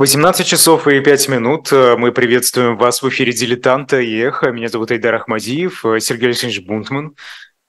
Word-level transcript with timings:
18 0.00 0.46
часов 0.46 0.88
и 0.88 0.98
5 0.98 1.28
минут. 1.28 1.72
Мы 1.72 2.10
приветствуем 2.10 2.78
вас 2.78 3.02
в 3.02 3.08
эфире 3.10 3.32
«Дилетанта» 3.32 4.00
и 4.00 4.16
«Эхо». 4.16 4.50
Меня 4.50 4.68
зовут 4.68 4.90
Айдар 4.92 5.14
Ахмадиев, 5.16 5.84
Сергей 5.98 6.28
Алексеевич 6.28 6.64
Бунтман. 6.64 7.16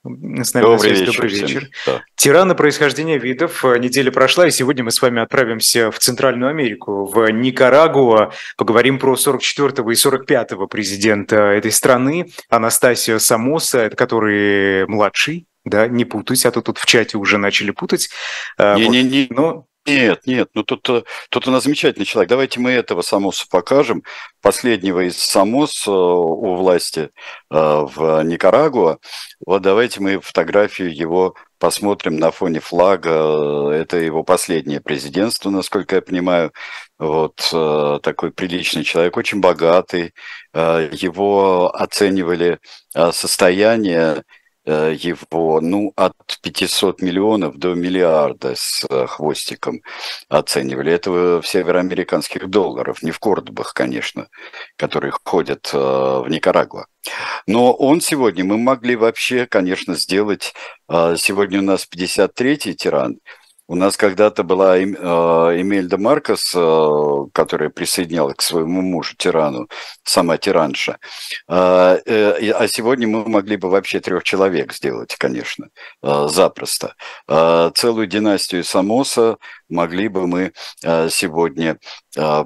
С 0.06 0.54
нами 0.54 0.64
добрый 0.64 0.92
вечер. 0.92 1.06
Добрый 1.08 1.30
вечер. 1.30 1.68
Да. 1.86 2.04
Тираны 2.16 2.56
происхождения 2.56 3.18
видов. 3.18 3.66
Неделя 3.66 4.12
прошла, 4.12 4.48
и 4.48 4.52
сегодня 4.52 4.82
мы 4.86 4.92
с 4.92 5.02
вами 5.02 5.22
отправимся 5.22 5.92
в 5.92 6.00
Центральную 6.00 6.50
Америку, 6.50 7.04
в 7.04 7.30
Никарагуа. 7.30 8.32
Поговорим 8.56 8.98
про 8.98 9.16
44-го 9.16 9.92
и 9.92 9.96
45-го 9.96 10.68
президента 10.68 11.36
этой 11.36 11.74
страны, 11.74 12.32
Анастасио 12.48 13.20
Самоса, 13.20 13.90
который 13.90 14.88
младший, 14.88 15.48
да, 15.66 15.90
не 15.90 16.06
путать, 16.06 16.46
а 16.46 16.52
то 16.52 16.62
тут 16.62 16.78
в 16.78 16.86
чате 16.86 17.18
уже 17.18 17.38
начали 17.38 17.72
путать. 17.72 18.10
Не-не-не, 18.58 19.28
вот. 19.30 19.38
но 19.38 19.66
нет, 19.86 20.28
нет, 20.28 20.50
ну 20.54 20.64
тут, 20.64 20.88
э, 20.90 21.04
тут 21.30 21.48
у 21.48 21.52
нас 21.52 21.64
замечательный 21.64 22.06
человек. 22.06 22.30
Давайте 22.30 22.60
мы 22.60 22.72
этого 22.72 23.02
Самоса 23.02 23.46
покажем. 23.50 24.04
Последнего 24.40 25.08
из 25.08 25.18
Самос 25.18 25.88
э, 25.88 25.92
у 25.92 26.56
власти 26.56 27.10
э, 27.10 27.10
в 27.50 28.24
Никарагуа. 28.24 29.00
Вот 29.44 29.64
давайте 29.64 30.00
мы 30.00 30.20
фотографию 30.20 30.96
его 30.96 31.36
посмотрим 31.58 32.18
на 32.18 32.30
фоне 32.32 32.60
флага. 32.60 33.72
Это 33.72 33.98
его 33.98 34.24
последнее 34.24 34.82
президентство, 34.82 35.50
насколько 35.50 35.96
я 35.96 36.02
понимаю. 36.02 36.54
Вот 37.00 37.38
такой 38.04 38.32
приличный 38.32 38.84
человек, 38.84 39.18
очень 39.18 39.40
богатый. 39.40 40.14
Его 40.54 41.72
оценивали 41.74 42.60
состояние 42.94 44.24
его, 44.72 45.62
ну, 45.62 45.94
от 45.96 46.16
500 46.42 47.02
миллионов 47.02 47.58
до 47.58 47.74
миллиарда 47.74 48.54
с 48.56 48.86
э, 48.90 49.06
хвостиком 49.08 49.82
оценивали. 50.30 50.92
Это 50.92 51.12
в 51.12 51.44
североамериканских 51.44 52.50
долларов, 52.50 53.04
не 53.04 53.12
в 53.12 53.20
кордобах, 53.20 53.74
конечно, 53.74 54.28
которые 54.78 55.14
ходят 55.24 55.70
э, 55.74 55.78
в 55.78 56.28
Никарагуа. 56.30 56.86
Но 57.48 57.74
он 57.74 58.02
сегодня, 58.02 58.44
мы 58.44 58.58
могли 58.58 58.96
вообще, 58.96 59.48
конечно, 59.48 59.96
сделать, 59.96 60.54
сегодня 60.88 61.60
у 61.60 61.64
нас 61.64 61.88
53-й 61.92 62.76
тиран– 62.76 63.18
у 63.72 63.76
нас 63.76 63.96
когда-то 63.96 64.44
была 64.44 64.78
э, 64.78 64.84
Эмельда 64.84 65.98
Маркос, 65.98 66.52
э, 66.56 67.28
которая 67.32 67.70
присоединялась 67.70 68.36
к 68.36 68.42
своему 68.42 68.82
мужу, 68.82 69.16
тирану, 69.16 69.70
сама 70.04 70.38
тиранша. 70.38 70.98
А, 71.48 71.98
э, 72.06 72.52
а 72.52 72.68
сегодня 72.68 73.08
мы 73.08 73.24
могли 73.30 73.56
бы 73.56 73.70
вообще 73.70 74.02
трех 74.02 74.24
человек 74.24 74.74
сделать, 74.74 75.16
конечно, 75.18 75.70
запросто. 76.02 76.96
А, 77.30 77.72
целую 77.74 78.08
династию 78.08 78.66
Самоса 78.66 79.38
могли 79.70 80.10
бы 80.10 80.28
мы 80.28 80.52
сегодня 80.82 81.78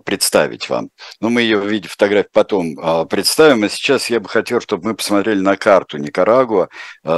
представить 0.05 0.69
вам. 0.69 0.89
Но 1.19 1.29
мы 1.29 1.41
ее 1.41 1.57
в 1.57 1.67
виде 1.67 1.87
фотографий 1.87 2.29
потом 2.31 3.07
представим. 3.07 3.63
А 3.63 3.69
сейчас 3.69 4.09
я 4.09 4.19
бы 4.19 4.29
хотел, 4.29 4.61
чтобы 4.61 4.89
мы 4.89 4.95
посмотрели 4.95 5.39
на 5.39 5.57
карту 5.57 5.97
Никарагуа, 5.97 6.69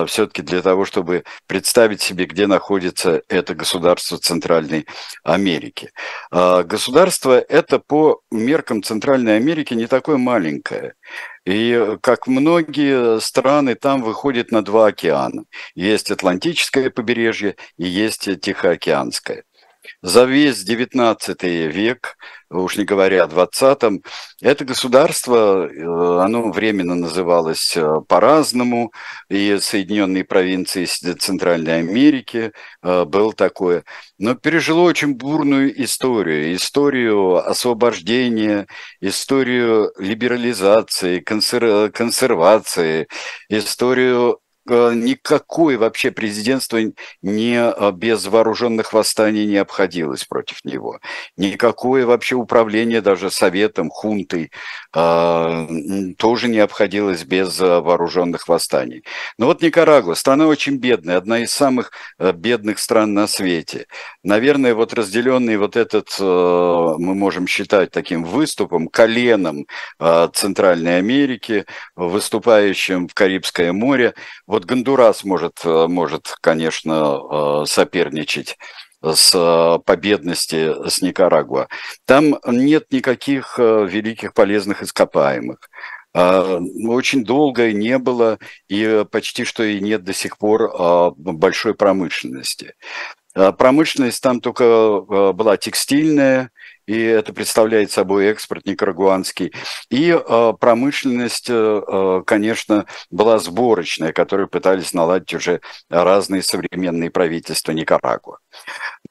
все-таки 0.07 0.41
для 0.41 0.61
того, 0.61 0.85
чтобы 0.85 1.23
представить 1.47 2.01
себе, 2.01 2.25
где 2.25 2.47
находится 2.47 3.21
это 3.27 3.55
государство 3.55 4.17
Центральной 4.17 4.85
Америки. 5.23 5.91
А, 6.31 6.63
государство 6.63 7.39
это 7.39 7.79
по 7.79 8.21
меркам 8.31 8.83
Центральной 8.83 9.35
Америки 9.35 9.73
не 9.73 9.87
такое 9.87 10.17
маленькое. 10.17 10.93
И 11.45 11.97
как 12.01 12.27
многие 12.27 13.19
страны, 13.19 13.75
там 13.75 14.03
выходит 14.03 14.51
на 14.51 14.61
два 14.61 14.87
океана. 14.87 15.43
Есть 15.75 16.11
Атлантическое 16.11 16.89
побережье 16.89 17.55
и 17.77 17.87
есть 17.87 18.29
Тихоокеанское 18.41 19.43
за 20.01 20.25
весь 20.25 20.67
XIX 20.67 21.67
век, 21.67 22.17
уж 22.49 22.77
не 22.77 22.85
говоря 22.85 23.23
о 23.23 23.27
XX, 23.27 24.03
это 24.41 24.65
государство, 24.65 25.67
э, 25.67 26.23
оно 26.23 26.51
временно 26.51 26.95
называлось 26.95 27.75
э, 27.75 28.01
по-разному, 28.07 28.91
и 29.29 29.57
Соединенные 29.59 30.23
провинции 30.23 30.85
Центральной 30.85 31.79
Америки 31.79 32.51
э, 32.81 33.05
был 33.05 33.33
такое, 33.33 33.83
но 34.17 34.35
пережило 34.35 34.81
очень 34.81 35.15
бурную 35.15 35.83
историю, 35.83 36.55
историю 36.55 37.37
освобождения, 37.49 38.67
историю 39.01 39.91
либерализации, 39.97 41.19
консер... 41.19 41.91
консервации, 41.91 43.07
историю 43.49 44.39
никакое 44.69 45.77
вообще 45.77 46.11
президентство 46.11 46.79
не 47.21 47.55
э, 47.55 47.91
без 47.91 48.25
вооруженных 48.25 48.93
восстаний 48.93 49.45
не 49.45 49.57
обходилось 49.57 50.23
против 50.25 50.63
него. 50.65 50.99
Никакое 51.35 52.05
вообще 52.05 52.35
управление 52.35 53.01
даже 53.01 53.31
советом, 53.31 53.89
хунтой 53.89 54.51
э, 54.95 55.67
тоже 56.17 56.47
не 56.47 56.59
обходилось 56.59 57.23
без 57.23 57.59
вооруженных 57.59 58.47
восстаний. 58.47 59.03
Но 59.37 59.47
вот 59.47 59.61
Никарагуа, 59.61 60.15
страна 60.15 60.47
очень 60.47 60.77
бедная, 60.77 61.17
одна 61.17 61.39
из 61.39 61.51
самых 61.51 61.91
бедных 62.19 62.79
стран 62.79 63.13
на 63.13 63.27
свете. 63.27 63.87
Наверное, 64.23 64.73
вот 64.73 64.93
разделенный 64.93 65.57
вот 65.57 65.75
этот, 65.75 66.15
мы 66.19 67.15
можем 67.15 67.47
считать 67.47 67.91
таким 67.91 68.23
выступом, 68.23 68.87
коленом 68.87 69.65
Центральной 70.33 70.97
Америки, 70.97 71.65
выступающим 71.95 73.07
в 73.07 73.13
Карибское 73.13 73.73
море, 73.73 74.13
вот 74.57 74.65
Гондурас 74.65 75.23
может, 75.23 75.59
э, 75.63 75.85
может, 75.87 76.33
конечно, 76.41 77.61
э, 77.61 77.65
соперничать 77.67 78.57
с 79.03 79.31
э, 79.35 79.79
победности 79.85 80.73
с 80.89 81.03
Никарагуа. 81.03 81.67
Там 82.05 82.39
нет 82.47 82.91
никаких 82.91 83.59
великих 83.59 84.33
полезных 84.33 84.81
ископаемых. 84.81 85.59
А, 86.15 86.59
очень 86.87 87.23
долго 87.23 87.71
не 87.71 87.99
было 87.99 88.39
и 88.67 89.05
почти 89.11 89.43
что 89.43 89.63
и 89.63 89.79
нет 89.79 90.03
до 90.03 90.13
сих 90.13 90.39
пор 90.39 91.13
большой 91.15 91.75
промышленности. 91.75 92.73
Промышленность 93.57 94.21
там 94.21 94.41
только 94.41 95.33
была 95.33 95.57
текстильная, 95.57 96.51
и 96.87 96.99
это 97.03 97.33
представляет 97.33 97.91
собой 97.91 98.27
экспорт 98.27 98.65
никарагуанский. 98.65 99.53
И 99.89 100.09
э, 100.09 100.53
промышленность, 100.59 101.49
э, 101.49 101.53
э, 101.85 102.23
конечно, 102.25 102.85
была 103.11 103.39
сборочная, 103.39 104.13
которую 104.13 104.47
пытались 104.47 104.93
наладить 104.93 105.33
уже 105.33 105.59
разные 105.89 106.41
современные 106.41 107.11
правительства 107.11 107.73
Никарагуа. 107.73 108.39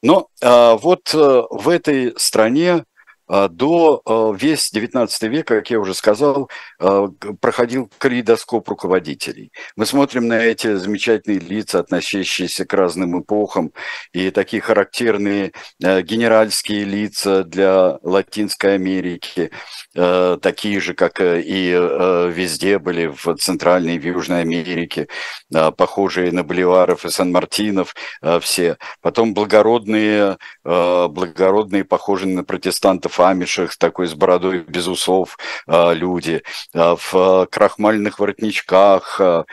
Но 0.03 0.28
вот 0.41 1.12
в 1.12 1.69
этой 1.69 2.15
стране 2.19 2.72
а, 2.72 2.96
до 3.28 4.03
а, 4.04 4.32
весь 4.32 4.70
19 4.70 5.22
век, 5.25 5.48
как 5.48 5.70
я 5.70 5.81
уже 5.81 5.94
сказал, 5.94 6.48
а, 6.78 7.09
проходил 7.41 7.91
калейдоскоп 7.98 8.69
руководителей. 8.69 9.53
Мы 9.75 9.87
смотрим 9.87 10.28
на 10.28 10.41
эти 10.41 10.75
замечательные 10.75 11.41
лица, 11.41 11.81
относящиеся 11.81 12.65
к 12.65 12.72
разным 12.72 13.20
эпохам, 13.20 13.72
и 14.12 14.31
такие 14.31 14.60
характерные 14.60 15.53
генеральские 15.81 16.84
лица 16.84 17.42
для 17.44 17.98
Латинской 18.03 18.75
Америки, 18.75 19.51
такие 19.92 20.80
же, 20.80 20.95
как 20.95 21.21
и 21.21 21.71
везде 21.71 22.78
были 22.78 23.06
в 23.06 23.36
Центральной 23.36 23.97
и 23.97 24.06
Южной 24.06 24.42
Америке, 24.42 25.09
похожие 25.51 26.33
на 26.33 26.45
Боливаров 26.45 27.04
и 27.04 27.10
Сан-Мартинов 27.10 27.95
все. 28.41 28.78
Потом 29.01 29.34
благородные, 29.34 30.39
благородные, 30.65 31.84
похожие 31.84 32.34
на 32.34 32.45
протестантов 32.45 33.16
фамишах, 33.16 33.77
такой 33.77 34.07
с 34.07 34.15
бородой 34.15 34.60
без 34.60 34.86
усов 34.86 35.39
а, 35.66 35.92
люди, 35.92 36.42
а, 36.74 36.97
в 36.97 37.47
крахмальных 37.51 38.18
воротничках. 38.18 39.21
А, 39.21 39.45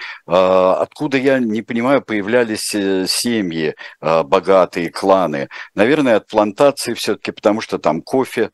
откуда, 0.82 1.18
я 1.18 1.40
не 1.40 1.62
понимаю, 1.62 2.02
появлялись 2.02 2.76
э, 2.76 3.06
семьи, 3.08 3.76
богатые 4.02 4.90
кланы? 4.90 5.50
Наверное, 5.76 6.18
от 6.18 6.28
плантации 6.28 6.94
все-таки, 6.94 7.32
потому 7.32 7.62
что 7.62 7.78
там 7.80 8.02
кофе 8.02 8.52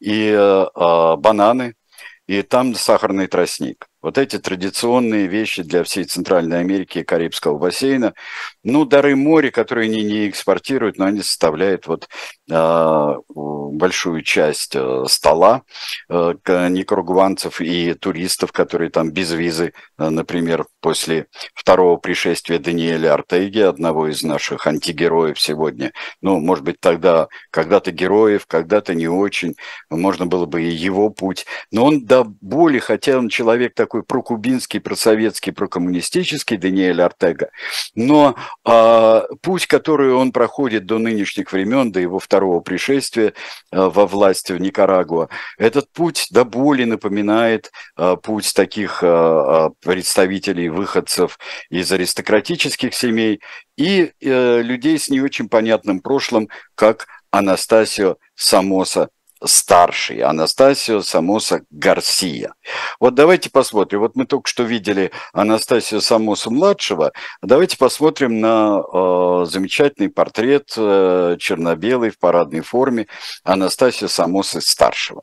и 0.00 0.32
бананы, 0.74 1.74
и 2.26 2.42
там 2.42 2.74
сахарный 2.74 3.26
тростник. 3.26 3.89
Вот 4.02 4.16
эти 4.16 4.38
традиционные 4.38 5.26
вещи 5.26 5.62
для 5.62 5.84
всей 5.84 6.04
Центральной 6.04 6.60
Америки 6.60 6.98
и 6.98 7.04
Карибского 7.04 7.58
бассейна. 7.58 8.14
Ну, 8.64 8.84
дары 8.84 9.14
моря, 9.14 9.50
которые 9.50 9.90
они 9.90 10.02
не 10.02 10.28
экспортируют, 10.28 10.96
но 10.96 11.04
они 11.04 11.22
составляют 11.22 11.86
вот 11.86 12.08
э, 12.50 13.14
большую 13.72 14.22
часть 14.22 14.74
э, 14.74 15.04
стола 15.06 15.62
э, 16.08 16.34
никарагуанцев 16.46 17.60
и 17.60 17.94
туристов, 17.94 18.52
которые 18.52 18.90
там 18.90 19.10
без 19.10 19.32
визы, 19.32 19.72
э, 19.98 20.08
например, 20.08 20.66
после 20.80 21.26
второго 21.54 21.96
пришествия 21.96 22.58
Даниэля 22.58 23.14
Артеги, 23.14 23.60
одного 23.60 24.08
из 24.08 24.22
наших 24.22 24.66
антигероев 24.66 25.40
сегодня. 25.40 25.92
Ну, 26.22 26.38
может 26.40 26.64
быть, 26.64 26.80
тогда 26.80 27.28
когда-то 27.50 27.90
героев, 27.90 28.46
когда-то 28.46 28.94
не 28.94 29.08
очень, 29.08 29.56
можно 29.90 30.26
было 30.26 30.46
бы 30.46 30.62
и 30.62 30.70
его 30.70 31.10
путь. 31.10 31.46
Но 31.70 31.84
он 31.84 32.04
до 32.04 32.24
боли, 32.24 32.78
хотя 32.78 33.18
он 33.18 33.28
человек 33.28 33.74
такой 33.74 33.89
такой 33.90 34.04
прокубинский, 34.04 34.78
просоветский, 34.78 35.50
прокоммунистический 35.50 36.56
Даниэль 36.56 37.02
Артега. 37.02 37.50
Но 37.96 38.36
э, 38.64 39.22
путь, 39.42 39.66
который 39.66 40.12
он 40.12 40.30
проходит 40.30 40.86
до 40.86 40.98
нынешних 40.98 41.50
времен, 41.50 41.90
до 41.90 41.98
его 41.98 42.20
второго 42.20 42.60
пришествия 42.60 43.32
э, 43.32 43.32
во 43.72 44.06
власти 44.06 44.52
в 44.52 44.60
Никарагуа, 44.60 45.28
этот 45.58 45.90
путь 45.92 46.28
до 46.30 46.44
боли 46.44 46.84
напоминает 46.84 47.72
э, 47.96 48.16
путь 48.22 48.54
таких 48.54 49.00
э, 49.02 49.70
представителей, 49.84 50.68
выходцев 50.68 51.36
из 51.68 51.90
аристократических 51.90 52.94
семей 52.94 53.40
и 53.76 54.12
э, 54.20 54.62
людей 54.62 55.00
с 55.00 55.08
не 55.08 55.20
очень 55.20 55.48
понятным 55.48 55.98
прошлым, 55.98 56.48
как 56.76 57.08
Анастасио 57.32 58.18
Самоса 58.36 59.08
старший, 59.44 60.22
Анастасио 60.22 61.02
Самоса 61.02 61.62
Гарсия. 61.70 62.54
Вот 62.98 63.14
давайте 63.14 63.50
посмотрим. 63.50 64.00
Вот 64.00 64.16
мы 64.16 64.26
только 64.26 64.48
что 64.48 64.62
видели 64.62 65.12
Анастасио 65.32 66.00
Самоса 66.00 66.50
младшего. 66.50 67.12
Давайте 67.42 67.76
посмотрим 67.76 68.40
на 68.40 68.80
э, 68.80 69.44
замечательный 69.46 70.10
портрет 70.10 70.72
э, 70.76 71.36
черно-белый 71.38 72.10
в 72.10 72.18
парадной 72.18 72.60
форме 72.60 73.06
Анастасио 73.44 74.08
Самоса 74.08 74.60
старшего. 74.60 75.22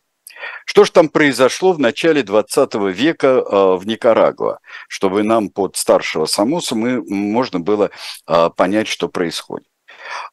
Что 0.65 0.83
же 0.83 0.91
там 0.91 1.09
произошло 1.09 1.73
в 1.73 1.79
начале 1.79 2.23
20 2.23 2.75
века 2.75 3.27
э, 3.27 3.75
в 3.75 3.85
Никарагуа, 3.85 4.59
чтобы 4.87 5.23
нам 5.23 5.49
под 5.49 5.75
старшего 5.75 6.25
Самоса 6.25 6.75
мы, 6.75 7.01
можно 7.03 7.59
было 7.59 7.91
э, 8.27 8.49
понять, 8.55 8.87
что 8.87 9.07
происходит. 9.07 9.67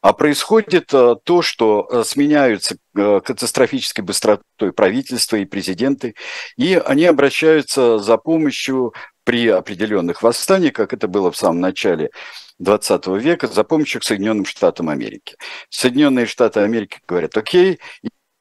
А 0.01 0.13
происходит 0.13 0.93
э, 0.93 1.17
то, 1.25 1.43
что 1.43 1.89
э, 1.91 2.05
сменяются 2.05 2.77
э, 2.97 3.21
катастрофической 3.25 4.05
быстротой 4.05 4.73
правительства 4.73 5.37
и 5.37 5.45
президенты, 5.45 6.15
и 6.57 6.75
они 6.75 7.05
обращаются 7.05 7.99
за 7.99 8.17
помощью 8.17 8.95
при 9.25 9.49
определенных 9.49 10.23
восстаниях, 10.23 10.75
как 10.75 10.93
это 10.93 11.09
было 11.09 11.31
в 11.31 11.37
самом 11.37 11.61
начале 11.61 12.11
20 12.59 13.07
века, 13.19 13.47
за 13.49 13.65
помощью 13.65 14.01
к 14.01 14.05
Соединенным 14.05 14.45
Штатам 14.45 14.89
Америки. 14.89 15.37
Соединенные 15.71 16.27
Штаты 16.27 16.61
Америки 16.61 17.01
говорят, 17.07 17.37
окей, 17.37 17.81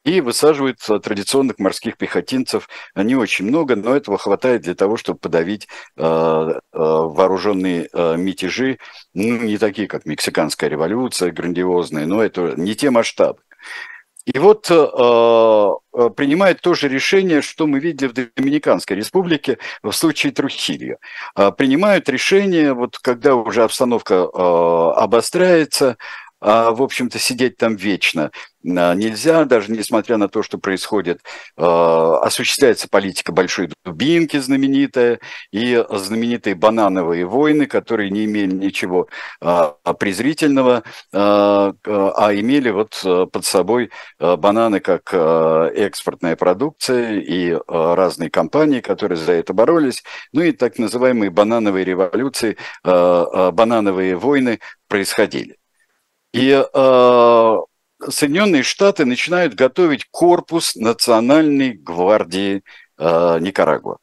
и 0.04 0.20
высаживают 0.20 0.78
традиционных 0.78 1.58
морских 1.58 1.96
пехотинцев. 1.96 2.68
Не 2.94 3.16
очень 3.16 3.46
много, 3.46 3.74
но 3.74 3.96
этого 3.96 4.18
хватает 4.18 4.62
для 4.62 4.74
того, 4.74 4.96
чтобы 4.96 5.18
подавить 5.18 5.66
э, 5.96 6.02
э, 6.02 6.58
вооруженные 6.72 7.88
э, 7.92 8.16
мятежи, 8.16 8.78
ну, 9.14 9.38
не 9.38 9.58
такие, 9.58 9.88
как 9.88 10.04
Мексиканская 10.06 10.68
революция, 10.68 11.32
грандиозные, 11.32 12.06
но 12.06 12.22
это 12.22 12.54
не 12.56 12.74
те 12.74 12.90
масштабы. 12.90 13.40
И 14.26 14.38
вот 14.38 14.70
э, 14.70 14.74
принимает 16.16 16.62
то 16.62 16.72
же 16.72 16.88
решение, 16.88 17.42
что 17.42 17.66
мы 17.66 17.78
видели 17.78 18.08
в 18.08 18.14
Доминиканской 18.14 18.96
республике 18.96 19.58
в 19.82 19.92
случае 19.92 20.32
Трухильо. 20.32 20.96
Э, 21.36 21.52
принимают 21.52 22.08
решение, 22.08 22.72
вот 22.72 22.98
когда 22.98 23.34
уже 23.34 23.62
обстановка 23.62 24.14
э, 24.14 24.38
обостряется, 24.96 25.98
а, 26.44 26.72
в 26.72 26.82
общем-то, 26.82 27.18
сидеть 27.18 27.56
там 27.56 27.74
вечно 27.74 28.30
а, 28.66 28.94
нельзя, 28.94 29.46
даже 29.46 29.72
несмотря 29.72 30.18
на 30.18 30.28
то, 30.28 30.42
что 30.42 30.58
происходит, 30.58 31.22
а, 31.56 32.18
осуществляется 32.18 32.86
политика 32.86 33.32
большой 33.32 33.70
дубинки 33.82 34.36
знаменитая 34.36 35.20
и 35.52 35.82
знаменитые 35.90 36.54
банановые 36.54 37.24
войны, 37.24 37.64
которые 37.66 38.10
не 38.10 38.26
имели 38.26 38.54
ничего 38.54 39.08
презрительного, 39.98 40.82
а 41.12 42.30
имели 42.34 42.70
вот 42.70 43.00
под 43.02 43.44
собой 43.44 43.90
бананы 44.18 44.80
как 44.80 45.14
экспортная 45.14 46.36
продукция 46.36 47.20
и 47.20 47.56
разные 47.68 48.30
компании, 48.30 48.80
которые 48.80 49.16
за 49.16 49.32
это 49.32 49.54
боролись, 49.54 50.02
ну 50.32 50.42
и 50.42 50.52
так 50.52 50.78
называемые 50.78 51.30
банановые 51.30 51.84
революции, 51.84 52.56
банановые 52.82 54.16
войны 54.16 54.60
происходили. 54.88 55.56
И 56.34 56.50
э, 56.50 57.56
Соединенные 58.08 58.64
Штаты 58.64 59.04
начинают 59.04 59.54
готовить 59.54 60.06
корпус 60.10 60.74
Национальной 60.74 61.74
гвардии 61.74 62.64
э, 62.98 63.38
Никарагуа. 63.38 63.98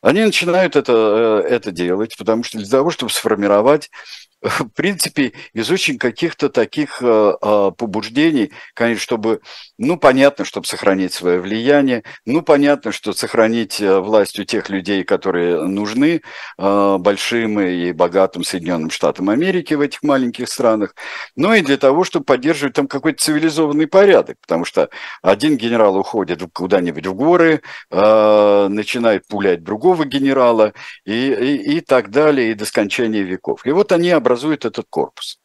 Они 0.00 0.22
начинают 0.22 0.74
это, 0.74 1.44
э, 1.44 1.48
это 1.50 1.70
делать, 1.70 2.16
потому 2.16 2.44
что 2.44 2.56
для 2.56 2.66
того, 2.66 2.88
чтобы 2.90 3.12
сформировать 3.12 3.90
в 4.40 4.68
принципе, 4.68 5.32
из 5.52 5.70
очень 5.70 5.98
каких-то 5.98 6.48
таких 6.48 7.02
э, 7.02 7.32
э, 7.40 7.70
побуждений, 7.76 8.52
конечно, 8.74 9.02
чтобы, 9.02 9.40
ну, 9.78 9.96
понятно, 9.96 10.44
чтобы 10.44 10.66
сохранить 10.66 11.12
свое 11.12 11.40
влияние, 11.40 12.04
ну, 12.24 12.42
понятно, 12.42 12.92
что 12.92 13.12
сохранить 13.12 13.80
э, 13.80 13.98
власть 13.98 14.38
у 14.38 14.44
тех 14.44 14.68
людей, 14.70 15.02
которые 15.02 15.64
нужны 15.64 16.22
большим 16.56 17.60
и 17.60 17.92
богатым 17.92 18.44
Соединенным 18.44 18.90
Штатам 18.90 19.30
Америки 19.30 19.74
в 19.74 19.80
этих 19.80 20.02
маленьких 20.02 20.48
странах, 20.48 20.94
но 21.36 21.54
и 21.54 21.60
для 21.60 21.76
того, 21.76 22.04
чтобы 22.04 22.24
поддерживать 22.24 22.74
там 22.74 22.86
какой-то 22.86 23.22
цивилизованный 23.22 23.86
порядок, 23.86 24.36
потому 24.40 24.64
что 24.64 24.88
один 25.22 25.56
генерал 25.56 25.96
уходит 25.96 26.42
куда-нибудь 26.52 27.06
в 27.06 27.14
горы, 27.14 27.62
начинает 27.90 29.26
пулять 29.26 29.62
другого 29.62 30.04
генерала 30.04 30.72
и, 31.04 31.30
и, 31.32 31.76
и 31.76 31.80
так 31.80 32.10
далее, 32.10 32.50
и 32.50 32.54
до 32.54 32.64
скончания 32.64 33.22
веков. 33.22 33.64
И 33.64 33.70
вот 33.70 33.92
они 33.92 34.10
образует 34.28 34.64
этот 34.66 34.86
корпус. 34.90 35.40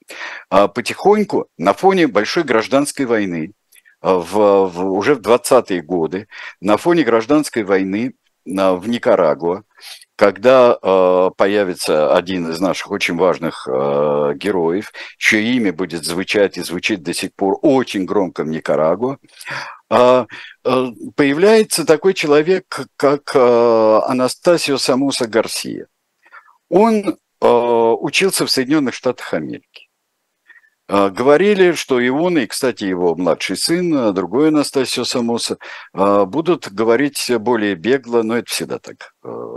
А 0.50 0.68
потихоньку 0.68 1.48
на 1.58 1.74
фоне 1.74 2.08
большой 2.08 2.44
гражданской 2.44 3.06
войны, 3.06 3.54
а, 4.02 4.16
в, 4.16 4.68
в, 4.68 4.92
уже 4.92 5.16
в 5.16 5.22
20-е 5.22 5.82
годы, 5.82 6.28
на 6.60 6.76
фоне 6.76 7.04
гражданской 7.04 7.64
войны 7.64 8.14
на, 8.46 8.76
в 8.76 8.90
Никарагуа, 8.90 9.64
когда 10.18 10.76
появится 11.38 12.16
один 12.16 12.50
из 12.52 12.60
наших 12.60 12.92
очень 12.92 13.18
важных 13.18 13.68
героев, 13.68 14.92
чье 15.18 15.42
имя 15.56 15.74
будет 15.74 16.04
звучать 16.06 16.58
и 16.58 16.62
звучит 16.62 17.02
до 17.04 17.14
сих 17.14 17.34
пор 17.34 17.58
очень 17.62 18.06
громко 18.06 18.44
в 18.44 18.48
Никарагуа, 18.48 19.18
появляется 19.90 21.86
такой 21.86 22.14
человек, 22.14 22.82
как 22.96 23.36
э, 23.36 24.00
Анастасио 24.08 24.78
Самуса 24.78 25.28
Гарсия. 25.28 25.88
Он 26.70 27.18
учился 27.46 28.46
в 28.46 28.52
Соединенных 28.52 28.94
Штатах 28.94 29.34
Америки. 29.34 29.90
Э, 30.88 31.10
говорили, 31.10 31.74
что 31.74 32.00
и 32.00 32.10
он, 32.10 32.38
и, 32.38 32.46
кстати, 32.46 32.86
его 32.86 33.16
младший 33.16 33.58
сын, 33.58 33.94
э, 33.94 34.12
другой 34.14 34.50
Анастасио 34.50 35.04
Самоса, 35.04 35.58
будут 35.94 36.72
говорить 36.72 37.32
более 37.40 37.76
бегло, 37.76 38.24
но 38.24 38.38
это 38.38 38.50
всегда 38.50 38.80
так 38.80 39.14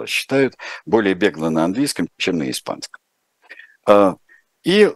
считают, 0.06 0.56
более 0.84 1.14
бегло 1.14 1.48
на 1.48 1.64
английском, 1.64 2.08
чем 2.16 2.38
на 2.38 2.50
испанском. 2.50 3.00
И 4.64 4.90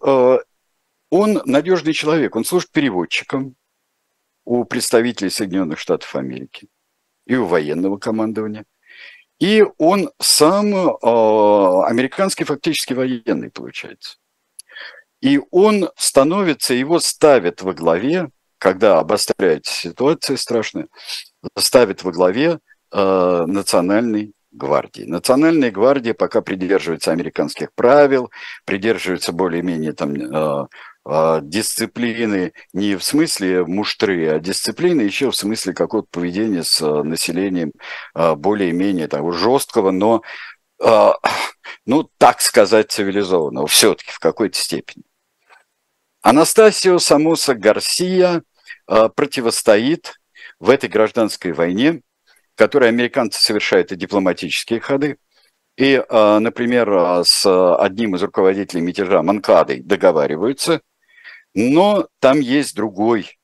он 1.10 1.42
надежный 1.44 1.92
человек, 1.92 2.36
он 2.36 2.44
служит 2.44 2.70
переводчиком 2.70 3.56
у 4.44 4.64
представителей 4.64 5.30
Соединенных 5.30 5.78
Штатов 5.78 6.14
Америки 6.14 6.68
и 7.26 7.36
у 7.36 7.46
военного 7.46 7.98
командования– 7.98 8.64
и 9.40 9.64
он 9.78 10.10
сам 10.20 10.74
э, 10.74 10.90
американский 11.02 12.44
фактически 12.44 12.92
военный, 12.92 13.50
получается. 13.50 14.18
И 15.22 15.40
он 15.50 15.90
становится, 15.96 16.74
его 16.74 17.00
ставят 17.00 17.62
во 17.62 17.72
главе, 17.72 18.30
когда 18.58 18.98
обостряется 19.00 19.72
ситуация 19.72 20.36
страшная, 20.36 20.88
ставит 21.56 22.04
во 22.04 22.12
главе 22.12 22.58
э, 22.92 23.44
национальной 23.46 24.34
гвардии. 24.52 25.04
Национальная 25.04 25.70
гвардия 25.70 26.12
пока 26.12 26.42
придерживается 26.42 27.12
американских 27.12 27.72
правил, 27.74 28.30
придерживается 28.66 29.32
более-менее 29.32 29.94
там 29.94 30.14
э, 30.14 30.66
дисциплины 31.06 32.52
не 32.72 32.96
в 32.96 33.02
смысле 33.02 33.64
муштры, 33.64 34.28
а 34.28 34.38
дисциплины 34.38 35.00
еще 35.00 35.30
в 35.30 35.36
смысле 35.36 35.72
какого-то 35.72 36.08
поведения 36.10 36.62
с 36.62 36.80
а, 36.82 37.02
населением 37.02 37.72
а, 38.14 38.34
более-менее 38.34 39.08
того 39.08 39.32
жесткого, 39.32 39.92
но, 39.92 40.22
ну, 41.86 42.10
так 42.18 42.40
сказать, 42.42 42.92
цивилизованного, 42.92 43.66
все-таки 43.66 44.12
в 44.12 44.18
какой-то 44.18 44.58
степени. 44.58 45.04
Анастасио 46.22 46.98
Самоса 46.98 47.54
Гарсия 47.54 48.42
противостоит 48.86 50.20
в 50.58 50.68
этой 50.68 50.90
гражданской 50.90 51.52
войне, 51.52 52.02
в 52.52 52.88
американцы 52.88 53.40
совершают 53.40 53.90
и 53.92 53.96
дипломатические 53.96 54.80
ходы, 54.80 55.16
и, 55.78 56.02
например, 56.10 57.24
с 57.24 57.46
одним 57.76 58.16
из 58.16 58.22
руководителей 58.22 58.82
мятежа 58.82 59.22
Манкадой 59.22 59.80
договариваются, 59.80 60.82
но 61.54 62.08
там 62.20 62.40
есть 62.40 62.74
другой 62.74 63.38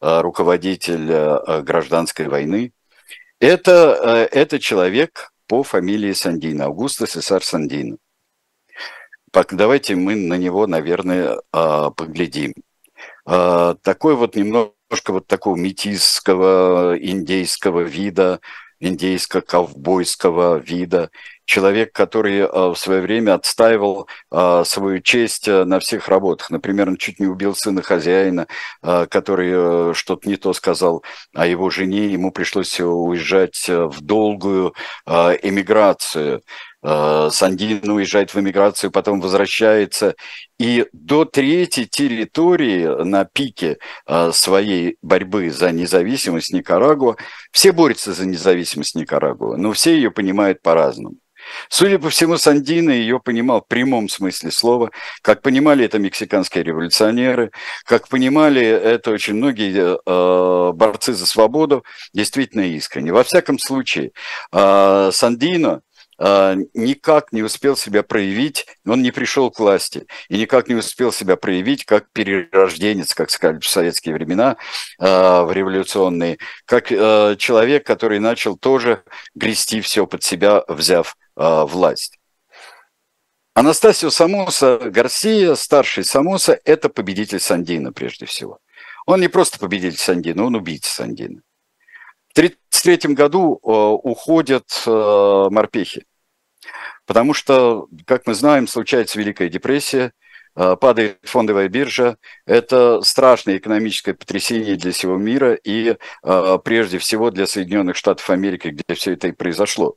а, 0.00 0.20
руководитель 0.22 1.12
а, 1.12 1.36
а, 1.38 1.62
гражданской 1.62 2.28
войны. 2.28 2.72
Это, 3.38 4.28
это 4.30 4.60
человек 4.60 5.32
по 5.48 5.62
фамилии 5.62 6.12
Сандина, 6.12 6.66
Аугусто 6.66 7.06
Сесар 7.06 7.42
Сандина. 7.42 7.96
Давайте 9.32 9.96
мы 9.96 10.14
на 10.14 10.34
него, 10.34 10.68
наверное, 10.68 11.40
поглядим. 11.50 12.54
Такой 13.24 14.14
вот 14.14 14.36
немножко 14.36 14.74
вот 15.08 15.26
такого 15.26 15.56
метисского 15.56 16.96
индейского 16.96 17.80
вида, 17.80 18.40
индейско-ковбойского 18.78 20.60
вида, 20.60 21.10
человек, 21.44 21.92
который 21.92 22.38
э, 22.38 22.46
в 22.48 22.76
свое 22.76 23.00
время 23.00 23.34
отстаивал 23.34 24.08
э, 24.30 24.62
свою 24.64 25.00
честь 25.00 25.48
э, 25.48 25.64
на 25.64 25.80
всех 25.80 26.08
работах. 26.08 26.50
Например, 26.50 26.88
он 26.88 26.96
чуть 26.96 27.20
не 27.20 27.26
убил 27.26 27.54
сына 27.54 27.82
хозяина, 27.82 28.46
который 28.82 29.94
что-то 29.94 30.28
не 30.28 30.36
то 30.36 30.52
сказал 30.52 31.04
о 31.34 31.46
его 31.46 31.70
жене, 31.70 32.06
ему 32.06 32.32
пришлось 32.32 32.80
уезжать 32.80 33.68
в 33.68 34.00
долгую 34.00 34.74
эмиграцию. 35.06 36.42
Сандин 36.82 37.88
уезжает 37.90 38.34
в 38.34 38.40
эмиграцию, 38.40 38.90
потом 38.90 39.20
возвращается. 39.20 40.14
И 40.58 40.86
до 40.92 41.24
третьей 41.24 41.86
территории 41.86 43.04
на 43.04 43.24
пике 43.24 43.78
своей 44.32 44.96
борьбы 45.02 45.50
за 45.50 45.70
независимость 45.70 46.52
Никарагуа, 46.52 47.16
все 47.52 47.72
борются 47.72 48.12
за 48.12 48.26
независимость 48.26 48.96
Никарагуа, 48.96 49.56
но 49.56 49.72
все 49.72 49.94
ее 49.94 50.10
понимают 50.10 50.60
по-разному. 50.62 51.16
Судя 51.68 51.98
по 51.98 52.10
всему, 52.10 52.36
Сандино 52.36 52.90
ее 52.90 53.20
понимал 53.20 53.62
в 53.62 53.66
прямом 53.66 54.08
смысле 54.08 54.50
слова, 54.50 54.90
как 55.22 55.42
понимали 55.42 55.84
это 55.84 55.98
мексиканские 55.98 56.64
революционеры, 56.64 57.50
как 57.84 58.08
понимали 58.08 58.62
это 58.62 59.10
очень 59.10 59.34
многие 59.34 59.72
э, 59.72 60.72
борцы 60.72 61.12
за 61.14 61.26
свободу, 61.26 61.84
действительно 62.12 62.62
искренне. 62.62 63.12
Во 63.12 63.24
всяком 63.24 63.58
случае, 63.58 64.12
э, 64.52 65.10
Сандино 65.12 65.82
э, 66.18 66.56
никак 66.74 67.32
не 67.32 67.42
успел 67.42 67.76
себя 67.76 68.02
проявить, 68.02 68.66
он 68.86 69.02
не 69.02 69.10
пришел 69.10 69.50
к 69.50 69.58
власти, 69.58 70.06
и 70.28 70.38
никак 70.38 70.68
не 70.68 70.74
успел 70.74 71.12
себя 71.12 71.36
проявить 71.36 71.84
как 71.84 72.10
перерожденец, 72.12 73.14
как 73.14 73.30
сказали 73.30 73.60
в 73.60 73.68
советские 73.68 74.14
времена, 74.14 74.56
э, 75.00 75.04
в 75.42 75.50
революционные, 75.52 76.38
как 76.64 76.92
э, 76.92 77.36
человек, 77.38 77.86
который 77.86 78.18
начал 78.18 78.56
тоже 78.56 79.02
грести 79.34 79.80
все 79.80 80.06
под 80.06 80.22
себя, 80.22 80.62
взяв 80.68 81.16
э, 81.36 81.64
власть. 81.64 82.18
Анастасио 83.54 84.10
Самоса 84.10 84.78
Гарсия, 84.78 85.54
старший 85.54 86.04
Самоса, 86.04 86.58
это 86.64 86.88
победитель 86.88 87.40
Сандина 87.40 87.92
прежде 87.92 88.26
всего. 88.26 88.58
Он 89.04 89.20
не 89.20 89.28
просто 89.28 89.58
победитель 89.58 89.98
Сандина, 89.98 90.44
он 90.44 90.54
убийца 90.54 90.90
Сандина. 90.94 91.42
В 92.28 92.38
1933 92.38 93.14
году 93.14 93.60
э, 93.62 93.68
уходят 93.68 94.66
э, 94.86 95.48
морпехи, 95.50 96.06
потому 97.04 97.34
что, 97.34 97.88
как 98.06 98.26
мы 98.26 98.34
знаем, 98.34 98.66
случается 98.66 99.18
Великая 99.18 99.48
депрессия, 99.48 100.12
падает 100.54 101.18
фондовая 101.22 101.70
биржа. 101.70 102.18
Это 102.44 103.00
страшное 103.00 103.56
экономическое 103.56 104.12
потрясение 104.12 104.76
для 104.76 104.92
всего 104.92 105.16
мира 105.16 105.54
и 105.54 105.96
прежде 106.62 106.98
всего 106.98 107.30
для 107.30 107.46
Соединенных 107.46 107.96
Штатов 107.96 108.28
Америки, 108.28 108.68
где 108.68 108.94
все 108.94 109.14
это 109.14 109.28
и 109.28 109.32
произошло. 109.32 109.96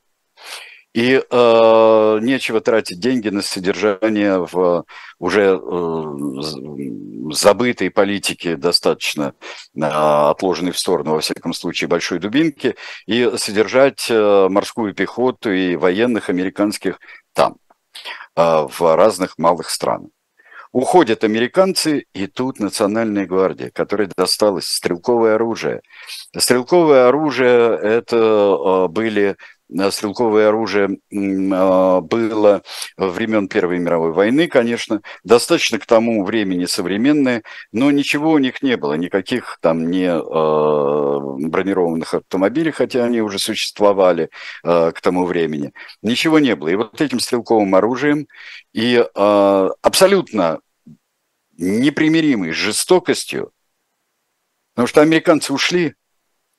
И 0.96 1.22
э, 1.30 2.20
нечего 2.22 2.62
тратить 2.62 3.02
деньги 3.02 3.28
на 3.28 3.42
содержание 3.42 4.48
в 4.50 4.86
уже 5.20 5.60
э, 5.62 7.32
забытой 7.34 7.92
политике, 7.92 8.56
достаточно 8.56 9.34
э, 9.76 9.82
отложенной 9.82 10.72
в 10.72 10.80
сторону, 10.80 11.16
во 11.16 11.20
всяком 11.20 11.54
случае, 11.54 11.90
большой 11.90 12.20
дубинки, 12.20 12.78
и 13.08 13.30
содержать 13.36 14.08
э, 14.10 14.48
морскую 14.50 14.94
пехоту 14.94 15.52
и 15.52 15.76
военных 15.76 16.30
американских 16.30 17.02
там, 17.34 17.58
э, 18.38 18.68
в 18.70 18.96
разных 18.96 19.38
малых 19.38 19.72
странах. 19.72 20.12
Уходят 20.72 21.26
американцы, 21.26 22.06
и 22.14 22.28
тут 22.28 22.60
Национальная 22.60 23.26
гвардия, 23.26 23.70
которой 23.70 24.10
досталось 24.16 24.68
стрелковое 24.68 25.36
оружие. 25.36 25.82
Стрелковое 26.38 27.08
оружие– 27.08 27.80
это 27.82 28.18
э, 28.18 28.88
были 28.90 29.38
стрелковое 29.92 30.50
оружие 30.50 31.00
а, 31.12 32.02
было 32.02 32.62
времен 32.98 33.48
Первой 33.48 33.80
мировой 33.80 34.12
войны, 34.12 34.48
конечно, 34.48 35.02
достаточно 35.24 35.80
к 35.80 35.86
тому 35.86 36.24
времени 36.24 36.66
современное, 36.66 37.44
но 37.72 37.92
ничего 37.92 38.32
у 38.32 38.38
них 38.38 38.62
не 38.62 38.78
было, 38.78 38.94
никаких 38.94 39.58
там 39.62 39.90
не 39.90 40.08
а, 40.10 41.20
бронированных 41.20 42.14
автомобилей, 42.14 42.72
хотя 42.72 43.06
они 43.06 43.22
уже 43.22 43.40
существовали 43.40 44.30
а, 44.64 44.92
к 44.92 45.02
тому 45.02 45.26
времени, 45.26 45.74
ничего 46.02 46.40
не 46.40 46.56
было. 46.56 46.70
И 46.70 46.76
вот 46.76 47.02
этим 47.02 47.20
стрелковым 47.20 47.74
оружием 47.76 48.28
и 48.74 49.04
абсолютно 49.16 50.60
непримиримой 51.58 52.52
жестокостью, 52.52 53.52
потому 54.74 54.88
что 54.88 55.02
американцы 55.02 55.54
ушли, 55.54 55.96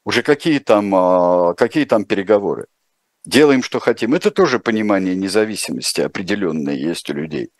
уже 0.04 0.22
какие 0.22 0.58
там, 0.58 1.54
какие 1.56 1.84
там 1.84 2.04
переговоры 2.04 2.66
делаем, 3.26 3.62
что 3.62 3.80
хотим. 3.80 4.14
Это 4.14 4.30
тоже 4.30 4.58
понимание 4.58 5.14
независимости 5.14 6.00
определенное 6.00 6.74
есть 6.74 7.10
у 7.10 7.14
людей. 7.14 7.50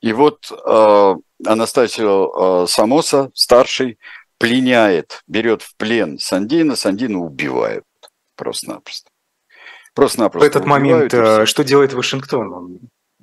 И 0.00 0.12
вот 0.12 0.50
э, 0.50 1.14
Анастасио 1.46 2.64
э, 2.64 2.66
Самоса, 2.66 3.30
старший, 3.34 3.98
пленяет, 4.38 5.22
берет 5.26 5.62
в 5.62 5.76
плен 5.76 6.18
Сандина, 6.18 6.74
Сандина 6.74 7.18
убивают 7.18 7.84
просто-напросто. 8.36 9.10
Просто-напросто. 9.94 10.46
В 10.46 10.50
этот 10.50 10.66
момент 10.66 11.12
э, 11.12 11.44
что 11.44 11.64
делает 11.64 11.92
Вашингтон? 11.92 12.52
Он 12.52 12.78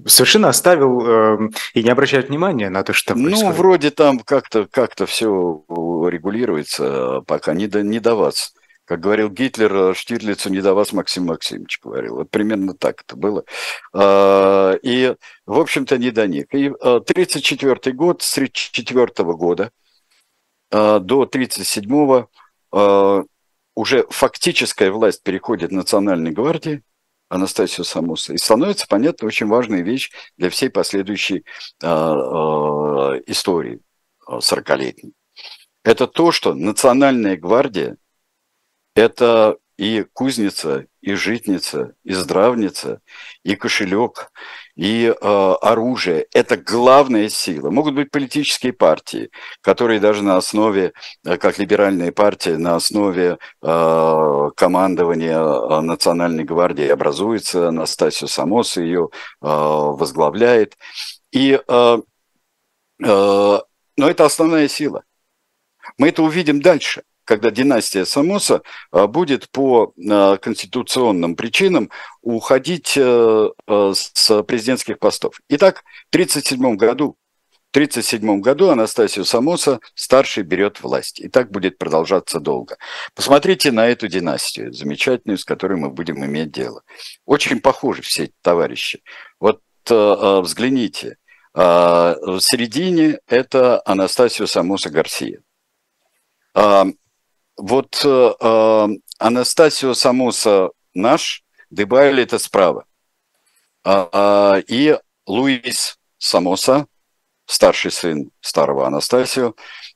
совершенно 0.05 0.49
оставил 0.49 1.01
э, 1.01 1.49
и 1.73 1.83
не 1.83 1.89
обращает 1.89 2.29
внимания 2.29 2.69
на 2.69 2.83
то, 2.83 2.93
что 2.93 3.13
там 3.13 3.23
ну, 3.23 3.29
происходит. 3.29 3.49
Ну, 3.49 3.57
вроде 3.57 3.91
там 3.91 4.19
как-то 4.19 4.67
как 4.69 4.93
все 5.07 5.63
регулируется, 5.67 7.21
пока 7.25 7.53
не 7.53 7.67
до, 7.67 7.81
не 7.81 7.99
до 7.99 8.15
вас. 8.15 8.53
Как 8.87 9.01
говорил 9.01 9.29
Гитлер, 9.29 9.75
э, 9.75 9.93
Штирлицу 9.93 10.49
не 10.49 10.61
до 10.61 10.73
вас 10.73 10.93
Максим 10.93 11.25
Максимович 11.25 11.81
говорил. 11.83 12.15
Вот 12.15 12.31
примерно 12.31 12.73
так 12.73 13.01
это 13.01 13.17
было. 13.17 13.43
А, 13.93 14.75
и, 14.81 15.13
в 15.45 15.59
общем-то, 15.59 15.97
не 15.97 16.09
до 16.11 16.25
них. 16.25 16.45
И 16.53 16.67
1934 16.69 17.79
э, 17.83 17.91
год, 17.91 18.21
с 18.21 18.37
1934 18.37 19.33
года 19.33 19.71
э, 20.71 20.99
до 21.01 21.23
1937 21.23 22.27
уже 23.75 24.05
фактическая 24.09 24.91
власть 24.91 25.21
переходит 25.23 25.71
Национальной 25.71 26.31
гвардии, 26.31 26.81
Анастасию 27.29 27.85
Самуса. 27.85 28.33
И 28.33 28.37
становится, 28.37 28.87
понятно, 28.87 29.27
очень 29.27 29.47
важная 29.47 29.81
вещь 29.81 30.11
для 30.37 30.49
всей 30.49 30.69
последующей 30.69 31.45
истории 33.27 33.79
40-летней. 34.27 35.13
Это 35.83 36.07
то, 36.07 36.31
что 36.31 36.53
Национальная 36.53 37.37
гвардия– 37.37 37.97
это 38.97 39.57
и 39.77 40.03
кузница, 40.11 40.87
и 41.01 41.13
житница, 41.13 41.93
и 42.03 42.13
здравница, 42.13 42.99
и 43.43 43.55
кошелек, 43.55 44.31
и 44.75 45.05
э, 45.05 45.53
оружие. 45.61 46.25
Это 46.33 46.57
главная 46.57 47.29
сила. 47.29 47.69
Могут 47.69 47.93
быть 47.93 48.09
политические 48.09 48.73
партии, 48.73 49.29
которые 49.61 49.99
даже 49.99 50.23
на 50.23 50.35
основе, 50.35 50.93
э, 51.23 51.37
как 51.37 51.59
либеральная 51.59 52.11
партия, 52.11 52.57
на 52.57 52.75
основе 52.75 53.37
э, 53.61 54.49
командования 54.55 55.37
э, 55.37 55.81
Национальной 55.81 56.43
гвардии 56.43 56.87
образуется. 56.87 57.67
Анастасию 57.67 58.29
Самос 58.29 58.77
ее 58.77 59.09
э, 59.11 59.45
возглавляет. 59.47 60.75
И, 61.31 61.53
э, 61.53 61.61
э, 61.67 61.97
но 62.99 63.63
это 64.09 64.25
основная 64.25 64.67
сила. 64.67 65.03
Мы 65.99 66.09
это 66.09 66.23
увидим 66.23 66.61
дальше– 66.63 67.03
когда 67.27 67.51
династия 67.51 68.05
Самоса 68.05 68.61
а, 68.89 69.05
будет 69.05 69.49
по 69.51 69.93
а, 70.09 70.37
конституционным 70.37 71.35
причинам 71.35 71.89
уходить 72.21 72.93
э, 72.95 73.49
э, 73.67 73.93
с 73.95 74.43
президентских 74.43 74.99
постов. 74.99 75.39
Итак, 75.49 75.83
в 76.09 76.15
1937 76.15 76.75
году 76.75 77.17
в 77.67 77.77
1937 77.77 78.41
году 78.41 78.69
Анастасию 78.69 79.23
Самоса 79.25 79.79
старший 79.93 80.43
берет 80.43 80.81
власть. 80.81 81.19
И 81.19 81.27
так 81.27 81.51
будет 81.51 81.77
продолжаться 81.77 82.39
долго. 82.39 82.77
Посмотрите 83.13 83.71
на 83.71 83.87
эту 83.87 84.07
династию, 84.07 84.73
замечательную, 84.73 85.37
с 85.37 85.45
которой 85.45 85.77
мы 85.77 85.89
будем 85.89 86.23
иметь 86.25 86.51
дело. 86.51 86.81
Очень 87.25 87.59
похожи 87.59 88.01
все 88.01 88.23
эти 88.23 88.33
товарищи. 88.41 89.03
Вот 89.39 89.61
э, 89.89 90.39
взгляните. 90.41 91.17
В 91.53 92.39
середине 92.39 93.19
это 93.27 93.81
Анастасию 93.83 94.47
Самоса 94.47 94.91
Гарсия 94.91 95.41
вот 97.57 98.01
э, 98.03 98.33
э, 98.39 98.87
Анастасио 99.19 99.93
Самоса 99.93 100.69
наш, 100.93 101.43
Дебайли 101.69 102.23
это 102.23 102.39
справа. 102.39 102.85
А, 103.83 104.09
а, 104.11 104.59
и 104.67 104.97
Луис 105.25 105.97
Самоса, 106.17 106.87
старший 107.45 107.91
сын 107.91 108.31
старого 108.41 108.87
Анастасио, 108.87 109.55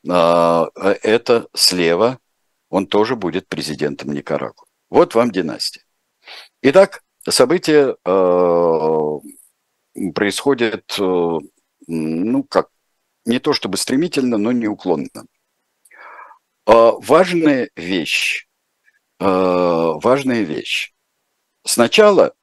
а, 0.10 0.70
это 0.76 1.48
слева, 1.54 2.20
он 2.70 2.88
тоже 2.88 3.16
будет 3.16 3.48
президентом 3.48 4.12
Никарагуа. 4.12 4.66
Вот 4.90 5.16
вам 5.16 5.32
династия. 5.32 5.84
Итак, 6.62 7.04
события 7.28 7.96
э, 8.04 9.20
происходят, 10.14 10.96
э, 11.00 11.40
ну 11.88 12.44
как, 12.44 12.70
не 13.26 13.40
то 13.40 13.54
чтобы 13.54 13.78
стремительно, 13.78 14.38
но 14.38 14.52
неуклонно. 14.52 15.26
А, 16.74 16.92
важная 17.00 17.70
вещь. 17.76 18.48
важная 19.20 20.42
вещь. 20.42 20.94
Сначала 21.64 22.34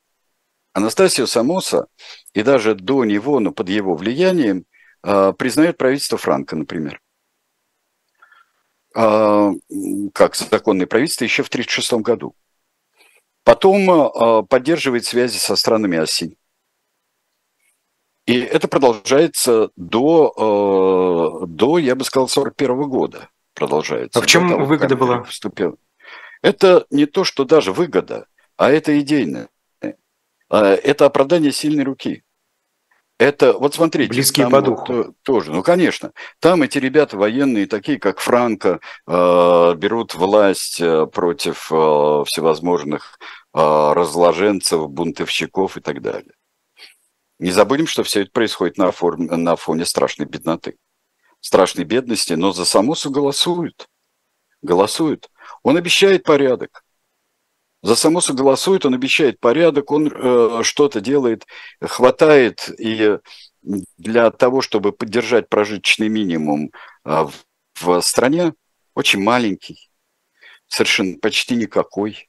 Анастасио 0.75 1.27
Самоса 1.27 1.87
и 2.35 2.43
даже 2.43 2.75
до 2.75 3.05
него, 3.05 3.41
но 3.41 3.53
под 3.53 3.71
его 3.71 3.95
влиянием, 3.95 4.67
признает 5.03 5.79
правительство 5.79 6.19
Франка, 6.19 6.57
например. 6.57 7.01
Как 8.93 10.37
законное 10.37 10.87
правительство 10.87 11.25
еще 11.25 11.43
в 11.43 11.49
1936 11.49 11.93
году. 12.03 12.37
Потом 13.45 14.47
поддерживает 14.47 15.07
связи 15.07 15.39
со 15.39 15.57
странами 15.57 15.97
оси. 15.99 16.37
И 18.27 18.39
это 18.39 18.69
продолжается 18.69 19.71
до, 19.75 21.47
до 21.49 21.79
я 21.79 21.97
бы 21.97 22.05
сказал, 22.05 22.29
41 22.29 22.83
года. 22.89 23.31
Продолжается. 23.59 24.19
А 24.19 24.23
в 24.23 24.27
чем 24.27 24.49
того, 24.49 24.65
выгода 24.65 24.97
была? 24.97 25.23
Вступил. 25.25 25.79
Это 26.43 26.87
не 26.91 27.07
то, 27.07 27.25
что 27.25 27.45
даже 27.45 27.73
выгода, 27.73 28.27
а 28.57 28.71
это 28.71 28.99
идейное. 29.01 29.49
А, 30.49 30.75
это 30.75 31.07
оправдание 31.07 31.53
сильной 31.53 31.85
руки. 31.85 32.23
Это, 33.19 33.53
вот 33.53 33.75
смотрите. 33.75 34.11
Близкие 34.11 34.45
там 34.45 34.53
по 34.53 34.63
духу. 34.63 34.93
Вот, 34.93 35.23
тоже, 35.23 35.51
ну, 35.51 35.65
конечно. 35.65 36.13
Там 36.39 36.63
эти 36.63 36.79
ребята 36.79 37.17
военные, 37.17 37.67
такие 37.67 37.99
как 37.99 38.21
Франко, 38.21 38.79
э, 39.09 39.75
берут 39.77 40.15
власть 40.15 40.81
э, 40.81 41.07
против 41.07 41.67
э, 41.73 42.25
всевозможных 42.27 43.19
э, 43.55 43.59
разложенцев, 43.59 44.89
бунтовщиков 44.89 45.77
и 45.77 45.81
так 45.81 46.01
далее. 46.01 46.33
Не 47.41 47.51
забудем, 47.51 47.89
что 47.89 48.05
все 48.05 48.23
это 48.23 48.31
происходит 48.31 48.79
на, 48.79 48.93
фоне, 48.93 49.37
на 49.37 49.57
фоне 49.57 49.85
страшной 49.85 50.29
бедноты, 50.29 50.77
страшной 51.41 51.85
бедности, 51.85 52.35
но 52.35 52.53
за 52.53 52.65
Самосу 52.65 53.11
голосуют. 53.11 53.89
Голосуют. 54.63 55.31
Он 55.63 55.77
обещает 55.77 56.25
порядок. 56.25 56.85
За 57.83 57.95
Самосу 57.95 58.35
голосует, 58.35 58.85
он 58.85 58.95
обещает 58.95 59.39
порядок, 59.39 59.93
он 59.93 60.09
э, 60.13 60.63
что-то 60.65 61.01
делает, 61.01 61.47
хватает 61.81 62.69
и 62.79 63.19
для 63.97 64.31
того, 64.31 64.63
чтобы 64.63 64.93
поддержать 64.93 65.49
прожиточный 65.49 66.09
минимум 66.09 66.73
э, 67.05 67.25
в, 67.25 67.33
в 67.81 68.01
стране, 68.01 68.55
очень 68.95 69.23
маленький, 69.23 69.91
совершенно 70.67 71.19
почти 71.19 71.55
никакой. 71.55 72.29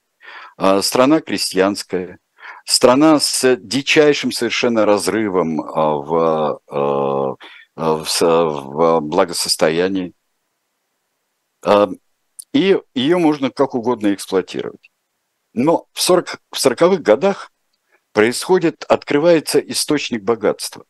Э, 0.59 0.83
страна 0.83 1.19
крестьянская, 1.19 2.19
страна 2.65 3.19
с 3.19 3.55
дичайшим 3.55 4.31
совершенно 4.31 4.85
разрывом 4.85 5.61
а, 5.61 5.95
в, 5.95 7.39
в, 7.79 8.21
в 8.21 9.00
благосостоянии. 9.00 10.13
И 12.53 12.77
ее 12.93 13.17
можно 13.17 13.51
как 13.51 13.74
угодно 13.75 14.13
эксплуатировать. 14.13 14.91
Но 15.53 15.88
в, 15.93 16.01
40, 16.01 16.41
в 16.51 16.55
40-х 16.55 17.01
годах 17.01 17.51
происходит, 18.12 18.83
открывается 18.89 19.59
источник 19.59 20.24
богатства. 20.24 20.86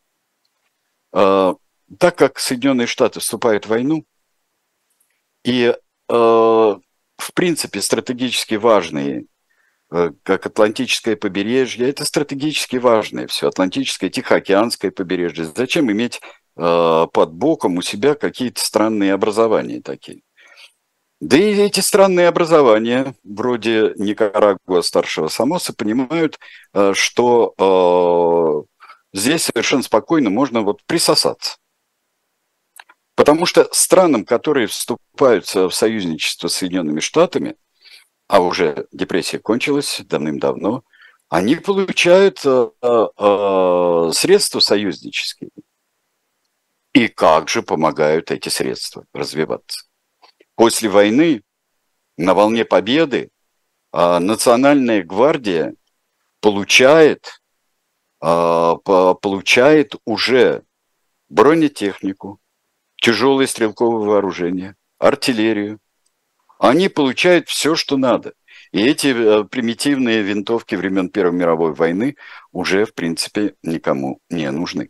Так 1.11 2.15
как 2.15 2.39
Соединенные 2.39 2.87
Штаты 2.87 3.19
вступают 3.19 3.65
в 3.65 3.69
войну, 3.69 4.05
и 5.43 5.75
в 6.07 7.33
принципе 7.33 7.81
стратегически 7.81 8.55
важные 8.55 9.25
Э, 9.91 10.11
как 10.23 10.45
Атлантическое 10.45 11.15
побережье, 11.15 11.89
это 11.89 12.05
стратегически 12.05 12.75
важное 12.75 13.25
все, 13.27 13.47
Атлантическое, 13.47 14.09
Тихоокеанское 14.09 14.91
побережье. 14.91 15.45
Зачем 15.45 15.91
иметь 15.91 16.21
э, 16.21 16.38
под 16.59 17.33
боком 17.33 17.77
у 17.77 17.81
себя 17.81 18.15
какие-то 18.15 18.61
странные 18.61 19.13
образования 19.13 19.81
такие? 19.81 20.21
Да 21.21 21.37
и 21.37 21.53
эти 21.55 21.79
странные 21.81 22.27
образования, 22.27 23.13
вроде 23.23 23.93
Никарагуа 23.97 24.81
старшего 24.81 25.27
Самоса, 25.27 25.73
понимают, 25.73 26.39
э, 26.73 26.93
что 26.95 28.65
э, 29.13 29.17
здесь 29.17 29.43
совершенно 29.43 29.83
спокойно 29.83 30.29
можно 30.29 30.61
вот 30.61 30.83
присосаться. 30.85 31.57
Потому 33.15 33.45
что 33.45 33.67
странам, 33.73 34.23
которые 34.23 34.67
вступают 34.67 35.45
в 35.45 35.71
союзничество 35.71 36.47
с 36.47 36.55
Соединенными 36.55 36.99
Штатами– 36.99 37.55
а 38.29 38.41
уже 38.41 38.85
депрессия 38.91 39.39
кончилась 39.39 40.01
давным-давно, 40.05 40.83
они 41.29 41.55
получают 41.55 42.39
э, 42.45 42.69
э, 42.81 44.11
средства 44.13 44.59
союзнические. 44.59 45.49
И 46.93 47.07
как 47.07 47.49
же 47.49 47.61
помогают 47.61 48.31
эти 48.31 48.49
средства 48.49 49.05
развиваться? 49.13 49.85
После 50.55 50.89
войны, 50.89 51.43
на 52.17 52.33
волне 52.33 52.65
победы, 52.65 53.29
э, 53.93 54.19
Национальная 54.19 55.03
гвардия 55.03 55.75
получает, 56.41 57.41
э, 58.21 58.75
получает 58.85 59.95
уже 60.05 60.63
бронетехнику, 61.29 62.39
тяжелое 62.97 63.47
стрелковое 63.47 64.07
вооружение, 64.07 64.75
артиллерию, 64.97 65.79
они 66.57 66.89
получают 66.89 67.47
все, 67.47 67.75
что 67.75 67.95
надо. 67.97 68.33
И 68.71 68.81
эти 68.85 69.07
э, 69.07 69.43
примитивные 69.45 70.21
винтовки 70.21 70.75
времен 70.75 71.09
Первой 71.09 71.37
мировой 71.37 71.73
войны 71.73 72.15
уже, 72.51 72.85
в 72.85 72.93
принципе, 72.93 73.55
никому 73.63 74.19
не 74.29 74.51
нужны. 74.51 74.89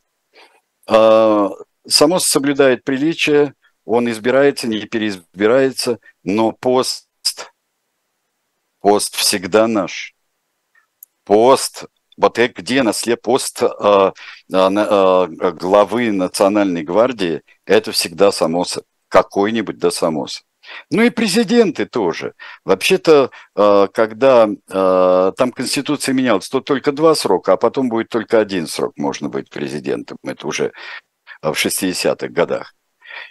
А, 1.89 1.91
Самос 1.91 2.25
соблюдает 2.25 2.83
приличие, 2.83 3.53
он 3.85 4.09
избирается, 4.09 4.67
не 4.67 4.85
переизбирается, 4.85 5.99
но 6.23 6.51
пост, 6.51 7.07
пост 8.79 9.15
всегда 9.15 9.67
наш. 9.67 10.13
Пост, 11.25 11.85
вот 12.17 12.37
где 12.37 12.83
на 12.83 12.93
след 12.93 13.21
пост 13.21 13.61
а, 13.63 14.13
а, 14.51 15.27
главы 15.27 16.11
Национальной 16.11 16.83
гвардии, 16.83 17.41
это 17.65 17.91
всегда 17.91 18.31
Самос, 18.31 18.79
какой-нибудь 19.07 19.77
да 19.77 19.91
Самос. 19.91 20.43
Ну 20.91 21.01
и 21.01 21.09
президенты 21.09 21.85
тоже. 21.85 22.33
Вообще-то, 22.63 23.31
э, 23.55 23.87
когда 23.91 24.47
э, 24.47 25.31
там 25.35 25.51
Конституция 25.51 26.13
менялась, 26.13 26.47
то 26.47 26.59
только 26.61 26.91
два 26.91 27.15
срока, 27.15 27.53
а 27.53 27.57
потом 27.57 27.89
будет 27.89 28.09
только 28.09 28.39
один 28.39 28.67
срок 28.67 28.93
можно 28.95 29.29
быть 29.29 29.49
президентом. 29.49 30.17
Это 30.23 30.45
уже 30.45 30.71
в 31.41 31.51
60-х 31.51 32.27
годах. 32.29 32.75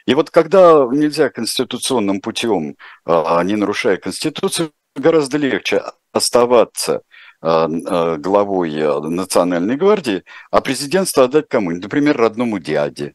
И 0.07 0.15
вот 0.15 0.31
когда 0.31 0.87
нельзя 0.91 1.31
конституционным 1.31 2.21
путем, 2.21 2.77
э, 3.07 3.41
не 3.45 3.57
нарушая 3.57 3.97
Конституцию, 3.97 4.73
гораздо 4.95 5.39
легче 5.39 5.83
оставаться 6.13 7.03
главой 7.41 9.01
Национальной 9.11 9.77
гвардии, 9.77 10.25
а 10.51 10.61
президентство 10.61 11.23
отдать 11.23 11.47
кому-нибудь, 11.49 11.85
например, 11.85 12.17
родному 12.17 12.59
дяде, 12.59 13.15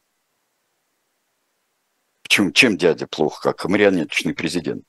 чем, 2.34 2.52
чем 2.52 2.78
дядя 2.78 3.06
плохо, 3.06 3.54
как 3.54 3.70
марионеточный 3.70 4.34
президент? 4.34 4.84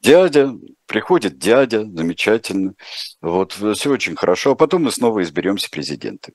Дядя, 0.00 0.52
приходит 0.84 1.38
дядя, 1.38 1.84
замечательно. 1.84 2.74
Вот, 3.22 3.52
все 3.52 3.90
очень 3.90 4.14
хорошо. 4.14 4.52
А 4.52 4.56
потом 4.56 4.84
мы 4.84 4.92
снова 4.92 5.22
изберемся 5.22 5.70
президентом. 5.70 6.34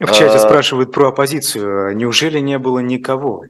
В 0.00 0.06
чате 0.06 0.36
а, 0.36 0.38
спрашивают 0.38 0.92
про 0.92 1.08
оппозицию. 1.08 1.96
Неужели 1.96 2.38
не 2.40 2.58
было 2.58 2.80
никого? 2.80 3.44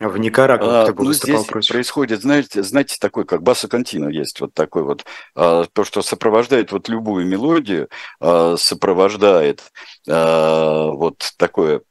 В 0.00 0.16
Никарагуа 0.16 0.84
кто 0.84 0.94
бы 0.94 1.02
ну, 1.02 1.08
выступал 1.08 1.40
здесь 1.40 1.50
против? 1.50 1.72
происходит, 1.72 2.22
знаете, 2.22 2.62
знаете, 2.62 2.96
такой, 2.98 3.26
как 3.26 3.42
Баса 3.42 3.68
Кантино 3.68 4.08
есть, 4.08 4.40
вот 4.40 4.54
такой 4.54 4.82
вот, 4.82 5.04
а, 5.34 5.66
то, 5.70 5.84
что 5.84 6.00
сопровождает 6.00 6.72
вот 6.72 6.88
любую 6.88 7.26
мелодию, 7.26 7.90
а, 8.18 8.56
сопровождает 8.56 9.62
а, 10.08 10.86
вот 10.86 11.32
такое 11.36 11.82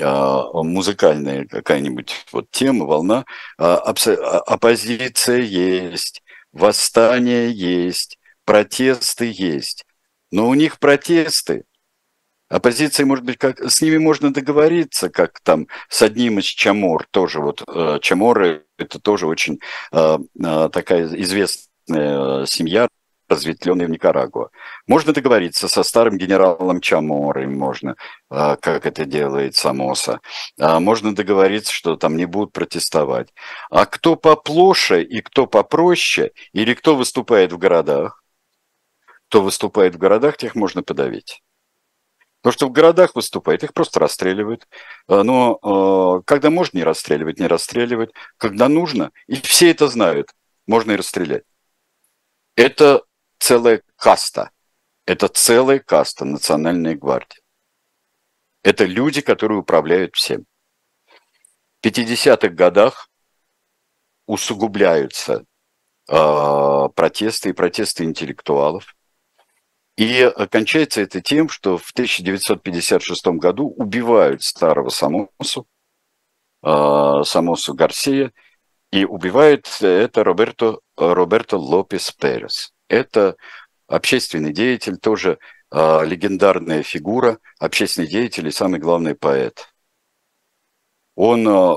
а, 0.00 0.62
музыкальная 0.64 1.46
какая-нибудь 1.46 2.26
вот 2.32 2.50
тема, 2.50 2.86
волна, 2.86 3.24
а, 3.56 3.76
а, 3.76 4.38
оппозиция 4.40 5.40
есть, 5.40 6.22
восстание 6.52 7.52
есть, 7.52 8.18
протесты 8.44 9.30
есть. 9.32 9.84
Но 10.32 10.48
у 10.48 10.54
них 10.54 10.80
протесты. 10.80 11.64
Оппозиция, 12.54 13.04
может 13.04 13.24
быть, 13.24 13.36
как 13.36 13.58
с 13.68 13.82
ними 13.82 13.98
можно 13.98 14.32
договориться, 14.32 15.10
как 15.10 15.40
там 15.40 15.66
с 15.88 16.02
одним 16.02 16.38
из 16.38 16.44
Чамор, 16.44 17.04
тоже 17.10 17.40
вот 17.40 17.64
э, 17.66 17.98
Чаморы, 18.00 18.62
это 18.78 19.00
тоже 19.00 19.26
очень 19.26 19.58
такая 19.90 21.06
известная 21.16 22.46
семья, 22.46 22.86
разветвленный 23.28 23.86
в 23.86 23.90
Никарагуа. 23.90 24.50
Можно 24.86 25.12
договориться 25.12 25.66
со 25.66 25.82
старым 25.82 26.16
генералом 26.16 26.80
Чаморой, 26.80 27.46
можно, 27.46 27.96
как 28.28 28.86
это 28.86 29.04
делает 29.04 29.56
Самоса. 29.56 30.20
А, 30.60 30.78
можно 30.78 31.14
договориться, 31.14 31.72
что 31.72 31.96
там 31.96 32.16
не 32.16 32.26
будут 32.26 32.52
протестовать. 32.52 33.34
А 33.70 33.86
кто 33.86 34.14
поплоше 34.16 35.02
и 35.02 35.20
кто 35.22 35.46
попроще, 35.46 36.30
или 36.52 36.74
кто 36.74 36.94
выступает 36.94 37.52
в 37.52 37.58
городах, 37.58 38.22
кто 39.28 39.42
выступает 39.42 39.94
в 39.94 39.98
городах, 39.98 40.36
тех 40.36 40.54
можно 40.54 40.82
подавить. 40.82 41.43
Потому 42.44 42.52
что 42.52 42.68
в 42.68 42.72
городах 42.72 43.14
выступает, 43.14 43.64
их 43.64 43.72
просто 43.72 44.00
расстреливают. 44.00 44.68
А, 45.08 45.22
но 45.22 46.20
когда 46.26 46.50
можно 46.50 46.76
не 46.76 46.84
расстреливать, 46.84 47.38
не 47.38 47.46
расстреливать. 47.46 48.12
Когда 48.36 48.68
нужно, 48.68 49.12
и 49.26 49.36
все 49.36 49.70
это 49.70 49.88
знают, 49.88 50.34
можно 50.66 50.92
и 50.92 50.96
расстрелять. 50.96 51.44
Это 52.54 53.02
целая 53.38 53.82
каста. 53.96 54.50
Это 55.06 55.28
целая 55.28 55.78
каста 55.78 56.26
Национальной 56.26 56.96
гвардии. 56.96 57.40
Это 58.62 58.84
люди, 58.84 59.22
которые 59.22 59.60
управляют 59.60 60.14
всем. 60.14 60.44
В 61.80 61.86
50-х 61.86 62.48
годах 62.48 63.08
усугубляются 64.26 65.46
э, 66.10 66.88
протесты 66.94 67.48
и 67.48 67.52
протесты 67.54 68.04
интеллектуалов. 68.04 68.94
И 69.96 70.28
кончается 70.50 71.02
это 71.02 71.20
тем, 71.20 71.48
что 71.48 71.78
в 71.78 71.90
1956 71.92 73.26
году 73.38 73.68
убивают 73.76 74.42
старого 74.42 74.88
Самосу, 74.88 75.66
э, 76.64 77.22
Самосу 77.24 77.74
Гарсия, 77.74 78.32
и 78.90 79.04
убивает 79.04 79.68
это 79.80 80.24
Роберто, 80.24 80.78
Роберто 80.96 81.58
Лопес 81.58 82.10
Перес. 82.12 82.72
Это 82.88 83.36
общественный 83.86 84.52
деятель, 84.52 84.98
тоже 84.98 85.38
э, 85.70 86.04
легендарная 86.04 86.82
фигура, 86.82 87.38
общественный 87.58 88.08
деятель 88.08 88.48
и 88.48 88.52
самый 88.52 88.80
главный 88.80 89.14
поэт. 89.14 89.68
Он 91.16 91.46
э, 91.46 91.74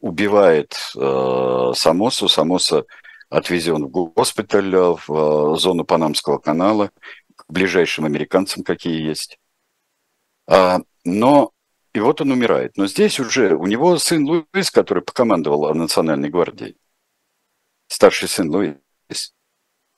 убивает 0.00 0.74
э, 0.96 1.72
Самосу, 1.74 2.28
Самоса 2.28 2.84
отвезен 3.32 3.86
в 3.86 3.88
госпиталь, 3.88 4.74
в 4.76 5.04
э, 5.08 5.58
зону 5.58 5.84
Панамского 5.84 6.38
канала, 6.38 6.90
к 7.34 7.44
ближайшим 7.48 8.04
американцам, 8.04 8.62
какие 8.62 9.02
есть. 9.02 9.38
А, 10.46 10.80
но 11.04 11.52
и 11.94 12.00
вот 12.00 12.20
он 12.20 12.30
умирает. 12.30 12.76
Но 12.76 12.86
здесь 12.86 13.18
уже 13.18 13.54
у 13.54 13.66
него 13.66 13.96
сын 13.98 14.24
Луис, 14.26 14.70
который 14.70 15.02
покомандовал 15.02 15.74
Национальной 15.74 16.28
гвардией. 16.28 16.76
Старший 17.88 18.28
сын 18.28 18.50
Луис. 18.50 19.34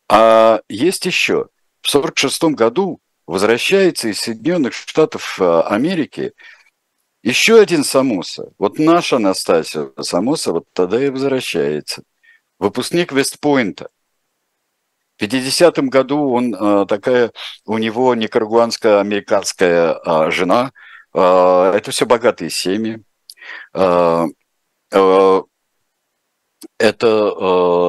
А 0.08 0.60
есть 0.68 1.06
еще. 1.06 1.48
В 1.82 1.88
1946 1.88 2.56
году 2.56 3.00
возвращается 3.26 4.08
из 4.08 4.20
Соединенных 4.20 4.74
Штатов 4.74 5.40
э, 5.40 5.60
Америки 5.62 6.34
еще 7.22 7.58
один 7.58 7.82
Самоса. 7.82 8.52
Вот 8.58 8.78
наш 8.78 9.12
Анастасия 9.12 9.90
Самоса 10.00 10.52
вот 10.52 10.66
тогда 10.72 11.04
и 11.04 11.10
возвращается. 11.10 12.04
Выпускник 12.58 13.12
Вестпойнта. 13.12 13.88
В 15.16 15.22
50-м 15.22 15.88
году 15.90 16.30
он 16.32 16.54
э, 16.54 16.86
такая, 16.86 17.32
у 17.64 17.78
него 17.78 18.14
никарагуанская-американская 18.14 19.94
э, 19.94 20.30
жена. 20.30 20.72
Это 21.12 21.84
все 21.92 22.06
богатые 22.06 22.50
семьи. 22.50 23.00
Это 23.72 24.26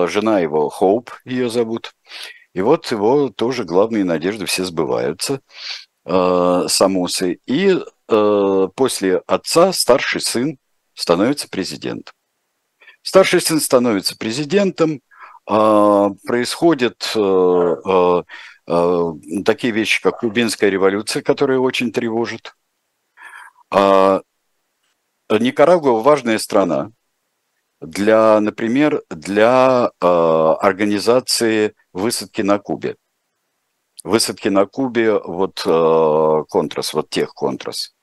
жена 0.08 0.40
его, 0.40 0.70
Хоуп, 0.70 1.10
ее 1.26 1.50
зовут. 1.50 1.96
И 2.56 2.62
вот 2.62 2.90
его 2.90 3.30
тоже 3.30 3.66
главные 3.66 4.06
надежды 4.06 4.46
все 4.46 4.64
сбываются, 4.64 5.42
э, 6.06 6.66
Самусы. 6.70 7.40
И 7.46 7.78
э, 8.08 8.68
после 8.76 9.18
отца 9.28 9.74
старший 9.74 10.22
сын 10.22 10.58
становится 10.94 11.50
президентом. 11.50 12.16
Старший 13.06 13.40
сын 13.40 13.62
становится 13.62 14.18
президентом, 14.18 15.00
э, 15.48 16.10
происходят 16.26 17.12
э, 17.16 17.20
э, 17.20 18.24
э, 18.68 19.04
такие 19.46 19.72
вещи, 19.72 20.02
как 20.02 20.22
Кубинская 20.22 20.72
революция, 20.72 21.22
которая 21.22 21.60
очень 21.60 21.92
тревожит. 21.92 22.56
Э, 23.72 24.22
Никарагуа 25.30 26.02
важная 26.02 26.40
страна, 26.40 26.90
для, 27.80 28.40
например, 28.40 29.04
для 29.10 29.92
организации 30.00 31.76
высадки 31.94 32.42
на 32.42 32.58
Кубе. 32.58 32.96
Высадки 34.04 34.48
на 34.48 34.66
Кубе, 34.66 35.20
вот 35.20 35.62
контрас, 36.50 36.94
вот 36.94 37.10
тех 37.10 37.34
контрас, 37.34 37.95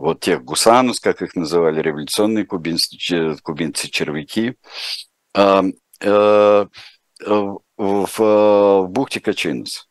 вот 0.00 0.20
тех 0.20 0.44
гусанус, 0.44 1.00
как 1.00 1.22
их 1.22 1.34
называли, 1.36 1.80
революционные 1.80 2.46
кубинцы, 2.46 3.36
кубинцы-червяки, 3.42 4.56
э, 5.34 5.62
э, 6.00 6.66
в, 7.26 7.60
в 7.76 8.86
бухте 8.88 9.20
Качинус. 9.20 9.88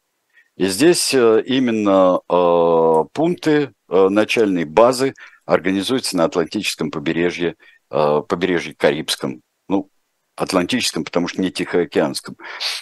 И 0.55 0.65
здесь 0.67 1.13
э, 1.13 1.43
именно 1.45 2.19
э, 2.29 3.03
пункты, 3.13 3.73
э, 3.89 4.09
начальные 4.09 4.65
базы 4.65 5.13
организуются 5.45 6.17
на 6.17 6.25
Атлантическом 6.25 6.91
побережье 6.91 7.55
Э, 7.91 8.21
побережье 8.27 8.75
Карибском, 8.75 9.41
ну, 9.67 9.89
Атлантическом, 10.35 11.03
потому 11.03 11.27
что 11.27 11.41
не 11.41 11.51
Тихоокеанском, 11.51 12.37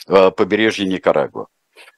э, 0.08 0.32
побережье 0.32 0.86
Никарагуа. 0.86 1.48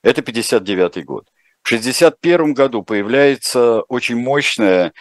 Это 0.04 0.22
59 0.22 1.06
год. 1.06 1.28
В 1.64 1.70
61 1.70 2.54
году 2.54 2.84
появляется 2.84 3.82
очень 3.82 4.18
мощная, 4.18 4.88
э, 4.90 4.92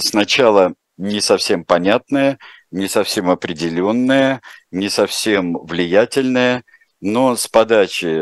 сначала 0.00 0.74
не 0.96 1.20
совсем 1.20 1.64
понятная, 1.64 2.38
не 2.70 2.88
совсем 2.88 3.30
определенная, 3.30 4.42
не 4.70 4.88
совсем 4.88 5.56
влиятельная, 5.64 6.64
но 7.00 7.34
с 7.34 7.48
подачи 7.48 8.20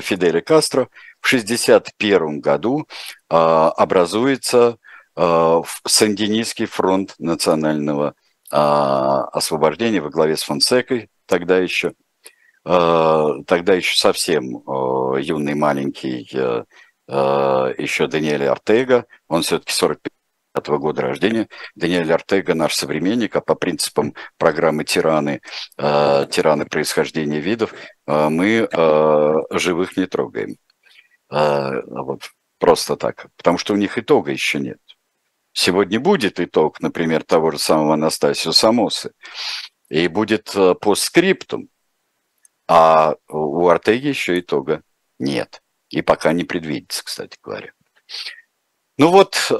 Фиделя 0.00 0.40
Кастро 0.40 0.88
в 1.20 1.28
61 1.28 2.40
году 2.40 2.88
образуется 3.28 4.78
Сандинистский 5.14 6.66
фронт 6.66 7.14
национального 7.18 8.14
освобождения 8.50 10.00
во 10.00 10.10
главе 10.10 10.36
с 10.36 10.42
Фонсекой, 10.42 11.08
тогда 11.26 11.58
еще, 11.58 11.92
тогда 12.64 13.74
еще 13.74 13.96
совсем 13.96 14.62
юный, 15.20 15.54
маленький, 15.54 16.28
еще 17.06 18.06
Даниэль 18.08 18.46
Артега, 18.46 19.06
он 19.28 19.42
все-таки 19.42 19.72
45 20.54 20.68
-го 20.68 20.78
года 20.78 21.02
рождения. 21.02 21.48
Даниэль 21.74 22.12
Артега 22.12 22.54
наш 22.54 22.74
современник, 22.74 23.36
а 23.36 23.40
по 23.40 23.54
принципам 23.54 24.14
программы 24.36 24.84
«Тираны», 24.84 25.40
«Тираны 25.76 26.66
происхождения 26.66 27.40
видов» 27.40 27.74
мы 28.06 28.68
живых 29.50 29.96
не 29.96 30.06
трогаем. 30.06 30.56
Вот, 31.28 32.30
просто 32.58 32.96
так. 32.96 33.28
Потому 33.36 33.58
что 33.58 33.74
у 33.74 33.76
них 33.76 33.98
итога 33.98 34.32
еще 34.32 34.58
нет. 34.58 34.80
Сегодня 35.52 35.98
будет 35.98 36.38
итог, 36.38 36.80
например, 36.80 37.24
того 37.24 37.50
же 37.50 37.58
самого 37.58 37.94
Анастасио 37.94 38.52
Самосы, 38.52 39.12
и 39.88 40.06
будет 40.06 40.54
э, 40.54 40.74
постскриптум, 40.76 41.68
а 42.68 43.16
у 43.28 43.66
Артеги 43.66 44.06
еще 44.06 44.38
итога 44.38 44.82
нет. 45.18 45.60
И 45.88 46.02
пока 46.02 46.32
не 46.32 46.44
предвидится, 46.44 47.04
кстати 47.04 47.36
говоря. 47.42 47.72
Ну 48.96 49.10
вот, 49.10 49.50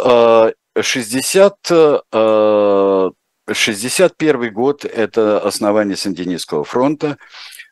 60, 0.82 1.54
э, 1.70 3.10
61 3.52 4.42
э, 4.42 4.50
год– 4.50 4.84
это 4.86 5.40
основание 5.40 5.96
Сандинистского 5.96 6.64
фронта, 6.64 7.16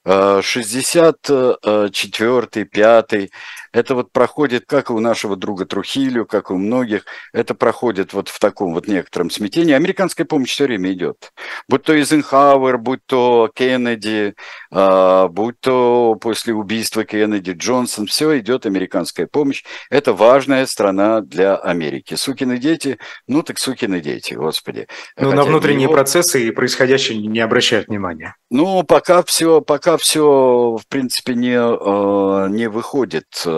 64 0.05 2.64
5 2.64 3.31
это 3.73 3.95
вот 3.95 4.13
проходит, 4.13 4.65
как 4.67 4.91
и 4.91 4.93
у 4.93 5.01
нашего 5.01 5.37
друга 5.37 5.67
Трухилю, 5.67 6.27
как 6.27 6.51
и 6.51 6.53
у 6.53 6.59
многих, 6.59 7.05
это 7.33 7.55
проходит 7.55 8.13
вот 8.13 8.29
в 8.29 8.39
таком 8.39 8.75
вот 8.75 8.89
некотором 8.89 9.31
смятении. 9.31 9.75
Американская 9.75 10.27
помощь 10.27 10.53
все 10.53 10.65
время 10.65 10.93
идет. 10.93 11.33
Будь 11.69 11.83
то 11.83 11.95
Эйзенхауэр, 11.95 12.79
будь 12.79 13.01
то 13.07 13.51
Кеннеди, 13.55 14.35
а, 14.71 15.29
будь 15.29 15.61
то 15.61 16.17
после 16.21 16.55
убийства 16.55 17.05
Кеннеди 17.05 17.53
Джонсон, 17.53 18.07
все 18.07 18.39
идет 18.39 18.67
американская 18.67 19.27
помощь. 19.27 19.65
Это 19.91 20.13
важная 20.13 20.67
страна 20.67 21.21
для 21.21 21.57
Америки. 21.57 22.15
Сукины 22.15 22.59
дети, 22.59 22.99
ну 23.27 23.43
так 23.43 23.59
сукины 23.59 24.01
дети, 24.01 24.35
господи. 24.35 24.87
Ну, 25.17 25.33
на 25.33 25.45
внутренние 25.45 25.85
него... 25.85 25.93
процессы 25.93 26.47
и 26.47 26.51
происходящее 26.51 27.19
не 27.19 27.41
обращают 27.41 27.89
внимания. 27.89 28.35
Ну, 28.51 28.83
пока 28.83 29.23
все, 29.23 29.61
пока 29.61 29.97
все, 29.99 30.77
в 30.77 30.87
принципе, 30.89 31.35
не, 31.35 31.57
а, 31.59 32.47
не 32.47 32.69
выходит 32.69 33.27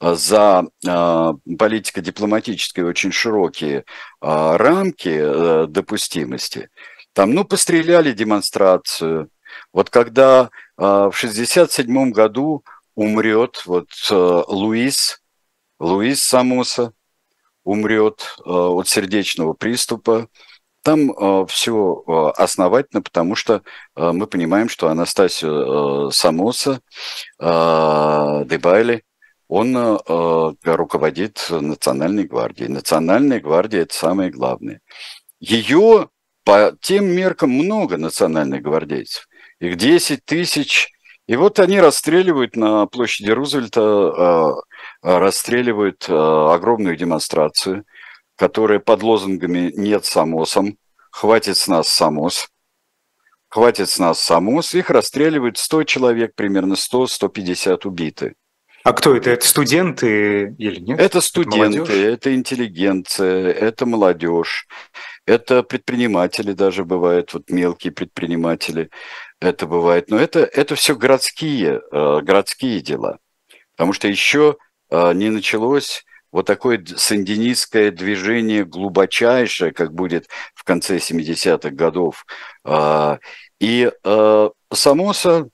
за 0.00 0.64
э, 0.86 1.32
политико-дипломатические 1.58 2.86
очень 2.86 3.12
широкие 3.12 3.78
э, 3.78 3.84
рамки 4.20 5.66
допустимости. 5.66 6.68
Там, 7.12 7.32
ну, 7.32 7.44
постреляли 7.44 8.12
демонстрацию. 8.12 9.30
Вот 9.72 9.88
когда 9.90 10.50
в 10.76 11.08
1967 11.08 12.10
году 12.10 12.62
умрет 12.94 13.62
вот 13.64 13.88
Луис, 14.10 15.22
Луис 15.78 16.22
Самоса, 16.22 16.92
умрет 17.64 18.36
от 18.44 18.86
сердечного 18.86 19.54
приступа, 19.54 20.28
там 20.86 21.10
э, 21.10 21.46
все 21.48 22.04
э, 22.06 22.40
основательно, 22.40 23.02
потому 23.02 23.34
что 23.34 23.62
э, 23.96 24.12
мы 24.12 24.28
понимаем, 24.28 24.68
что 24.68 24.88
Анастасио 24.88 26.10
э, 26.10 26.12
Самоса, 26.12 26.80
э, 27.40 28.42
Дебайли, 28.44 29.02
он 29.48 29.76
э, 29.76 30.52
руководит 30.64 31.46
Национальной 31.50 32.24
гвардией. 32.24 32.68
Национальная 32.68 33.40
гвардия– 33.40 33.82
это 33.82 33.94
самое 33.94 34.30
главное. 34.30 34.80
Ее 35.40 36.08
по 36.44 36.76
тем 36.80 37.06
меркам 37.06 37.50
много 37.50 37.96
национальных 37.96 38.62
гвардейцев. 38.62 39.28
Их 39.60 39.76
10 39.76 40.24
тысяч 40.24 40.92
И 41.26 41.34
вот 41.36 41.58
они 41.58 41.80
расстреливают 41.80 42.54
на 42.56 42.86
площади 42.86 43.30
Рузвельта, 43.30 44.54
расстреливают 45.02 46.08
огромную 46.08 46.96
демонстрацию, 46.96 47.84
которая 48.36 48.78
под 48.78 49.02
лозунгами 49.02 49.72
«нет 49.76 50.04
самосом», 50.04 50.78
«хватит 51.10 51.56
с 51.56 51.66
нас 51.66 51.88
самос», 51.88 52.48
«хватит 53.48 53.88
с 53.88 53.98
нас 53.98 54.20
самос», 54.20 54.74
их 54.74 54.90
расстреливают 54.90 55.58
100 55.58 55.84
человек, 55.84 56.34
примерно 56.36 56.74
100-150 56.74 57.86
убиты. 57.86 58.34
А 58.86 58.92
кто 58.92 59.16
это? 59.16 59.30
Это 59.30 59.44
студенты 59.44 60.54
или 60.58 60.78
нет? 60.78 61.00
Это 61.00 61.20
студенты, 61.20 61.80
это, 61.82 61.92
это 61.92 62.34
интеллигенция, 62.36 63.50
это 63.50 63.84
молодежь, 63.84 64.68
это 65.26 65.64
предприниматели 65.64 66.52
даже 66.52 66.84
бывают, 66.84 67.34
вот 67.34 67.50
мелкие 67.50 67.92
предприниматели 67.92 68.90
это 69.40 69.66
бывает. 69.66 70.08
Но 70.08 70.20
это, 70.20 70.38
это 70.38 70.76
все 70.76 70.94
городские, 70.94 71.82
э, 71.90 72.20
городские 72.22 72.80
дела. 72.80 73.18
Потому 73.72 73.92
что 73.92 74.06
еще 74.06 74.56
э, 74.90 75.12
не 75.14 75.30
началось 75.30 76.04
вот 76.30 76.46
такое 76.46 76.80
сандинистское 76.96 77.90
движение 77.90 78.64
глубочайшее, 78.64 79.72
как 79.72 79.94
будет 79.94 80.28
в 80.54 80.62
конце 80.62 80.98
70-х 80.98 81.70
годов. 81.70 82.24
Э, 82.64 83.18
и 83.58 83.90
Самоса 84.72 85.48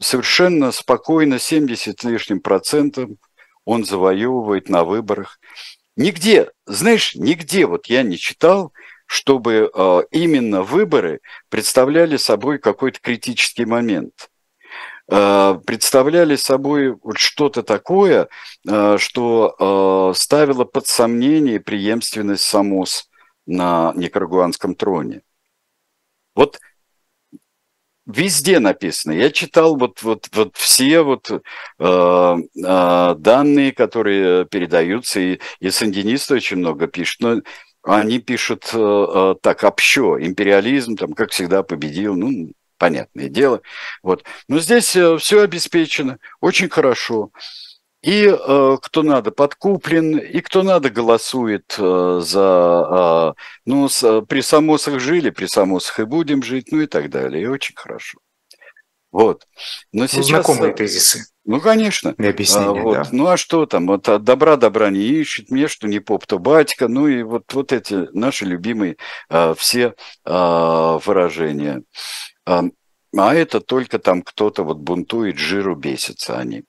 совершенно 0.00 0.72
спокойно, 0.72 1.38
70 1.38 2.00
с 2.00 2.04
лишним 2.04 2.40
процентом 2.40 3.18
он 3.64 3.84
завоевывает 3.84 4.68
на 4.68 4.84
выборах. 4.84 5.38
Нигде, 5.96 6.50
знаешь, 6.66 7.14
нигде 7.14 7.66
вот 7.66 7.86
я 7.86 8.02
не 8.02 8.16
читал, 8.16 8.72
чтобы 9.06 9.70
э, 9.72 10.02
именно 10.12 10.62
выборы 10.62 11.20
представляли 11.48 12.16
собой 12.16 12.58
какой-то 12.58 13.00
критический 13.00 13.64
момент 13.64 14.30
э, 15.10 15.60
представляли 15.66 16.36
собой 16.36 16.96
вот 17.02 17.18
что-то 17.18 17.62
такое, 17.62 18.28
э, 18.68 18.96
что 18.98 20.12
ставило 20.16 20.64
под 20.64 20.86
сомнение 20.86 21.60
преемственность 21.60 22.44
Самос 22.44 23.10
на 23.46 23.92
никарагуанском 23.96 24.74
троне. 24.74 25.22
Вот 26.34 26.60
Везде 28.14 28.58
написано. 28.58 29.12
Я 29.12 29.30
читал 29.30 29.76
вот, 29.76 30.02
вот, 30.02 30.28
вот 30.32 30.56
все 30.56 31.02
вот, 31.02 31.30
э, 31.30 31.38
э, 31.78 33.14
данные, 33.18 33.72
которые 33.72 34.46
передаются, 34.46 35.20
и, 35.20 35.40
и 35.60 35.70
сандинисты 35.70 36.34
очень 36.34 36.58
много 36.58 36.86
пишут, 36.86 37.20
но 37.20 37.40
они 37.82 38.18
пишут 38.18 38.70
э, 38.72 38.78
э, 38.78 39.34
так, 39.40 39.64
общо, 39.64 40.18
империализм, 40.20 40.96
там, 40.96 41.12
как 41.12 41.30
всегда, 41.30 41.62
победил, 41.62 42.14
ну, 42.14 42.52
понятное 42.78 43.28
дело. 43.28 43.62
Вот. 44.02 44.24
Но 44.48 44.58
здесь 44.58 44.96
э, 44.96 45.16
все 45.18 45.42
обеспечено, 45.42 46.18
очень 46.40 46.68
хорошо. 46.68 47.30
И 48.02 48.26
э, 48.26 48.76
кто 48.80 49.02
надо 49.02 49.30
подкуплен, 49.30 50.16
и 50.16 50.40
кто 50.40 50.62
надо 50.62 50.88
голосует 50.88 51.74
э, 51.78 52.20
за... 52.22 53.34
Э, 53.36 53.40
ну, 53.66 53.88
с, 53.88 54.22
при 54.22 54.40
самосах 54.40 55.00
жили, 55.00 55.28
при 55.28 55.46
самосах 55.46 56.00
и 56.00 56.04
будем 56.04 56.42
жить, 56.42 56.72
ну 56.72 56.80
и 56.80 56.86
так 56.86 57.10
далее. 57.10 57.42
И 57.42 57.46
очень 57.46 57.76
хорошо. 57.76 58.18
Вот. 59.12 59.46
Но 59.92 60.02
ну, 60.02 60.06
сейчас... 60.06 60.26
Знакомые 60.26 60.72
тезисы. 60.72 61.26
Ну, 61.44 61.60
конечно. 61.60 62.14
И 62.16 62.26
объяснение, 62.26 62.80
а, 62.80 62.84
вот. 62.84 62.94
да. 62.94 63.08
Ну, 63.12 63.26
а 63.26 63.36
что 63.36 63.66
там? 63.66 63.86
Вот 63.86 64.08
от 64.08 64.24
добра 64.24 64.56
добра 64.56 64.88
не 64.88 65.02
ищет, 65.02 65.50
мне 65.50 65.68
что 65.68 65.88
не 65.88 65.98
поп, 65.98 66.26
то 66.26 66.38
батька. 66.38 66.88
Ну, 66.88 67.06
и 67.06 67.22
вот, 67.22 67.52
вот 67.52 67.72
эти 67.72 68.08
наши 68.16 68.46
любимые 68.46 68.96
а, 69.28 69.52
все 69.54 69.94
а, 70.24 70.98
выражения. 71.04 71.82
А, 72.46 72.64
а 73.16 73.34
это 73.34 73.60
только 73.60 73.98
там 73.98 74.22
кто-то 74.22 74.62
вот 74.62 74.78
бунтует, 74.78 75.38
жиру 75.38 75.74
бесится 75.74 76.38
они. 76.38 76.58
Э, 76.58 76.62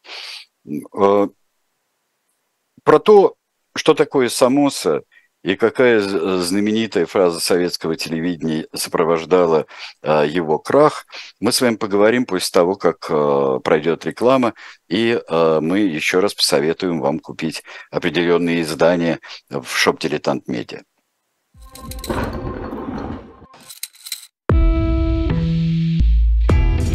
про 2.84 3.00
то, 3.00 3.36
что 3.76 3.93
такое 3.93 4.30
самоса 4.30 5.04
и 5.43 5.56
какая 5.56 6.02
знаменитая 6.02 7.06
фраза 7.08 7.39
советского 7.39 7.95
телевидения 7.95 8.67
сопровождала 8.76 9.65
э, 10.04 10.26
его 10.28 10.60
крах, 10.60 11.08
мы 11.39 11.52
с 11.52 11.62
вами 11.62 11.78
поговорим 11.78 12.26
после 12.26 12.52
того, 12.52 12.76
как 12.76 13.08
э, 13.10 13.60
пройдет 13.63 14.06
реклама, 14.06 14.54
и 14.88 15.19
мы 15.30 15.80
еще 15.80 16.19
раз 16.19 16.36
посоветуем 16.36 17.00
вам 17.00 17.19
купить 17.19 17.63
определенные 17.89 18.62
издания 18.62 19.19
в 19.50 19.65
шоп 19.67 20.00
«Дилетант 20.00 20.47
Медиа». 20.47 20.84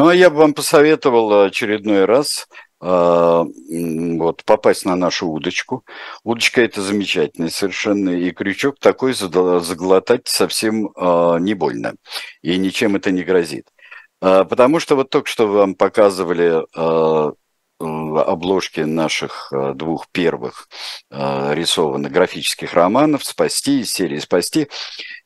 Ну, 0.00 0.08
а 0.08 0.14
я 0.14 0.30
бы 0.30 0.36
вам 0.36 0.54
посоветовал 0.54 1.42
очередной 1.42 2.06
раз 2.06 2.48
э, 2.80 2.86
вот, 2.86 4.44
попасть 4.46 4.86
на 4.86 4.96
нашу 4.96 5.28
удочку. 5.28 5.84
Удочка 6.24 6.62
это 6.62 6.80
замечательная 6.80 7.50
совершенно, 7.50 8.08
и 8.08 8.30
крючок 8.30 8.78
такой 8.78 9.12
заглотать 9.12 10.26
совсем 10.26 10.86
э, 10.86 11.36
не 11.40 11.52
больно, 11.52 11.96
и 12.40 12.56
ничем 12.56 12.96
это 12.96 13.10
не 13.10 13.24
грозит. 13.24 13.66
Э, 14.22 14.46
потому 14.48 14.80
что 14.80 14.96
вот 14.96 15.10
только 15.10 15.28
что 15.28 15.46
вам 15.46 15.74
показывали 15.74 16.64
обложки 17.80 18.80
наших 18.80 19.48
э, 19.52 19.72
двух 19.74 20.08
первых 20.10 20.68
э, 21.10 21.54
рисованных 21.54 22.12
графических 22.12 22.74
романов 22.74 23.24
«Спасти» 23.24 23.80
из 23.80 23.92
серии 23.92 24.18
«Спасти». 24.18 24.68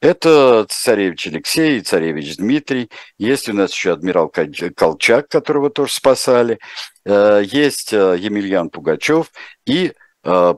Это 0.00 0.64
царевич 0.68 1.26
Алексей 1.26 1.78
и 1.78 1.80
царевич 1.80 2.36
Дмитрий. 2.36 2.90
Есть 3.18 3.48
у 3.48 3.52
нас 3.52 3.72
еще 3.72 3.92
адмирал 3.92 4.28
Колчак, 4.28 5.28
которого 5.28 5.70
тоже 5.70 5.94
спасали. 5.94 6.58
Э, 7.04 7.42
есть 7.44 7.92
Емельян 7.92 8.70
Пугачев 8.70 9.32
и 9.66 9.92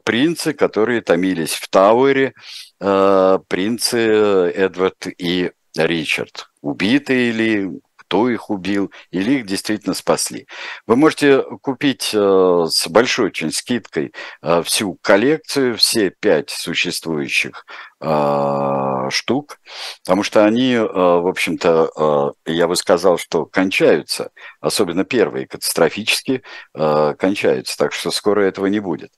принцы, 0.05 0.53
которые 0.53 1.01
томились 1.01 1.55
в 1.55 1.69
Тауэре, 1.69 2.35
принцы 2.79 3.99
Эдвард 3.99 5.09
и 5.19 5.51
Ричард. 5.77 6.51
Убитые 6.63 7.31
или 7.31 7.81
кто 8.07 8.31
их 8.31 8.51
убил, 8.51 8.93
или 9.11 9.33
их 9.39 9.47
действительно 9.47 9.95
спасли. 9.95 10.47
Вы 10.87 10.97
можете 10.97 11.43
купить 11.63 12.11
э, 12.15 12.65
с 12.69 12.89
большой 12.89 13.27
очень 13.27 13.51
скидкой 13.51 14.13
э, 14.43 14.63
всю 14.63 14.95
коллекцию, 15.03 15.77
все 15.77 16.11
пять 16.11 16.51
существующих 16.51 17.67
э, 18.01 19.09
штук, 19.11 19.59
потому 20.05 20.23
что 20.23 20.45
они, 20.45 20.77
в 20.77 21.29
общем-то, 21.29 22.35
я 22.47 22.67
бы 22.67 22.77
сказал, 22.77 23.19
что 23.19 23.47
кончаются, 23.47 24.31
особенно 24.61 25.05
первые 25.05 25.47
катастрофически 25.47 26.43
кончаются, 26.75 27.77
так 27.79 27.93
что 27.93 28.11
скоро 28.11 28.43
этого 28.43 28.67
не 28.67 28.81
будет. 28.81 29.13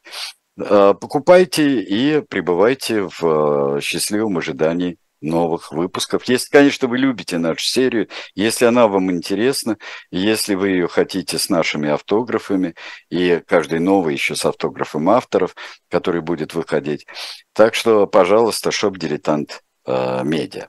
Покупайте 0.56 1.80
и 1.80 2.20
пребывайте 2.20 3.08
в 3.18 3.80
счастливом 3.80 4.38
ожидании 4.38 4.98
новых 5.20 5.72
выпусков. 5.72 6.24
Если, 6.24 6.50
конечно, 6.50 6.88
вы 6.88 6.98
любите 6.98 7.38
нашу 7.38 7.64
серию, 7.64 8.08
если 8.34 8.64
она 8.64 8.88
вам 8.88 9.10
интересна, 9.10 9.78
если 10.10 10.54
вы 10.54 10.70
ее 10.70 10.88
хотите 10.88 11.38
с 11.38 11.48
нашими 11.48 11.88
автографами, 11.90 12.74
и 13.10 13.42
каждый 13.46 13.80
новый 13.80 14.14
еще 14.14 14.36
с 14.36 14.44
автографом 14.44 15.08
авторов, 15.10 15.54
который 15.88 16.20
будет 16.20 16.54
выходить. 16.54 17.06
Так 17.52 17.74
что, 17.74 18.06
пожалуйста, 18.06 18.70
шоп-дилетант 18.70 19.62
э, 19.86 20.22
медиа. 20.24 20.68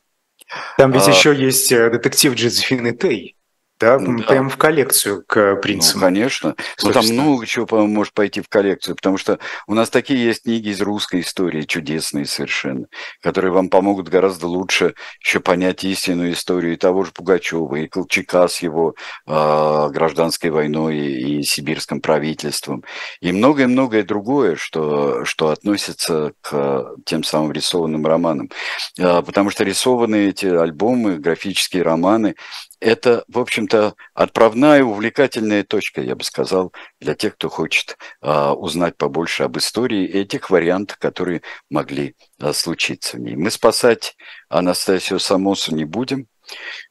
Там 0.77 0.91
ведь 0.91 1.07
а... 1.07 1.12
еще 1.12 1.35
есть 1.35 1.71
э, 1.71 1.89
детектив 1.89 2.33
Джозефины 2.33 2.95
Тей 2.95 3.38
да, 3.79 3.97
да. 3.97 4.23
прямо 4.23 4.49
в 4.49 4.57
коллекцию 4.57 5.23
к 5.25 5.55
принцам. 5.57 5.99
Ну, 5.99 6.05
конечно. 6.05 6.55
Ну, 6.83 6.91
там 6.91 7.05
много 7.05 7.45
чего, 7.45 7.65
по-моему, 7.65 7.93
может 7.93 8.13
пойти 8.13 8.41
в 8.41 8.49
коллекцию, 8.49 8.95
потому 8.95 9.17
что 9.17 9.39
у 9.67 9.73
нас 9.73 9.89
такие 9.89 10.23
есть 10.23 10.43
книги 10.43 10.69
из 10.69 10.81
русской 10.81 11.21
истории, 11.21 11.63
чудесные 11.63 12.25
совершенно, 12.25 12.87
которые 13.21 13.51
вам 13.51 13.69
помогут 13.69 14.09
гораздо 14.09 14.47
лучше 14.47 14.95
еще 15.21 15.39
понять 15.39 15.83
истинную 15.83 16.33
историю 16.33 16.73
и 16.73 16.77
того 16.77 17.03
же 17.03 17.11
Пугачева, 17.11 17.75
и 17.75 17.87
Колчака 17.87 18.47
с 18.47 18.59
его 18.59 18.95
э, 19.27 19.89
гражданской 19.91 20.49
войной 20.49 20.97
и, 20.97 21.39
и 21.39 21.43
сибирским 21.43 22.01
правительством, 22.01 22.83
и 23.21 23.31
многое-многое 23.31 24.03
другое, 24.03 24.55
что, 24.55 25.23
что 25.25 25.49
относится 25.49 26.33
к 26.41 26.95
тем 27.05 27.23
самым 27.23 27.51
рисованным 27.51 28.05
романам. 28.05 28.49
Э, 28.97 29.21
потому 29.21 29.49
что 29.49 29.63
рисованные 29.63 30.29
эти 30.29 30.45
альбомы, 30.45 31.17
графические 31.17 31.83
романы, 31.83 32.35
это, 32.79 33.23
в 33.27 33.39
общем-то, 33.39 33.95
отправная 34.13 34.83
увлекательная 34.83 35.63
точка, 35.63 36.01
я 36.01 36.15
бы 36.15 36.23
сказал, 36.23 36.73
для 36.99 37.13
тех, 37.15 37.35
кто 37.35 37.49
хочет 37.49 37.97
а, 38.21 38.53
узнать 38.53 38.97
побольше 38.97 39.43
об 39.43 39.57
истории 39.57 40.07
этих 40.07 40.49
вариантах, 40.49 40.97
которые 40.99 41.41
могли 41.69 42.15
а, 42.39 42.53
случиться 42.53 43.17
в 43.17 43.19
ней. 43.19 43.35
Мы 43.35 43.51
спасать 43.51 44.15
Анастасию 44.49 45.19
Самосу 45.19 45.75
не 45.75 45.85
будем, 45.85 46.27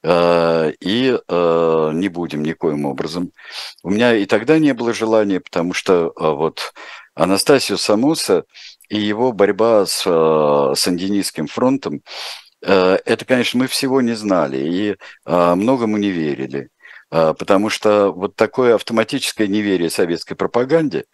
а, 0.05 0.71
и 0.81 1.19
а, 1.29 1.91
не 1.93 2.09
будем 2.09 2.43
никоим 2.43 2.85
образом. 2.85 3.33
У 3.83 3.91
меня 3.91 4.15
и 4.15 4.27
тогда 4.27 4.59
не 4.59 4.75
было 4.75 4.93
желания, 4.93 5.41
потому 5.41 5.73
что 5.73 6.13
а, 6.17 6.33
вот 6.33 6.75
Анастасию 7.15 7.79
Самоса 7.79 8.45
и 8.89 8.99
его 8.99 9.33
борьба 9.33 9.87
с 9.87 10.05
а, 10.07 10.75
Сандинистским 10.75 11.47
фронтом 11.47 12.03
Э, 12.03 12.48
это, 12.61 13.25
конечно, 13.25 13.61
мы 13.61 13.67
всего 13.69 14.01
не 14.01 14.15
знали 14.15 14.59
и 14.59 14.97
а, 15.25 15.55
многому 15.55 15.97
не 15.97 16.11
верили, 16.11 16.71
а, 17.11 17.35
потому 17.35 17.71
что 17.71 18.13
вот 18.13 18.35
такое 18.37 18.75
автоматическое 18.75 19.47
неверие 19.47 19.91
советской 19.91 20.35
пропаганде, 20.35 21.05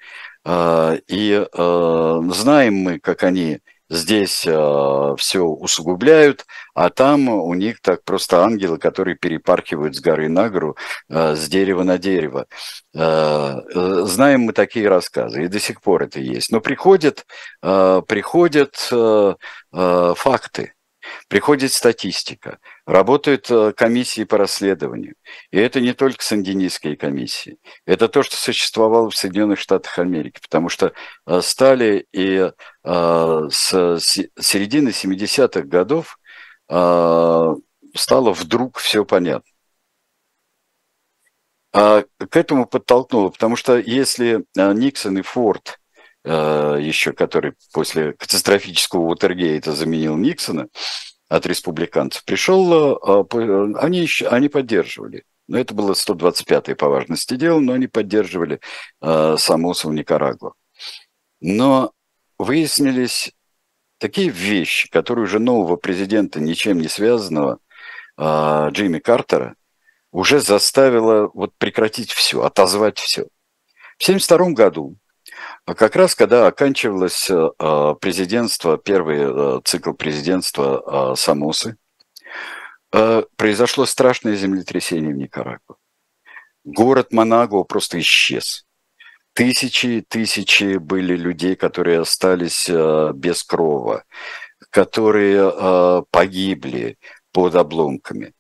а, 0.44 0.96
и 1.06 1.46
знаем 1.52 2.74
мы, 2.74 2.98
как 2.98 3.22
они 3.22 3.60
здесь 3.90 4.40
все 4.40 5.40
усугубляют, 5.40 6.46
а 6.74 6.88
там 6.88 7.28
у 7.28 7.52
них 7.54 7.80
так 7.82 8.02
просто 8.02 8.42
ангелы, 8.42 8.78
которые 8.78 9.14
перепаркивают 9.14 9.94
с 9.94 10.00
горы 10.00 10.30
на 10.30 10.48
гору, 10.48 10.76
с 11.08 11.46
дерева 11.48 11.82
на 11.82 11.98
дерево. 11.98 12.46
Знаем 12.94 14.40
мы 14.40 14.52
такие 14.54 14.88
рассказы, 14.88 15.44
и 15.44 15.48
до 15.48 15.60
сих 15.60 15.82
пор 15.82 16.04
это 16.04 16.18
есть. 16.18 16.50
Но 16.50 16.60
приходят, 16.60 17.26
приходят 17.60 18.74
факты, 19.70 20.73
Приходит 21.28 21.72
статистика, 21.72 22.58
работают 22.86 23.50
э, 23.50 23.72
комиссии 23.72 24.24
по 24.24 24.38
расследованию. 24.38 25.14
И 25.50 25.58
это 25.58 25.80
не 25.80 25.92
только 25.92 26.22
сандинистские 26.22 26.96
комиссии. 26.96 27.58
Это 27.86 28.08
то, 28.08 28.22
что 28.22 28.36
существовало 28.36 29.10
в 29.10 29.16
Соединенных 29.16 29.58
Штатах 29.58 29.98
Америки. 29.98 30.40
Потому 30.40 30.68
что 30.68 30.92
э, 31.26 31.40
стали 31.40 32.06
и 32.12 32.50
э, 32.84 33.48
с 33.50 33.98
середины 34.40 34.88
70-х 34.90 35.62
годов 35.62 36.18
стало 36.66 38.32
вдруг 38.32 38.78
все 38.78 39.04
понятно. 39.04 39.50
А 41.74 42.04
к 42.30 42.36
этому 42.36 42.64
подтолкнуло, 42.64 43.28
потому 43.28 43.56
что 43.56 43.76
если 43.76 44.46
Никсон 44.56 45.18
и 45.18 45.22
Форд– 45.22 45.78
еще, 46.24 47.12
который 47.12 47.52
после 47.72 48.14
катастрофического 48.14 49.02
Уотергейта 49.02 49.72
заменил 49.72 50.16
Никсона 50.16 50.68
от 51.28 51.46
республиканцев, 51.46 52.24
пришел, 52.24 52.96
э, 52.96 53.24
э, 53.30 53.72
они, 53.76 53.98
еще, 53.98 54.28
они 54.28 54.48
поддерживали. 54.48 55.24
Но 55.48 55.58
это 55.58 55.74
было 55.74 55.92
125-е 55.92 56.76
по 56.76 56.88
важности 56.88 57.36
дело, 57.36 57.60
но 57.60 57.74
они 57.74 57.86
поддерживали 57.86 58.60
в 59.00 59.36
Никарагуа. 59.92 60.54
Но 61.40 61.92
выяснились 62.38 63.34
такие 63.98 64.30
вещи, 64.30 64.88
которые 64.88 65.24
уже 65.24 65.38
нового 65.38 65.76
президента, 65.76 66.40
ничем 66.40 66.80
не 66.80 66.88
связанного, 66.88 67.58
Джимми 68.18 69.00
Картера, 69.00 69.54
уже 70.12 70.40
заставило 70.40 71.30
вот 71.34 71.52
прекратить 71.58 72.12
все, 72.12 72.42
отозвать 72.42 72.98
все. 72.98 73.24
В 73.98 74.04
1972 74.04 74.52
году 74.54 74.96
а 74.96 75.03
как 75.66 75.96
раз, 75.96 76.14
когда 76.14 76.46
оканчивалось 76.46 77.30
э, 77.30 77.50
а, 77.58 77.94
президентство, 77.94 78.76
первый 78.76 79.18
э, 79.20 79.60
цикл 79.64 79.92
президентства 79.92 81.12
э, 81.12 81.16
Самосы, 81.16 81.76
произошло 83.36 83.86
страшное 83.86 84.36
землетрясение 84.36 85.12
в 85.12 85.16
Никарагуа. 85.16 85.76
Город 86.62 87.12
Манагуа 87.12 87.64
просто 87.64 87.98
исчез. 87.98 88.66
Тысячи, 89.32 90.04
тысячи 90.08 90.76
были 90.76 91.16
людей, 91.16 91.56
которые 91.56 91.98
остались 91.98 92.70
без 92.70 93.42
крова, 93.42 94.04
которые 94.70 96.04
погибли 96.12 96.96
под 97.32 97.56
обломками 97.56 98.32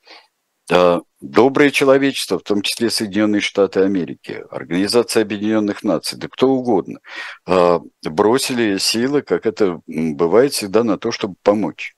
доброе 1.20 1.70
человечество, 1.70 2.38
в 2.38 2.42
том 2.42 2.62
числе 2.62 2.90
Соединенные 2.90 3.40
Штаты 3.40 3.80
Америки, 3.80 4.44
Организация 4.50 5.22
Объединенных 5.22 5.82
Наций, 5.82 6.18
да 6.18 6.28
кто 6.28 6.48
угодно, 6.48 7.00
а, 7.46 7.80
бросили 8.02 8.78
силы, 8.78 9.22
как 9.22 9.46
это 9.46 9.80
бывает 9.86 10.52
всегда, 10.52 10.84
на 10.84 10.98
то, 10.98 11.12
чтобы 11.12 11.34
помочь. 11.42 11.94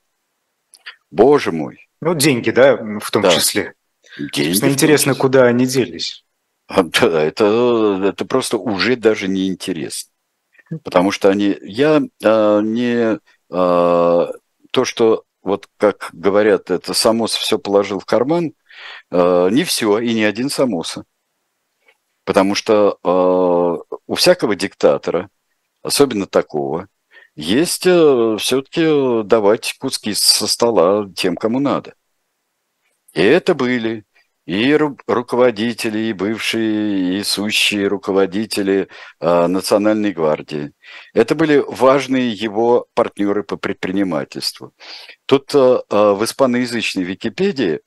Боже 1.11 1.53
мой. 1.53 1.89
Ну, 2.01 2.15
деньги, 2.15 2.51
да, 2.51 2.77
в 3.01 3.11
том 3.11 3.23
да. 3.23 3.31
числе. 3.31 3.75
Деньги. 4.19 4.67
Интересно, 4.69 5.13
числе. 5.13 5.21
куда 5.21 5.45
они 5.45 5.67
делись. 5.67 6.25
А, 6.69 6.83
да, 6.83 7.23
это, 7.23 8.01
это 8.05 8.25
просто 8.25 8.59
уже 8.59 8.97
даже 8.97 9.29
не 9.29 9.49
интересно. 9.49 10.13
Потому 10.83 11.11
что 11.13 11.29
они... 11.29 11.57
Я 11.63 12.03
а, 12.25 12.61
не... 12.61 13.19
А, 13.51 14.33
то, 14.73 14.85
что 14.85 15.25
вот 15.47 15.69
как 15.77 16.11
говорят, 16.13 16.71
это 16.73 16.93
Самос 16.93 17.35
все 17.35 17.59
положил 17.59 18.01
в 18.01 18.05
карман, 18.05 18.53
э, 19.13 19.49
не 19.53 19.63
все 19.63 20.01
и 20.01 20.13
не 20.13 20.25
один 20.25 20.51
Самоса. 20.51 21.05
Потому 22.25 22.57
что 22.57 22.99
э, 23.05 23.97
у 24.09 24.15
всякого 24.17 24.57
диктатора, 24.57 25.31
особенно 25.83 26.27
такого, 26.27 26.89
есть 27.37 27.87
э, 27.87 28.37
все-таки 28.41 29.23
давать 29.23 29.77
куски 29.79 30.15
со 30.15 30.49
стола 30.49 31.09
тем, 31.15 31.37
кому 31.37 31.61
надо. 31.61 31.95
И 33.13 33.23
это 33.23 33.55
были 33.55 34.05
и 34.47 34.73
ру- 34.73 34.99
руководители, 35.09 35.99
и 35.99 36.13
бывшие, 36.13 37.19
и 37.19 37.25
сущие 37.25 37.89
руководители 37.89 38.89
э, 39.21 39.47
Национальной 39.49 40.13
гвардии. 40.13 40.73
Это 41.15 41.35
были 41.35 41.65
важные 41.67 42.33
его 42.33 42.87
партнеры 42.95 43.43
по 43.43 43.57
предпринимательству. 43.57 44.73
Тут 45.27 45.55
э 45.55 45.59
в 45.91 46.25
испаноязычной 46.25 47.05
Википедии 47.05 47.81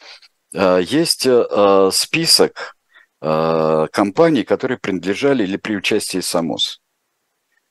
э, 0.53 0.81
есть 0.83 1.25
э, 1.25 1.89
список 1.93 2.75
э, 3.21 3.87
компаний, 3.91 4.43
которые 4.43 4.77
принадлежали 4.77 5.43
или 5.43 5.57
при 5.57 5.75
участии 5.75 6.19
САМОС. 6.19 6.81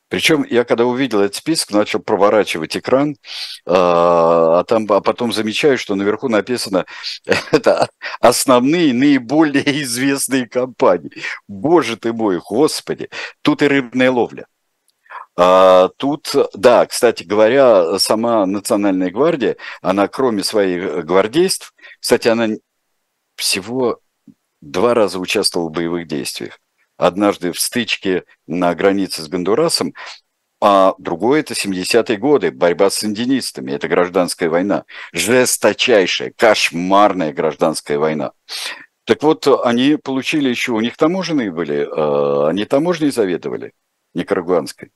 Причем 0.09 0.44
я 0.48 0.64
когда 0.64 0.86
увидел 0.86 1.20
этот 1.20 1.36
список, 1.36 1.70
начал 1.70 2.00
проворачивать 2.00 2.76
экран, 2.76 3.16
а, 3.66 4.61
а, 4.61 4.64
там, 4.64 4.86
а 4.90 5.00
потом 5.00 5.32
замечаю, 5.32 5.78
что 5.78 5.94
наверху 5.94 6.28
написано 6.28 6.86
это 7.52 7.88
основные, 8.20 8.94
наиболее 8.94 9.82
известные 9.82 10.48
компании. 10.48 11.11
Боже 11.46 11.96
ты 11.96 12.12
мой, 12.12 12.38
господи, 12.38 13.11
тут 13.42 13.62
и 13.62 13.68
рыбная 13.68 14.11
ловля. 14.11 14.46
А, 15.36 15.90
тут, 15.98 16.34
да, 16.54 16.86
кстати 16.86 17.22
говоря, 17.24 17.98
сама 17.98 18.46
Национальная 18.46 19.11
гвардия, 19.11 19.56
она 19.82 20.09
кроме 20.09 20.42
своих 20.42 21.04
гвардейств, 21.04 21.74
кстати, 22.00 22.28
она 22.28 22.48
всего 23.36 24.00
два 24.61 24.94
раза 24.94 25.20
участвовала 25.20 25.68
в 25.68 25.72
боевых 25.72 26.09
действиях 26.09 26.59
однажды 26.99 27.53
в 27.53 27.61
стычке 27.61 28.24
на 28.46 28.74
границе 28.74 29.22
с 29.22 29.28
Гондурасом, 29.28 29.94
а 30.61 30.94
другое– 30.99 31.40
это 31.40 31.55
70-е 31.55 32.16
годы, 32.16 32.51
борьба 32.51 32.90
с 32.90 32.96
сандинистами, 32.96 33.72
это 33.72 33.86
гражданская 33.86 34.51
война. 34.51 34.84
Жесточайшая, 35.12 36.32
кошмарная 36.36 37.32
гражданская 37.32 37.99
война. 37.99 38.32
Так 39.05 39.22
вот, 39.22 39.46
они 39.64 39.96
получили 39.96 40.49
еще, 40.49 40.72
у 40.72 40.80
них 40.80 40.96
таможенные 40.96 41.53
были, 41.53 41.88
а, 41.90 42.49
они 42.49 42.64
таможней 42.64 43.11
заведовали, 43.11 43.72
никарагуанской. 44.14 44.90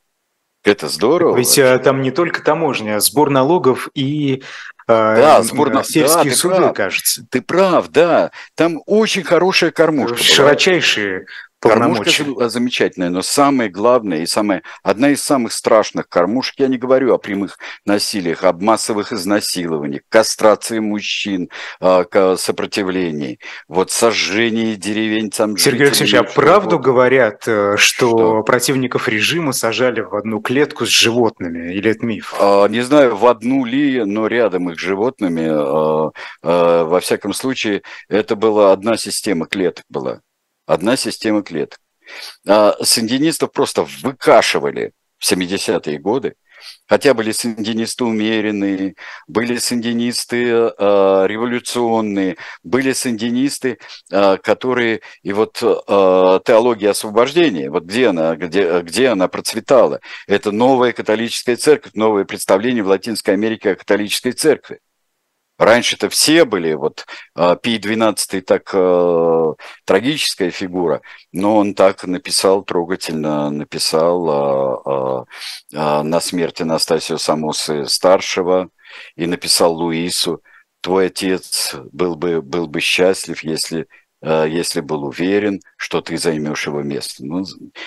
Это 0.65 0.89
здорово. 0.89 1.37
Ведь 1.37 1.47
вообще. 1.47 1.79
там 1.79 2.03
не 2.03 2.11
только 2.11 2.43
таможня, 2.43 3.01
сбор 3.01 3.31
налогов 3.31 3.89
и 3.95 4.43
да, 4.87 5.43
сборная, 5.43 5.83
сельские 5.83 6.33
да, 6.33 6.37
суды, 6.37 6.57
прав. 6.57 6.75
кажется. 6.75 7.27
Ты 7.31 7.41
прав, 7.41 7.89
да. 7.89 8.31
Там 8.55 8.81
очень 8.87 9.23
хорошая 9.23 9.71
кормушка. 9.71 10.19
Широчайшие 10.19 11.27
Кормушка 11.63 12.49
замечательная, 12.49 13.09
но 13.11 13.23
самое 13.23 13.71
главное 13.71 14.23
и 14.23 14.27
самое, 14.27 14.63
одна 14.83 15.11
из 15.11 15.23
самых 15.23 15.53
страшных 15.53 16.09
кормушек, 16.09 16.57
я 16.59 16.67
не 16.67 16.77
говорю 16.77 17.15
о 17.15 17.19
прямых 17.19 17.57
насилиях, 17.87 18.43
об 18.43 18.63
массовых 18.63 19.13
изнасилованиях, 19.13 20.03
кастрации 20.09 20.81
мужчин, 20.81 21.51
а, 21.81 22.05
сопротивлении, 22.37 23.39
вот 23.69 23.93
сожжении 23.93 24.75
деревень 24.75 25.31
там. 25.31 25.57
Сергей 25.57 25.87
Алексеевич, 25.87 26.15
а 26.15 26.25
правду 26.25 26.81
говорят, 26.81 27.47
э, 27.47 27.77
что, 27.77 28.09
что 28.09 28.43
противников 28.43 29.09
режима 29.09 29.53
сажали 29.53 30.01
в 30.01 30.17
одну 30.17 30.41
клетку 30.41 30.85
с 30.85 30.89
животными, 30.89 31.73
или 31.73 31.93
это 31.93 32.05
миф? 32.05 32.35
А, 32.41 32.67
не 32.67 32.81
знаю, 32.81 33.15
в 33.15 33.25
одну 33.27 33.65
ли, 33.65 34.05
но 34.05 34.27
рядом 34.27 34.71
их 34.71 34.79
с 34.79 34.83
животными. 34.83 35.47
А, 35.49 36.11
во 36.43 37.01
всяком 37.01 37.33
случае, 37.33 37.83
это 38.09 38.35
была 38.35 38.73
одна 38.73 38.97
система 38.97 39.47
клеток 39.47 39.85
была 39.89 40.21
одна 40.67 40.97
система 40.97 41.43
клеток. 41.43 41.79
А 42.47 42.77
сандинистов 42.83 43.53
просто 43.53 43.87
выкашивали 44.03 44.93
в 45.19 45.31
70-е 45.31 45.99
годы, 45.99 46.35
хотя 46.87 47.15
были 47.15 47.33
сандинисты 47.33 48.05
умеренные, 48.05 48.95
были 49.29 49.57
сандинисты 49.59 50.49
э, 50.49 50.69
революционные, 51.27 52.37
были 52.63 52.93
сандинисты, 52.93 53.79
э, 54.11 54.37
которые 54.39 55.01
и 55.23 55.33
вот 55.33 55.59
э, 55.63 56.41
теология 56.45 56.91
освобождения, 56.91 57.71
вот 57.71 57.85
где 57.85 58.09
она, 58.09 58.37
где, 58.37 58.81
где 58.81 59.09
она 59.09 59.29
процветала, 59.29 60.01
это 60.27 60.53
новая 60.53 60.93
католическая 60.93 61.57
церковь, 61.57 61.93
новое 61.95 62.25
представление 62.25 62.83
в 62.83 62.89
Латинской 62.89 63.35
Америке 63.35 63.73
о 63.73 63.77
католической 63.77 64.33
церкви. 64.33 64.81
Раньше-то 65.63 66.09
все 66.09 66.45
были, 66.45 66.73
вот 66.73 67.07
Пий 67.63 67.79
XII 67.79 68.41
так 68.41 68.71
э, 68.75 69.55
трагическая 69.85 70.51
фигура, 70.51 71.03
но 71.31 71.57
он 71.57 71.75
так 71.75 72.03
написал 72.05 72.65
трогательно, 72.65 73.49
написал 73.49 75.23
э, 75.23 75.25
э, 75.73 76.03
на 76.03 76.21
смерть 76.21 76.61
Анастасию 76.61 77.19
Самосы 77.19 77.87
старшего 77.87 78.71
и 79.15 79.27
написал 79.27 79.77
Луису, 79.77 80.43
твой 80.81 81.07
отец 81.07 81.77
был 81.93 82.17
бы, 82.17 82.43
был 82.43 82.67
бы 82.67 82.81
счастлив, 82.81 83.45
если 83.45 83.87
если 84.25 84.81
был 84.81 85.03
уверен, 85.03 85.61
что 85.77 86.01
ты 86.01 86.17
займешь 86.17 86.69
его 86.69 86.81
место. 86.83 87.27
Ну, 87.27 87.45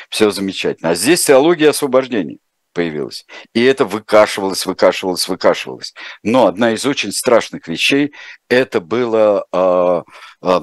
все 0.10 0.32
замечательно. 0.32 0.90
А 0.90 0.96
здесь 0.96 1.24
теология 1.24 1.70
освобождения 1.70 2.40
появилась. 2.76 3.26
И 3.54 3.64
это 3.64 3.86
выкашивалось, 3.86 4.66
выкашивалось, 4.66 5.28
выкашивалось. 5.28 5.96
Но 6.22 6.46
одна 6.46 6.74
из 6.74 6.86
очень 6.86 7.12
страшных 7.12 7.68
вещей 7.68 8.14
это 8.50 8.82
была 8.82 9.46
э, 9.52 10.04
э, 10.44 10.60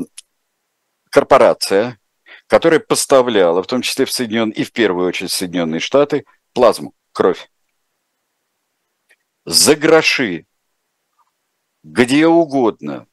корпорация, 1.10 1.98
которая 2.46 2.80
поставляла, 2.80 3.62
в 3.62 3.66
том 3.66 3.80
числе 3.82 4.04
в 4.04 4.12
Соединенные, 4.12 4.54
и 4.54 4.64
в 4.64 4.72
первую 4.72 5.08
очередь 5.08 5.30
в 5.30 5.34
Соединенные 5.34 5.80
Штаты, 5.80 6.24
плазму, 6.52 6.92
кровь. 7.12 7.50
За 9.46 9.74
гроши, 9.74 10.46
где 11.82 12.26
угодно, 12.26 13.06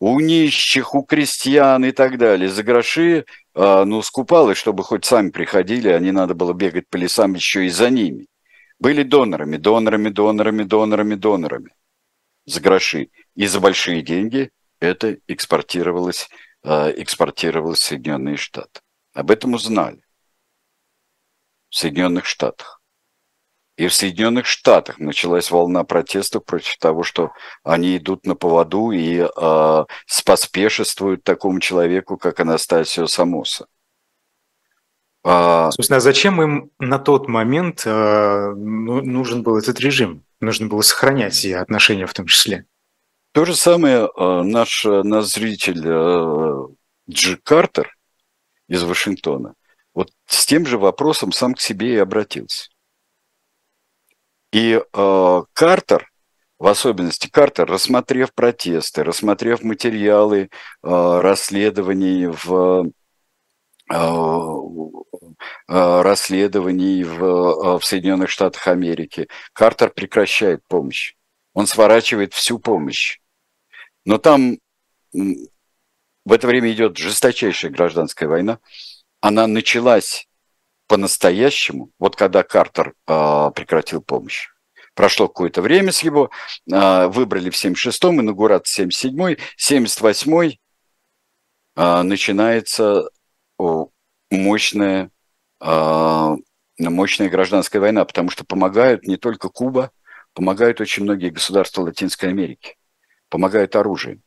у 0.00 0.20
нищих, 0.20 0.94
у 0.94 1.02
крестьян 1.02 1.84
и 1.84 1.92
так 1.92 2.18
далее, 2.18 2.48
за 2.48 2.62
гроши 2.62 3.24
а, 3.54 3.84
ну, 3.84 4.02
скупалось, 4.02 4.58
чтобы 4.58 4.82
хоть 4.82 5.04
сами 5.04 5.30
приходили, 5.30 5.88
а 5.88 5.98
не 5.98 6.12
надо 6.12 6.34
было 6.34 6.52
бегать 6.52 6.88
по 6.88 6.96
лесам 6.96 7.34
еще 7.34 7.66
и 7.66 7.70
за 7.70 7.90
ними. 7.90 8.26
Были 8.78 9.02
донорами, 9.02 9.56
донорами, 9.56 10.08
донорами, 10.08 10.64
донорами, 10.64 11.14
донорами 11.14 11.70
за 12.44 12.60
гроши. 12.60 13.10
И 13.34 13.46
за 13.46 13.60
большие 13.60 14.02
деньги 14.02 14.50
это 14.80 15.16
экспортировалось, 15.28 16.28
а, 16.62 16.90
экспортировалось 16.90 17.78
в 17.78 17.84
Соединенные 17.84 18.36
Штаты. 18.36 18.80
Об 19.12 19.30
этом 19.30 19.54
узнали 19.54 20.02
в 21.70 21.76
Соединенных 21.76 22.26
Штатах. 22.26 22.80
И 23.76 23.88
в 23.88 23.94
Соединенных 23.94 24.46
Штатах 24.46 24.98
началась 24.98 25.50
волна 25.50 25.82
протестов 25.82 26.44
против 26.44 26.76
того, 26.78 27.02
что 27.02 27.32
они 27.64 27.96
идут 27.96 28.24
на 28.24 28.36
поводу 28.36 28.92
и 28.92 29.18
э, 29.18 29.84
споспешествуют 30.06 31.24
такому 31.24 31.58
человеку, 31.58 32.16
как 32.16 32.38
Анастасио 32.38 33.06
Самоса. 33.06 33.66
А... 35.24 35.70
Собственно, 35.72 35.96
а 35.96 36.00
зачем 36.00 36.40
им 36.40 36.70
на 36.78 36.98
тот 36.98 37.28
момент 37.28 37.82
э, 37.84 38.52
нужен 38.54 39.42
был 39.42 39.56
этот 39.56 39.80
режим? 39.80 40.22
Нужно 40.40 40.68
было 40.68 40.82
сохранять 40.82 41.44
и 41.44 41.52
отношения 41.52 42.06
в 42.06 42.14
том 42.14 42.26
числе. 42.26 42.66
То 43.32 43.44
же 43.44 43.56
самое 43.56 44.08
э, 44.08 44.42
наш, 44.42 44.84
наш 44.84 45.24
зритель 45.24 45.82
э, 45.84 46.68
Джи 47.10 47.38
Картер 47.42 47.96
из 48.68 48.84
Вашингтона 48.84 49.54
вот 49.94 50.10
с 50.26 50.44
тем 50.44 50.66
же 50.66 50.76
вопросом 50.76 51.32
сам 51.32 51.54
к 51.54 51.60
себе 51.60 51.94
и 51.94 51.98
обратился. 51.98 52.68
И 54.54 54.80
э, 54.80 55.42
Картер, 55.52 56.12
в 56.60 56.68
особенности 56.68 57.28
Картер, 57.28 57.66
рассмотрев 57.66 58.32
протесты, 58.32 59.02
рассмотрев 59.02 59.64
материалы 59.64 60.42
э, 60.42 60.48
расследований 60.82 62.28
в 62.28 62.86
э, 63.92 63.96
э 65.68 66.02
расследований 66.02 67.02
в, 67.02 67.24
э, 67.24 67.78
в 67.80 67.84
Соединенных 67.84 68.30
Штатах 68.30 68.68
Америки, 68.68 69.26
Картер 69.54 69.90
прекращает 69.90 70.62
помощь. 70.68 71.16
Он 71.52 71.66
сворачивает 71.66 72.32
всю 72.32 72.60
помощь. 72.60 73.18
Но 74.04 74.18
там 74.18 74.58
в 75.12 76.32
это 76.32 76.46
время 76.46 76.70
идет 76.70 76.96
жесточайшая 76.96 77.72
гражданская 77.72 78.28
война. 78.28 78.60
Она 79.20 79.48
началась 79.48 80.28
по-настоящему, 80.86 81.90
вот 81.98 82.16
когда 82.16 82.42
Картер 82.42 82.94
э, 83.06 83.50
прекратил 83.54 84.02
помощь. 84.02 84.48
Прошло 84.94 85.28
какое-то 85.28 85.62
время 85.62 85.92
с 85.92 86.02
его, 86.02 86.30
э, 86.70 87.06
выбрали 87.08 87.50
в 87.50 87.54
76-м, 87.54 88.20
инаугурат 88.20 88.66
в 88.66 88.78
77-й, 88.78 89.38
78-й 89.58 90.60
э, 91.76 92.02
начинается 92.02 93.08
о, 93.58 93.88
мощная, 94.30 95.10
э, 95.60 96.36
мощная 96.78 97.28
гражданская 97.28 97.80
война, 97.80 98.04
потому 98.04 98.30
что 98.30 98.44
помогают 98.44 99.06
не 99.06 99.16
только 99.16 99.48
Куба, 99.48 99.90
помогают 100.34 100.80
очень 100.80 101.04
многие 101.04 101.30
государства 101.30 101.82
Латинской 101.82 102.28
Америки, 102.28 102.76
помогают 103.30 103.74
оружием. 103.74 104.22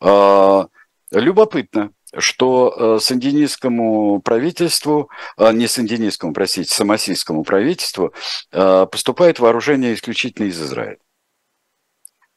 Э, 0.00 0.64
любопытно, 1.12 1.92
что 2.16 2.96
э, 2.96 3.00
сандинистскому 3.00 4.20
правительству, 4.20 5.10
э, 5.36 5.52
не 5.52 5.68
сандинистскому, 5.68 6.32
простите, 6.32 6.72
самосийскому 6.74 7.44
правительству 7.44 8.12
э, 8.52 8.86
поступает 8.90 9.38
вооружение 9.38 9.94
исключительно 9.94 10.46
из 10.46 10.60
Израиля. 10.60 10.98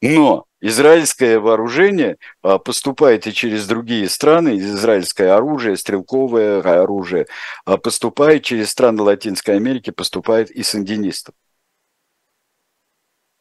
Но 0.02 0.46
израильское 0.60 1.40
вооружение 1.40 2.18
поступает 2.42 3.26
и 3.26 3.34
через 3.34 3.66
другие 3.66 4.10
страны, 4.10 4.58
израильское 4.58 5.30
оружие, 5.34 5.78
стрелковое 5.78 6.60
оружие 6.60 7.26
поступает 7.82 8.44
через 8.44 8.70
страны 8.70 9.02
Латинской 9.02 9.56
Америки, 9.56 9.92
поступает 9.92 10.52
и 10.52 10.62
сандинистов. 10.62 11.34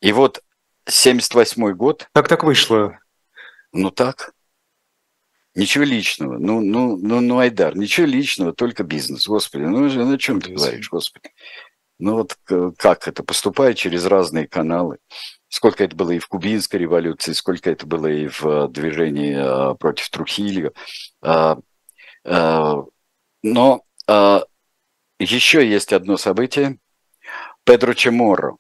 И 0.01 0.13
вот 0.13 0.41
78 0.87 1.73
год... 1.73 2.09
Как 2.15 2.29
так 2.29 2.45
вышло? 2.45 2.97
Ну 3.73 3.91
так. 3.91 4.33
Ничего 5.55 5.85
личного. 5.85 6.39
Ну, 6.39 6.61
ну, 6.61 6.97
ну, 6.97 7.21
ну, 7.21 7.39
Айдар, 7.39 7.77
ничего 7.77 8.07
личного, 8.07 8.55
только 8.55 8.85
бизнес. 8.85 9.27
Господи, 9.27 9.65
ну, 9.65 9.81
ну 9.89 10.13
о 10.13 10.19
чем 10.19 10.41
ты 10.41 10.53
говоришь, 10.53 10.89
Господи? 10.91 11.31
Ну, 11.99 12.15
вот 12.15 12.37
как 12.79 13.07
это 13.07 13.23
поступает 13.23 13.77
через 13.77 14.07
разные 14.07 14.49
каналы. 14.49 14.99
Сколько 15.49 15.85
это 15.85 15.95
было 15.95 16.13
и 16.13 16.19
в 16.19 16.29
кубинской 16.29 16.81
революции, 16.81 17.35
сколько 17.35 17.71
это 17.71 17.87
было 17.87 18.07
и 18.07 18.27
в 18.27 18.47
э, 18.47 18.69
движении 18.69 19.37
э, 19.37 19.75
против 19.75 20.09
Трухилью. 20.09 20.73
А, 21.21 21.59
а, 22.25 22.85
но 23.43 23.85
а, 24.09 24.45
еще 25.19 25.69
есть 25.69 25.93
одно 25.93 26.17
событие. 26.17 26.79
Педро 27.65 27.93
Чеморро. 27.93 28.57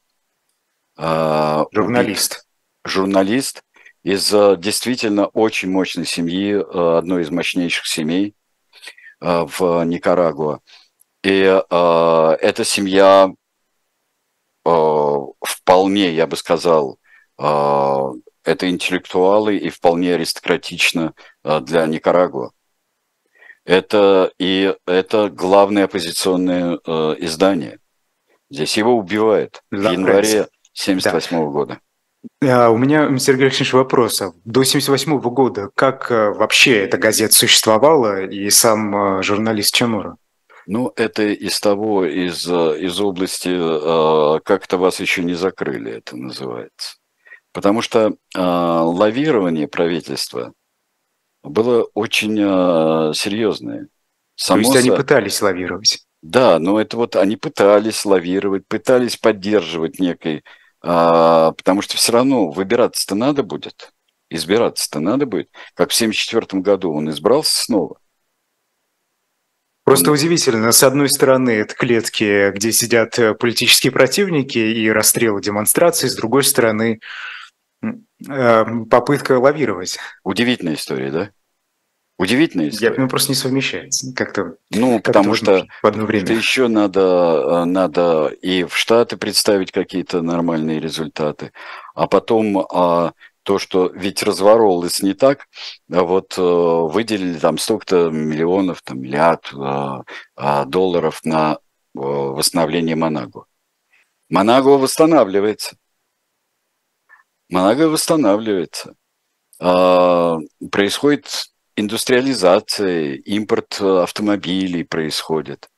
Журналист. 0.98 2.46
Журналист, 2.84 3.62
из 4.02 4.32
э, 4.34 4.56
действительно 4.58 5.26
очень 5.26 5.70
мощной 5.70 6.06
семьи, 6.06 6.54
э, 6.54 6.98
одной 6.98 7.22
из 7.22 7.30
мощнейших 7.30 7.86
семей 7.86 8.34
э, 9.20 9.46
в 9.46 9.84
Никарагуа. 9.84 10.60
И 11.22 11.38
эта 11.38 12.64
семья 12.64 13.30
вполне, 14.64 16.12
я 16.12 16.26
бы 16.26 16.36
сказал, 16.36 16.98
это 17.38 18.16
интеллектуалы 18.68 19.56
и 19.56 19.70
вполне 19.70 20.14
аристократично 20.14 21.14
для 21.44 21.86
Никарагуа. 21.86 22.50
Это 23.64 24.32
и 24.36 24.74
это 24.84 25.30
главное 25.30 25.84
оппозиционное 25.84 26.74
издание. 27.20 27.78
Здесь 28.50 28.76
его 28.76 28.96
убивают 28.96 29.62
в 29.70 29.76
январе 29.76 30.48
1978 30.74 31.36
да. 31.36 31.44
года. 31.44 31.80
А, 32.42 32.70
у 32.70 32.78
меня, 32.78 33.16
Сергей 33.18 33.46
Алексеевич, 33.46 33.72
вопрос. 33.72 34.18
До 34.18 34.60
1978 34.60 35.18
года 35.20 35.70
как 35.74 36.10
э, 36.10 36.30
вообще 36.30 36.78
эта 36.78 36.98
газета 36.98 37.34
существовала 37.34 38.24
и 38.24 38.48
сам 38.50 39.18
э, 39.18 39.22
журналист 39.22 39.74
Чамура? 39.74 40.16
Ну, 40.66 40.92
это 40.96 41.24
из 41.24 41.58
того, 41.58 42.04
из, 42.04 42.48
э, 42.48 42.78
из 42.80 43.00
области, 43.00 43.50
как-то 44.42 44.78
вас 44.78 45.00
еще 45.00 45.24
не 45.24 45.34
закрыли, 45.34 45.92
это 45.92 46.16
называется. 46.16 46.96
Потому 47.52 47.82
что 47.82 48.14
лавирование 48.34 49.68
правительства 49.68 50.54
было 51.42 51.86
очень 51.92 52.36
серьезное. 53.14 53.88
Само 54.36 54.62
То 54.62 54.68
есть 54.68 54.86
они 54.86 54.96
пытались 54.96 55.42
лавировать? 55.42 56.06
Да, 56.22 56.58
но 56.58 56.80
это 56.80 56.96
вот 56.96 57.16
они 57.16 57.36
пытались 57.36 58.06
лавировать, 58.06 58.66
пытались 58.66 59.18
поддерживать 59.18 59.98
некий 59.98 60.42
а, 60.82 61.52
потому 61.52 61.82
что 61.82 61.96
все 61.96 62.12
равно 62.12 62.50
выбираться-то 62.50 63.14
надо 63.14 63.42
будет, 63.42 63.92
избираться-то 64.30 65.00
надо 65.00 65.26
будет. 65.26 65.48
Как 65.74 65.90
в 65.90 65.94
1974 65.94 66.62
году 66.62 66.92
он 66.92 67.10
избрался 67.10 67.62
снова. 67.64 67.98
Просто 69.84 70.12
удивительно. 70.12 70.70
С 70.70 70.82
одной 70.84 71.08
стороны, 71.08 71.50
это 71.50 71.74
клетки, 71.74 72.52
где 72.52 72.70
сидят 72.70 73.18
э, 73.18 73.34
политические 73.34 73.90
противники 73.90 74.58
и 74.58 74.88
расстрелы 74.88 75.40
демонстраций, 75.42 76.08
с 76.08 76.14
другой 76.14 76.44
стороны, 76.44 77.00
э, 77.82 78.64
попытка 78.88 79.38
лавировать. 79.40 79.98
Удивительная 80.22 80.74
история, 80.74 81.10
да? 81.10 81.30
Удивительная 82.18 82.68
история. 82.68 82.94
Я, 82.94 83.00
ну, 83.00 83.08
просто 83.08 83.30
не 83.30 83.34
совмещается. 83.34 84.12
Как-то, 84.14 84.56
ну, 84.70 84.96
как 84.96 85.14
потому 85.14 85.34
что 85.34 85.66
в 85.82 85.86
одно 85.86 86.04
время. 86.04 86.24
Это 86.24 86.34
еще 86.34 86.68
надо, 86.68 87.00
э, 87.00 87.64
надо 87.64 88.28
и 88.28 88.64
в 88.64 88.76
Штаты 88.76 89.16
представить 89.16 89.72
какие-то 89.72 90.22
нормальные 90.22 90.78
результаты, 90.78 91.52
а 91.94 92.06
потом 92.06 92.58
а, 92.58 93.12
то, 93.42 93.58
что 93.58 93.88
ведь 93.88 94.22
разворолось 94.22 95.02
не 95.02 95.14
так, 95.14 95.48
а 95.90 96.02
вот 96.02 96.34
а, 96.38 96.82
выделили 96.82 97.38
там 97.38 97.58
столько-то 97.58 98.10
миллионов, 98.10 98.82
там 98.82 99.00
миллиард 99.00 99.50
а, 99.54 100.02
а, 100.36 100.64
долларов 100.64 101.20
на 101.24 101.54
а, 101.54 101.58
восстановление 101.94 102.94
Монаго. 102.94 103.46
Монаго 104.28 104.68
восстанавливается. 104.68 105.76
Монаго 107.48 107.88
восстанавливается. 107.88 108.94
А, 109.58 110.38
происходит 110.70 111.51
индустриализация, 111.76 113.14
импорт 113.14 113.80
э, 113.80 114.02
автомобилей 114.02 114.84
происходит. 114.84 115.68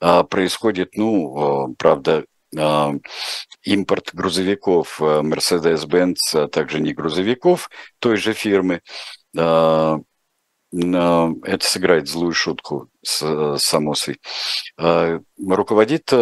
А, 0.00 0.24
происходит, 0.24 0.96
ну, 0.96 1.74
правда, 1.78 2.24
а, 2.56 2.92
импорт 3.62 4.10
грузовиков 4.12 5.00
э, 5.00 5.20
Mercedes-Benz, 5.22 6.16
а 6.34 6.48
также 6.48 6.80
не 6.80 6.92
грузовиков 6.92 7.70
той 7.98 8.16
же 8.16 8.32
фирмы. 8.32 8.80
Это 9.32 10.00
сыграет 11.60 12.08
злую 12.08 12.32
шутку 12.32 12.88
с 13.02 13.22
э, 13.22 13.56
Самосой. 13.58 14.20
Руководит 14.76 16.12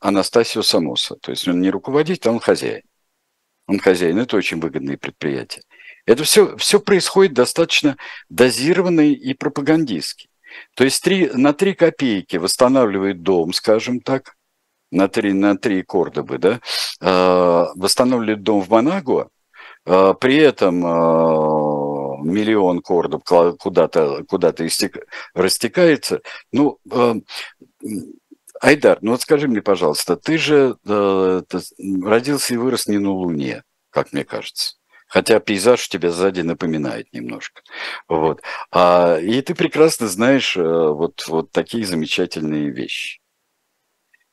Анастасио 0.00 0.62
Самоса. 0.62 1.16
То 1.16 1.30
есть 1.30 1.46
он 1.48 1.60
не 1.60 1.70
руководит, 1.70 2.26
а 2.26 2.30
он 2.30 2.40
хозяин. 2.40 2.82
Он 3.66 3.78
хозяин. 3.78 4.18
Это 4.18 4.36
очень 4.36 4.60
выгодные 4.60 4.96
предприятия. 4.96 5.62
Это 6.08 6.24
все, 6.24 6.56
все 6.56 6.80
происходит 6.80 7.34
достаточно 7.34 7.98
дозированно 8.30 9.02
и 9.02 9.34
пропагандистски. 9.34 10.30
То 10.74 10.84
есть 10.84 11.04
три, 11.04 11.28
на 11.34 11.52
три 11.52 11.74
копейки 11.74 12.36
восстанавливает 12.36 13.22
дом, 13.22 13.52
скажем 13.52 14.00
так, 14.00 14.34
на 14.90 15.08
три, 15.08 15.34
на 15.34 15.58
три 15.58 15.82
кордобы, 15.82 16.38
да, 16.38 16.60
э, 17.02 17.66
восстанавливает 17.76 18.42
дом 18.42 18.62
в 18.62 18.70
Манагуа, 18.70 19.28
э, 19.84 20.14
при 20.18 20.36
этом 20.36 20.82
э, 20.82 20.88
миллион 22.24 22.80
кордоб 22.80 23.22
куда-то 23.58 24.24
куда 24.24 24.54
истек, 24.60 25.06
растекается. 25.34 26.22
Ну, 26.52 26.78
э, 26.90 27.16
Айдар, 28.62 28.96
ну 29.02 29.10
вот 29.10 29.20
скажи 29.20 29.46
мне, 29.46 29.60
пожалуйста, 29.60 30.16
ты 30.16 30.38
же 30.38 30.78
э, 30.86 31.42
родился 32.02 32.54
и 32.54 32.56
вырос 32.56 32.86
не 32.86 32.96
на 32.96 33.10
Луне, 33.10 33.62
как 33.90 34.14
мне 34.14 34.24
кажется. 34.24 34.77
Хотя 35.08 35.40
пейзаж 35.40 35.86
у 35.86 35.90
тебя 35.90 36.10
сзади 36.10 36.42
напоминает 36.42 37.12
немножко. 37.12 37.62
Вот. 38.08 38.42
А, 38.70 39.18
и 39.18 39.40
ты 39.40 39.54
прекрасно 39.54 40.06
знаешь 40.06 40.56
э, 40.56 40.62
вот, 40.62 41.26
вот 41.28 41.50
такие 41.50 41.86
замечательные 41.86 42.70
вещи. 42.70 43.20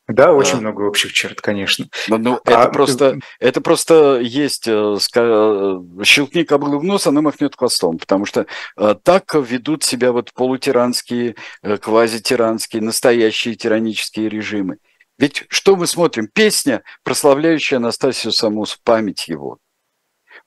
Да, 0.08 0.34
очень 0.34 0.58
а, 0.58 0.62
много 0.62 0.82
общих 0.84 1.14
черт, 1.14 1.42
конечно. 1.42 1.88
Ну, 2.10 2.18
ну 2.18 2.40
это, 2.46 2.64
а, 2.64 2.70
просто, 2.70 3.20
это 3.40 3.62
просто 3.62 4.20
есть, 4.20 4.68
э, 4.68 4.98
ска, 5.00 5.82
щелкни 6.04 6.44
каблук 6.44 6.82
в 6.82 6.84
нос, 6.84 7.08
она 7.08 7.22
махнет 7.22 7.56
хвостом, 7.56 7.98
потому 7.98 8.26
что 8.26 8.46
а, 8.76 8.94
так 8.94 9.34
ведут 9.34 9.84
себя 9.84 10.12
вот 10.12 10.32
полутиранские, 10.34 11.36
квазитиранские, 11.64 12.84
настоящие 12.84 13.56
тиранические 13.56 14.30
режимы. 14.30 14.78
Ведь 15.18 15.46
что 15.48 15.76
мы 15.76 15.88
смотрим? 15.88 16.28
Песня, 16.28 16.84
прославляющая 17.04 17.78
Анастасию 17.78 18.34
Самус, 18.34 18.78
память 18.84 19.28
его 19.28 19.58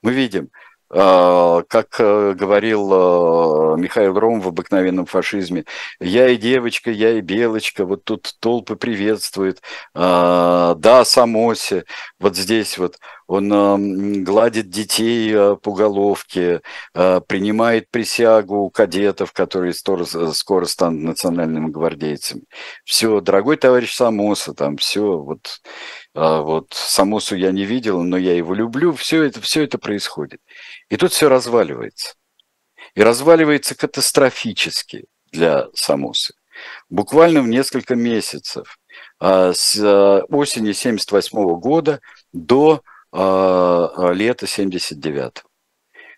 мы 0.02 0.12
видим, 0.12 0.50
а, 0.90 1.62
как 1.68 1.96
э, 2.00 2.32
говорил 2.32 2.90
э, 2.92 3.76
Михаил 3.78 4.18
Ром 4.18 4.40
в 4.40 4.48
обыкновенном 4.48 5.04
фашизме, 5.04 5.64
я 6.00 6.30
и 6.30 6.36
девочка, 6.38 6.90
я 6.90 7.18
и 7.18 7.20
белочка, 7.20 7.84
вот 7.84 8.04
тут 8.04 8.34
толпы 8.40 8.74
приветствуют, 8.74 9.60
а, 9.94 10.74
да, 10.76 11.04
Самосе, 11.04 11.84
вот 12.18 12.36
здесь 12.36 12.78
вот 12.78 12.98
он 13.28 14.24
гладит 14.24 14.70
детей 14.70 15.32
э, 15.32 15.56
по 15.56 15.72
головке, 15.72 16.62
принимает 16.92 17.90
присягу 17.90 18.70
кадетов, 18.70 19.32
которые 19.32 19.74
скоро 19.74 20.64
станут 20.64 21.02
национальными 21.02 21.68
гвардейцами. 21.68 22.42
Все, 22.84 23.20
дорогой 23.20 23.56
товарищ 23.56 23.94
Самоса, 23.94 24.54
там 24.54 24.76
все, 24.76 25.18
вот 25.18 25.60
а, 26.18 26.40
вот 26.42 26.72
Самусу 26.72 27.36
я 27.36 27.52
не 27.52 27.64
видел, 27.64 28.02
но 28.02 28.16
я 28.16 28.34
его 28.34 28.52
люблю, 28.52 28.92
все 28.92 29.22
это, 29.22 29.40
все 29.40 29.62
это 29.62 29.78
происходит. 29.78 30.40
И 30.88 30.96
тут 30.96 31.12
все 31.12 31.28
разваливается. 31.28 32.14
И 32.94 33.02
разваливается 33.02 33.76
катастрофически 33.76 35.04
для 35.30 35.68
Самусы. 35.74 36.34
Буквально 36.88 37.42
в 37.42 37.48
несколько 37.48 37.94
месяцев, 37.94 38.78
с 39.20 40.24
осени 40.28 40.72
78 40.72 41.60
года 41.60 42.00
до 42.32 42.82
лета 43.12 44.46
79 44.46 45.42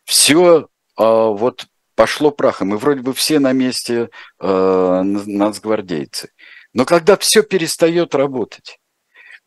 Все 0.05 0.69
вот 0.97 1.67
пошло 1.95 2.31
прахом, 2.31 2.75
и 2.75 2.79
вроде 2.79 3.03
бы 3.03 3.13
все 3.15 3.39
на 3.39 3.53
месте 3.53 4.11
нацгвардейцы. 4.41 6.31
Но 6.73 6.85
когда 6.85 7.17
все 7.17 7.43
перестает 7.43 8.15
работать, 8.15 8.81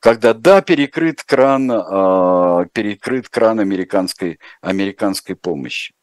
когда 0.03 0.33
да, 0.33 0.61
перекрыт 0.61 1.23
кран, 1.23 1.71
э, 1.71 2.65
перекрыт 2.73 3.29
кран 3.29 3.61
американской, 3.61 4.37
американской 4.59 5.33
помощи. 5.33 5.93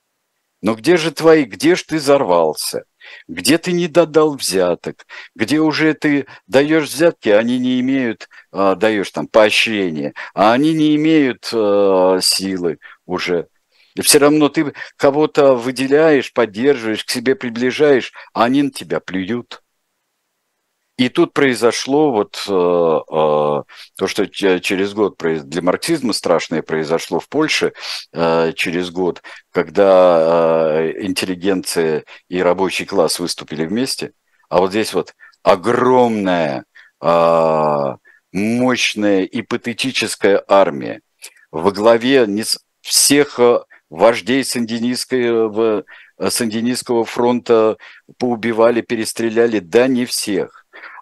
Но 0.62 0.74
где 0.74 0.96
же 0.96 1.10
твои, 1.12 1.44
где 1.44 1.74
же 1.74 1.84
ты 1.84 1.96
взорвался? 1.96 2.84
Где 3.28 3.58
ты 3.58 3.72
не 3.72 3.88
додал 3.88 4.36
взяток? 4.36 5.06
Где 5.34 5.60
уже 5.60 5.94
ты 5.94 6.26
даешь 6.46 6.88
взятки, 6.88 7.28
они 7.28 7.58
не 7.58 7.80
имеют, 7.80 8.28
э, 8.52 8.74
даешь 8.76 9.10
там 9.10 9.26
поощрение, 9.26 10.14
а 10.34 10.52
они 10.52 10.72
не 10.74 10.96
имеют 10.96 11.48
э, 11.52 12.18
силы 12.22 12.78
уже. 13.06 13.48
И 13.96 14.02
все 14.02 14.18
равно 14.18 14.48
ты 14.48 14.72
кого-то 14.96 15.54
выделяешь, 15.54 16.32
поддерживаешь, 16.32 17.04
к 17.04 17.10
себе 17.10 17.34
приближаешь, 17.34 18.12
а 18.32 18.44
они 18.44 18.62
на 18.62 18.70
тебя 18.70 19.00
плюют. 19.00 19.62
И 21.00 21.08
тут 21.08 21.32
произошло 21.32 22.12
вот 22.12 22.44
э, 22.46 22.52
э, 22.52 22.52
то, 22.52 24.06
что 24.06 24.26
через 24.26 24.92
год 24.92 25.16
для 25.18 25.62
марксизма 25.62 26.12
страшное 26.12 26.60
произошло 26.60 27.20
в 27.20 27.28
Польше 27.30 27.72
э, 28.12 28.52
через 28.54 28.90
год, 28.90 29.22
когда 29.50 30.82
э, 30.82 30.92
интеллигенция 31.00 32.04
и 32.28 32.42
рабочий 32.42 32.84
класс 32.84 33.18
выступили 33.18 33.64
вместе. 33.64 34.12
А 34.50 34.58
вот 34.58 34.72
здесь 34.72 34.92
вот 34.92 35.14
огромная, 35.42 36.66
э, 37.00 37.96
мощная 38.32 39.28
патетическая 39.48 40.44
армия 40.46 41.00
во 41.50 41.72
главе 41.72 42.26
не 42.28 42.44
всех 42.82 43.40
э, 43.40 43.60
вождей 43.88 44.44
сандинистского, 44.44 45.84
э, 46.18 46.28
сандинистского 46.28 47.06
фронта 47.06 47.78
поубивали, 48.18 48.82
перестреляли, 48.82 49.60
да 49.60 49.88
не 49.88 50.04
всех 50.04 50.59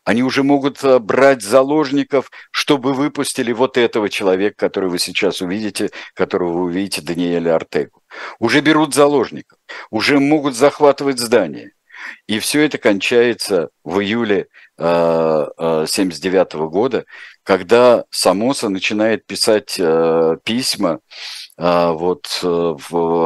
они 0.08 0.22
уже 0.22 0.42
могут 0.42 0.82
э, 0.84 0.98
брать 1.00 1.42
заложников, 1.42 2.30
чтобы 2.50 2.94
выпустили 2.94 3.52
вот 3.52 3.76
этого 3.76 4.08
человека, 4.08 4.56
которого 4.56 4.92
вы 4.92 4.98
сейчас 4.98 5.42
увидите, 5.42 5.90
которого 6.14 6.50
вы 6.50 6.62
увидите, 6.62 7.02
Даниэля 7.02 7.56
Артегу. 7.56 8.02
Уже 8.38 8.60
берут 8.62 8.94
заложников, 8.94 9.58
уже 9.90 10.18
могут 10.18 10.56
захватывать 10.56 11.18
здания. 11.18 11.72
И 12.26 12.38
все 12.38 12.62
это 12.62 12.78
кончается 12.78 13.68
в 13.84 14.00
июле 14.00 14.46
1979 14.78 16.54
года, 16.70 17.04
когда 17.42 18.04
Самоса 18.08 18.70
начинает 18.70 19.26
писать 19.26 19.74
письма 20.44 21.00
вот 21.58 22.38
в, 22.40 22.78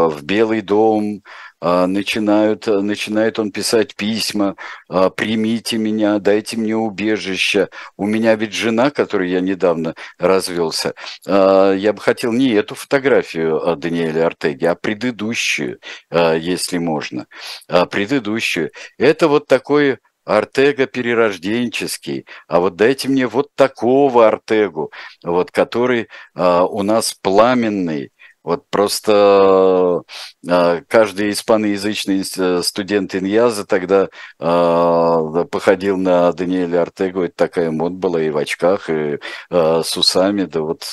в 0.08 0.22
Белый 0.24 0.62
дом, 0.62 1.22
начинают, 1.62 2.66
начинает 2.66 3.38
он 3.38 3.52
писать 3.52 3.94
письма, 3.94 4.56
а, 4.88 5.10
примите 5.10 5.78
меня, 5.78 6.18
дайте 6.18 6.56
мне 6.56 6.76
убежище. 6.76 7.68
У 7.96 8.04
меня 8.06 8.34
ведь 8.34 8.52
жена, 8.52 8.90
которой 8.90 9.30
я 9.30 9.40
недавно 9.40 9.94
развелся. 10.18 10.94
А, 11.26 11.72
я 11.72 11.92
бы 11.92 12.00
хотел 12.00 12.32
не 12.32 12.50
эту 12.50 12.74
фотографию 12.74 13.76
Даниэля 13.76 14.26
Артеги, 14.26 14.64
а 14.64 14.74
предыдущую, 14.74 15.78
если 16.10 16.78
можно. 16.78 17.26
Предыдущую. 17.90 18.72
Это 18.98 19.28
вот 19.28 19.46
такой 19.46 19.98
Артега 20.24 20.86
перерожденческий, 20.86 22.26
а 22.46 22.60
вот 22.60 22.76
дайте 22.76 23.08
мне 23.08 23.26
вот 23.26 23.54
такого 23.56 24.28
Артегу, 24.28 24.92
вот, 25.24 25.50
который 25.50 26.08
а, 26.34 26.64
у 26.64 26.82
нас 26.82 27.14
пламенный, 27.14 28.11
вот 28.42 28.68
просто 28.70 30.02
э, 30.46 30.82
каждый 30.88 31.30
испаноязычный 31.30 32.22
э, 32.22 32.62
студент 32.62 33.14
Иньяза 33.14 33.64
тогда 33.64 34.08
э, 34.40 35.44
походил 35.50 35.96
на 35.96 36.32
Даниэля 36.32 36.82
Артегу. 36.82 37.22
Это 37.22 37.34
такая 37.36 37.70
мод 37.70 37.92
была 37.92 38.20
и 38.20 38.30
в 38.30 38.36
очках, 38.36 38.90
и 38.90 39.18
с 39.50 39.96
усами. 39.96 40.44
Да 40.44 40.60
вот, 40.62 40.84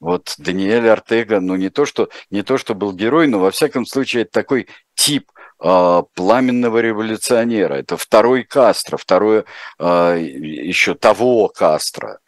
вот 0.00 0.34
Даниэль 0.38 0.88
Артега, 0.88 1.40
ну 1.40 1.56
не 1.56 1.68
то, 1.68 1.84
что, 1.84 2.08
не 2.30 2.42
то, 2.42 2.56
что 2.56 2.74
был 2.74 2.92
герой, 2.92 3.26
но 3.28 3.38
во 3.38 3.50
всяком 3.50 3.84
случае 3.84 4.22
это 4.22 4.32
такой 4.32 4.68
тип 4.94 5.30
пламенного 5.58 6.78
революционера. 6.78 7.74
Это 7.74 7.96
второй 7.96 8.44
Кастро, 8.44 8.96
второе 8.96 9.44
еще 9.80 10.94
того 10.94 11.48
Кастро. 11.48 12.20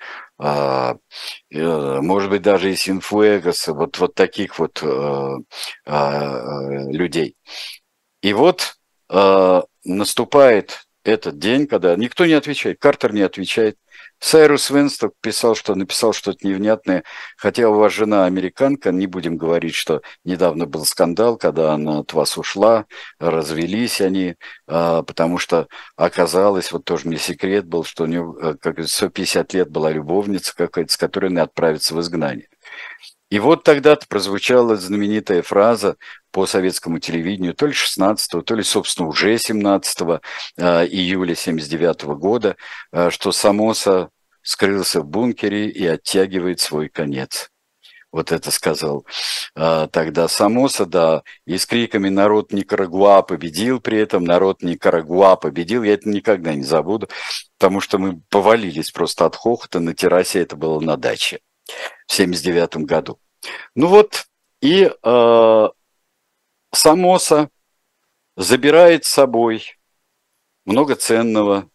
А, 0.43 0.97
э, 1.51 2.01
может 2.01 2.31
быть, 2.31 2.41
даже 2.41 2.73
и 2.73 2.77
Синфуэгоса, 2.77 3.75
вот, 3.75 3.99
вот 3.99 4.15
таких 4.15 4.59
вот 4.59 4.83
э, 4.83 5.37
а, 5.85 6.63
людей. 6.89 7.37
И 8.23 8.33
вот 8.33 8.77
э, 9.11 9.63
наступает 9.85 10.87
этот 11.05 11.39
день, 11.39 11.67
когда 11.67 11.95
никто 11.97 12.25
не 12.25 12.33
отвечает, 12.33 12.79
Картер 12.81 13.13
не 13.13 13.21
отвечает, 13.21 13.77
Сайрус 14.21 14.69
Венсток 14.69 15.15
писал, 15.23 15.55
что 15.55 15.75
написал 15.75 16.13
что-то 16.13 16.47
невнятное, 16.47 17.05
хотя 17.39 17.69
у 17.71 17.75
вас 17.75 17.93
жена 17.93 18.27
американка, 18.27 18.93
не 18.93 19.07
будем 19.07 19.39
говорить, 19.39 19.75
что 19.75 20.03
недавно 20.25 20.67
был 20.67 20.85
скандал, 20.85 21.39
когда 21.39 21.73
она 21.73 22.01
от 22.01 22.13
вас 22.13 22.37
ушла, 22.37 22.85
развелись 23.19 24.03
они, 24.03 24.37
а, 24.67 25.03
потому 25.03 25.39
что 25.39 25.69
оказалось, 25.97 26.71
вот 26.71 26.85
тоже 26.85 27.09
не 27.09 27.17
секрет 27.17 27.67
был, 27.67 27.83
что 27.83 28.05
у 28.05 28.07
нее 28.07 28.35
э, 28.43 28.55
как 28.61 28.87
150 28.87 29.55
лет 29.55 29.71
была 29.71 29.91
любовница 29.91 30.55
какая-то, 30.55 30.93
с 30.93 30.99
которой 30.99 31.31
она 31.31 31.43
отправится 31.43 31.95
в 31.95 32.01
изгнание. 32.01 32.49
И 33.31 33.39
вот 33.39 33.63
тогда-то 33.63 34.07
прозвучала 34.09 34.77
знаменитая 34.77 35.43
фраза 35.43 35.97
по 36.33 36.47
советскому 36.47 36.99
телевидению, 36.99 37.55
то 37.55 37.67
ли 37.67 37.73
16, 37.73 38.45
то 38.45 38.55
ли, 38.57 38.65
собственно, 38.65 39.09
уже 39.09 39.39
17 39.39 40.01
э, 40.01 40.87
июля 40.87 41.37
79 41.37 42.03
года, 42.19 42.57
э, 42.93 43.11
что 43.11 43.31
Самоса 43.31 44.11
скрылся 44.43 45.01
в 45.01 45.07
бункере 45.07 45.69
и 45.69 45.87
оттягивает 45.87 46.59
свой 46.59 46.89
конец. 46.89 47.51
Вот 48.11 48.33
это 48.33 48.51
сказал 48.51 49.07
э, 49.55 49.87
тогда 49.93 50.27
Самоса, 50.27 50.85
да, 50.85 51.23
и 51.47 51.57
с 51.57 51.67
криками 51.67 52.09
«Народ 52.09 52.53
Никарагуа 52.53 53.23
победил!» 53.23 53.81
при 53.81 53.99
этом 53.99 54.25
«Народ 54.25 54.63
Никарагуа 54.63 55.37
победил!» 55.37 55.85
Я 55.85 55.95
это 55.95 56.09
никогда 56.09 56.53
не 56.55 56.65
забуду, 56.65 57.09
потому 57.59 57.81
что 57.81 57.99
мы 57.99 58.21
повалились 58.29 58.91
просто 58.91 59.27
от 59.27 59.37
хохота 59.37 59.79
на 59.79 59.95
террасе, 59.95 60.41
это 60.41 60.57
было 60.57 60.81
на 60.81 60.97
даче 60.97 61.39
в 62.07 62.13
79 62.13 62.77
году. 62.79 63.19
Ну 63.75 63.87
вот, 63.87 64.27
и 64.61 64.91
э, 65.03 65.69
Самоса 66.73 67.51
забирает 68.37 69.05
с 69.05 69.11
собой 69.11 69.79
много 70.65 70.95
ценного, 70.95 71.69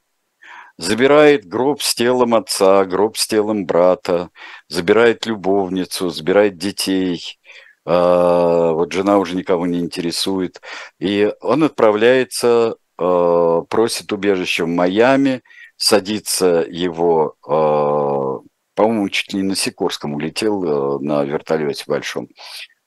забирает 0.78 1.46
гроб 1.46 1.82
с 1.82 1.96
телом 1.96 2.36
отца, 2.36 2.86
гроб 2.86 3.18
с 3.18 3.28
телом 3.28 3.66
брата, 3.66 4.30
забирает 4.68 5.26
любовницу, 5.26 6.10
забирает 6.10 6.58
детей, 6.58 7.40
э, 7.86 7.90
вот 7.92 8.92
жена 8.92 9.18
уже 9.18 9.36
никого 9.36 9.66
не 9.66 9.80
интересует, 9.80 10.62
и 11.00 11.34
он 11.42 11.64
отправляется, 11.64 12.78
э, 12.98 13.62
просит 13.70 14.12
убежище 14.12 14.64
в 14.64 14.68
Майами, 14.68 15.44
садится 15.78 16.66
его 16.70 17.36
э, 17.48 18.48
по-моему, 18.76 19.10
чуть 19.10 19.34
не 19.34 19.42
на 19.42 19.56
Сикорском 19.56 20.14
улетел 20.14 20.64
э, 20.64 21.00
на 21.00 21.24
вертолете 21.24 21.86
большом, 21.88 22.28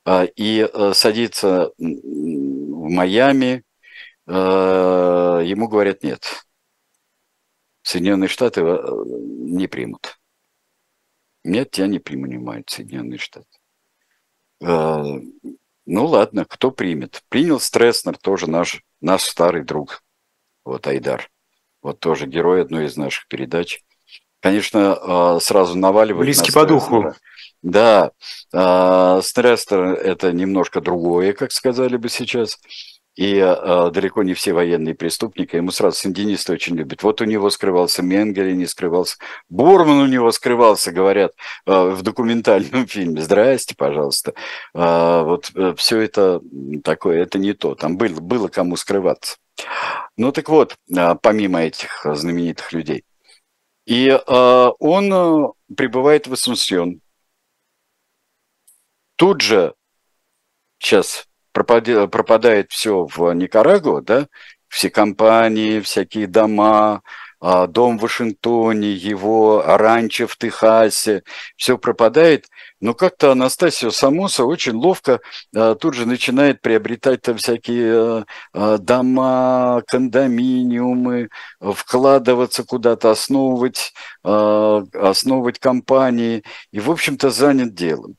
а, 0.04 0.24
и 0.24 0.60
э, 0.60 0.92
садится 0.94 1.72
в 1.78 2.90
Майами, 2.90 3.64
э, 4.26 4.32
ему 4.32 5.68
говорят 5.68 6.02
нет. 6.02 6.44
Соединенные 7.82 8.28
Штаты 8.28 8.60
не 8.60 9.66
примут. 9.66 10.18
Нет, 11.42 11.70
тебя 11.70 11.86
не 11.86 11.98
принимают 11.98 12.68
Соединенные 12.68 13.18
Штаты. 13.18 13.48
Ну 14.60 16.04
ладно, 16.04 16.44
кто 16.44 16.70
примет? 16.70 17.22
Принял 17.30 17.58
Стресснер, 17.58 18.18
тоже 18.18 18.50
наш, 18.50 18.82
наш 19.00 19.22
старый 19.22 19.64
друг. 19.64 20.02
Вот 20.64 20.86
Айдар. 20.86 21.30
Вот 21.80 22.00
тоже 22.00 22.26
герой 22.26 22.60
одной 22.60 22.86
из 22.86 22.98
наших 22.98 23.26
передач 23.28 23.82
конечно, 24.48 24.98
а, 25.00 25.40
сразу 25.40 25.76
наваливает. 25.76 26.24
Близкий 26.24 26.52
по 26.52 26.64
духу. 26.64 27.14
Да, 27.62 28.12
а, 28.52 29.20
Стрестер– 29.22 29.80
это 30.04 30.32
немножко 30.32 30.80
другое, 30.80 31.32
как 31.32 31.52
сказали 31.52 31.96
бы 31.96 32.08
сейчас. 32.08 32.58
И 33.18 33.36
э, 33.36 33.90
далеко 33.92 34.22
не 34.22 34.32
все 34.34 34.52
военные 34.52 34.94
преступники, 34.94 35.56
ему 35.56 35.72
сразу 35.72 35.96
синдинисты 35.96 36.52
очень 36.52 36.76
любят. 36.76 37.02
Вот 37.02 37.20
у 37.20 37.24
него 37.24 37.50
скрывался 37.50 38.00
Менгеле, 38.00 38.54
не 38.54 38.66
скрывался. 38.66 39.16
Бурман 39.48 39.98
у 39.98 40.06
него 40.06 40.30
скрывался, 40.30 40.92
говорят, 40.92 41.32
э, 41.66 41.72
в 41.72 42.02
документальном 42.02 42.86
фильме. 42.86 43.20
Здрасте, 43.20 43.74
пожалуйста. 43.76 44.34
Э, 44.72 45.22
вот 45.24 45.50
э, 45.56 45.74
все 45.76 45.98
это 45.98 46.40
такое, 46.84 47.20
это 47.20 47.40
не 47.40 47.54
то. 47.54 47.74
Там 47.74 47.96
было, 47.96 48.20
было 48.20 48.46
кому 48.46 48.76
скрываться. 48.76 49.38
Ну 50.16 50.30
так 50.30 50.48
вот, 50.48 50.76
э, 50.96 51.16
помимо 51.20 51.60
этих 51.60 52.06
знаменитых 52.08 52.72
людей. 52.72 53.02
И 53.88 54.08
э, 54.10 54.70
он 54.80 55.10
э, 55.10 55.48
прибывает 55.74 56.26
в 56.26 56.34
Ассунсьон. 56.34 57.00
Тут 59.16 59.40
же 59.40 59.74
сейчас 60.78 61.26
пропадет, 61.52 62.10
пропадает 62.10 62.70
все 62.70 63.06
в 63.06 63.32
Никарагуа, 63.32 64.02
да, 64.02 64.28
все 64.68 64.90
компании, 64.90 65.80
всякие 65.80 66.26
дома, 66.26 67.00
дом 67.40 67.98
в 67.98 68.02
Вашингтоне, 68.02 68.92
его 68.92 69.62
ранчо 69.64 70.26
в 70.26 70.36
Техасе, 70.36 71.22
все 71.56 71.78
пропадает, 71.78 72.46
но 72.80 72.94
как-то 72.94 73.32
Анастасия 73.32 73.90
Самоса 73.90 74.44
очень 74.44 74.74
ловко 74.74 75.20
а, 75.54 75.74
тут 75.74 75.94
же 75.94 76.06
начинает 76.06 76.60
приобретать 76.60 77.22
там 77.22 77.36
всякие 77.36 78.24
а, 78.52 78.78
дома, 78.78 79.82
кондоминиумы, 79.86 81.28
вкладываться 81.60 82.64
куда-то, 82.64 83.10
основывать, 83.10 83.92
основывать 84.22 85.58
компании. 85.58 86.44
И, 86.72 86.80
в 86.80 86.90
общем-то, 86.90 87.30
занят 87.30 87.74
делом. 87.74 88.16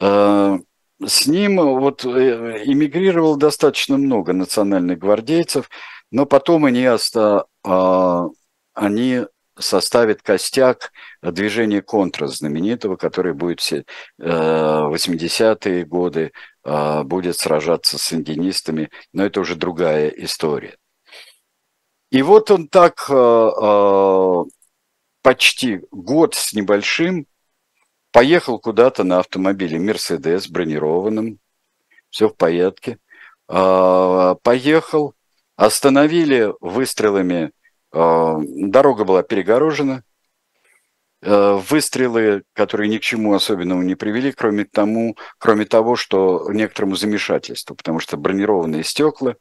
С 0.00 1.26
ним 1.26 1.56
вот 1.56 2.04
э, 2.04 2.08
эмигрировало 2.64 3.36
достаточно 3.36 3.96
много 3.96 4.32
национальных 4.32 4.98
гвардейцев, 4.98 5.70
но 6.10 6.26
потом 6.26 6.64
они 6.64 6.88
оста, 6.88 7.44
они 8.78 9.26
составят 9.58 10.22
костяк 10.22 10.92
движения 11.20 11.82
контра 11.82 12.28
знаменитого, 12.28 12.96
который 12.96 13.34
будет 13.34 13.60
все 13.60 13.84
80-е 14.20 15.82
э, 15.82 15.84
годы, 15.84 16.32
э, 16.64 17.02
будет 17.02 17.36
сражаться 17.36 17.98
с 17.98 18.12
индинистами, 18.12 18.90
но 19.12 19.24
это 19.24 19.40
уже 19.40 19.56
другая 19.56 20.08
история. 20.10 20.76
И 22.10 22.22
вот 22.22 22.52
он 22.52 22.68
так 22.68 23.04
э, 23.10 24.44
почти 25.22 25.80
год 25.90 26.36
с 26.36 26.52
небольшим 26.52 27.26
поехал 28.12 28.60
куда-то 28.60 29.02
на 29.02 29.18
автомобиле 29.18 29.80
Мерседес 29.80 30.48
бронированном, 30.48 31.40
все 32.10 32.28
в 32.28 32.36
порядке, 32.36 32.98
поехал, 33.46 35.14
остановили 35.56 36.54
выстрелами 36.60 37.52
дорога 37.92 39.04
была 39.04 39.22
перегорожена, 39.22 40.02
э, 41.22 41.52
выстрелы, 41.68 42.42
которые 42.52 42.88
ни 42.88 42.98
к 42.98 43.02
чему 43.02 43.34
особенному 43.34 43.82
не 43.82 43.94
привели, 43.94 44.32
кроме, 44.32 44.64
тому, 44.64 45.16
кроме 45.38 45.64
того, 45.64 45.96
что 45.96 46.50
некоторому 46.52 46.96
замешательству, 46.96 47.74
потому 47.74 48.00
что 48.00 48.16
бронированные 48.16 48.84
стекла, 48.84 49.36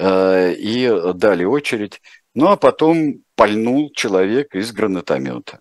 и 0.00 1.12
дали 1.14 1.44
очередь. 1.44 2.00
Ну, 2.34 2.46
а 2.46 2.56
потом 2.56 3.24
пальнул 3.34 3.90
человек 3.94 4.54
из 4.54 4.70
гранатомета. 4.70 5.58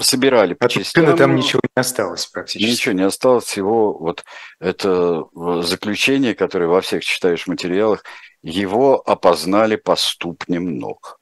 Собирали 0.00 0.54
по 0.54 0.66
От 0.66 0.72
частям. 0.72 1.16
там 1.16 1.36
ничего 1.36 1.60
не 1.62 1.80
осталось 1.80 2.26
практически. 2.26 2.70
Ничего 2.70 2.94
не 2.94 3.02
осталось, 3.02 3.44
всего 3.44 3.96
вот 3.98 4.24
это 4.58 5.24
заключение, 5.62 6.34
которое 6.34 6.66
во 6.66 6.80
всех 6.80 7.04
читаешь 7.04 7.46
материалах, 7.46 8.04
его 8.42 9.00
опознали 9.00 9.76
по 9.76 9.96
ступням 9.96 10.78
ног. 10.78 11.20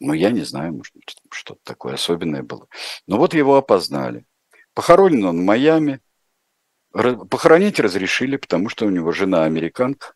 Ну, 0.00 0.12
я 0.12 0.30
не 0.30 0.42
знаю, 0.42 0.74
может 0.74 0.94
быть, 0.94 1.16
что-то 1.32 1.60
такое 1.64 1.94
особенное 1.94 2.42
было. 2.42 2.68
Но 3.06 3.16
вот 3.16 3.32
его 3.32 3.56
опознали. 3.56 4.26
Похоронен 4.74 5.24
он 5.24 5.40
в 5.40 5.44
Майами. 5.44 6.00
Похоронить 6.92 7.80
разрешили, 7.80 8.36
потому 8.36 8.68
что 8.68 8.84
у 8.84 8.90
него 8.90 9.12
жена 9.12 9.44
американка. 9.44 10.12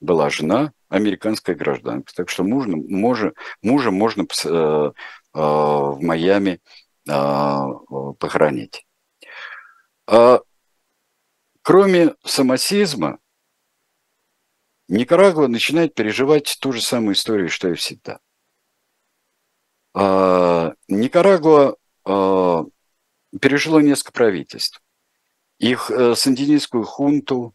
Была 0.00 0.28
жена 0.28 0.74
американская 0.94 1.56
гражданка. 1.56 2.14
Так 2.14 2.28
что 2.28 2.44
мужа, 2.44 2.70
мужа, 2.70 3.32
мужа 3.62 3.90
можно 3.90 4.22
э, 4.22 4.46
э, 4.46 4.92
в 5.34 5.98
Майами 6.00 6.60
э, 7.08 7.60
похоронить. 8.18 8.86
А, 10.06 10.40
кроме 11.62 12.14
самосизма, 12.24 13.18
Никарагуа 14.88 15.48
начинает 15.48 15.94
переживать 15.94 16.58
ту 16.60 16.72
же 16.72 16.82
самую 16.82 17.14
историю, 17.14 17.48
что 17.48 17.68
и 17.68 17.74
всегда. 17.74 18.20
А, 19.94 20.74
Никарагуа 20.88 21.76
а, 22.04 22.64
пережило 23.40 23.80
несколько 23.80 24.12
правительств. 24.12 24.80
Их 25.58 25.90
э, 25.90 26.14
сандинистскую 26.14 26.84
хунту 26.84 27.54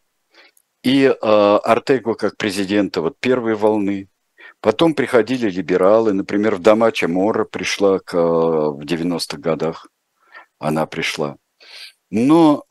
и 0.82 1.14
а, 1.20 1.58
Артегу 1.58 2.14
как 2.14 2.36
президента 2.36 3.00
вот 3.00 3.18
первой 3.18 3.54
волны. 3.54 4.08
Потом 4.60 4.94
приходили 4.94 5.50
либералы, 5.50 6.12
например, 6.12 6.56
в 6.56 6.60
Дамача 6.60 7.08
Мора 7.08 7.44
пришла 7.44 7.98
к, 7.98 8.14
в 8.14 8.80
90-х 8.80 9.38
годах, 9.38 9.88
она 10.58 10.84
пришла. 10.86 11.36
Но 12.10 12.64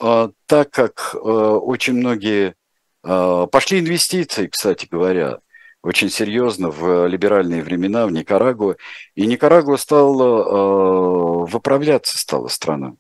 так 0.45 0.69
как 0.71 1.15
очень 1.15 1.93
многие 1.93 2.55
а, 3.03 3.47
пошли 3.47 3.79
инвестиции, 3.79 4.47
кстати 4.47 4.87
говоря, 4.89 5.39
очень 5.81 6.09
серьезно 6.09 6.69
в 6.69 7.07
либеральные 7.07 7.63
времена 7.63 8.05
в 8.05 8.11
Никарагуа. 8.11 8.75
И 9.15 9.25
Никарагуа 9.25 9.77
стала, 9.77 11.45
выправляться 11.45 12.17
стала 12.17 12.49
страна. 12.49 12.95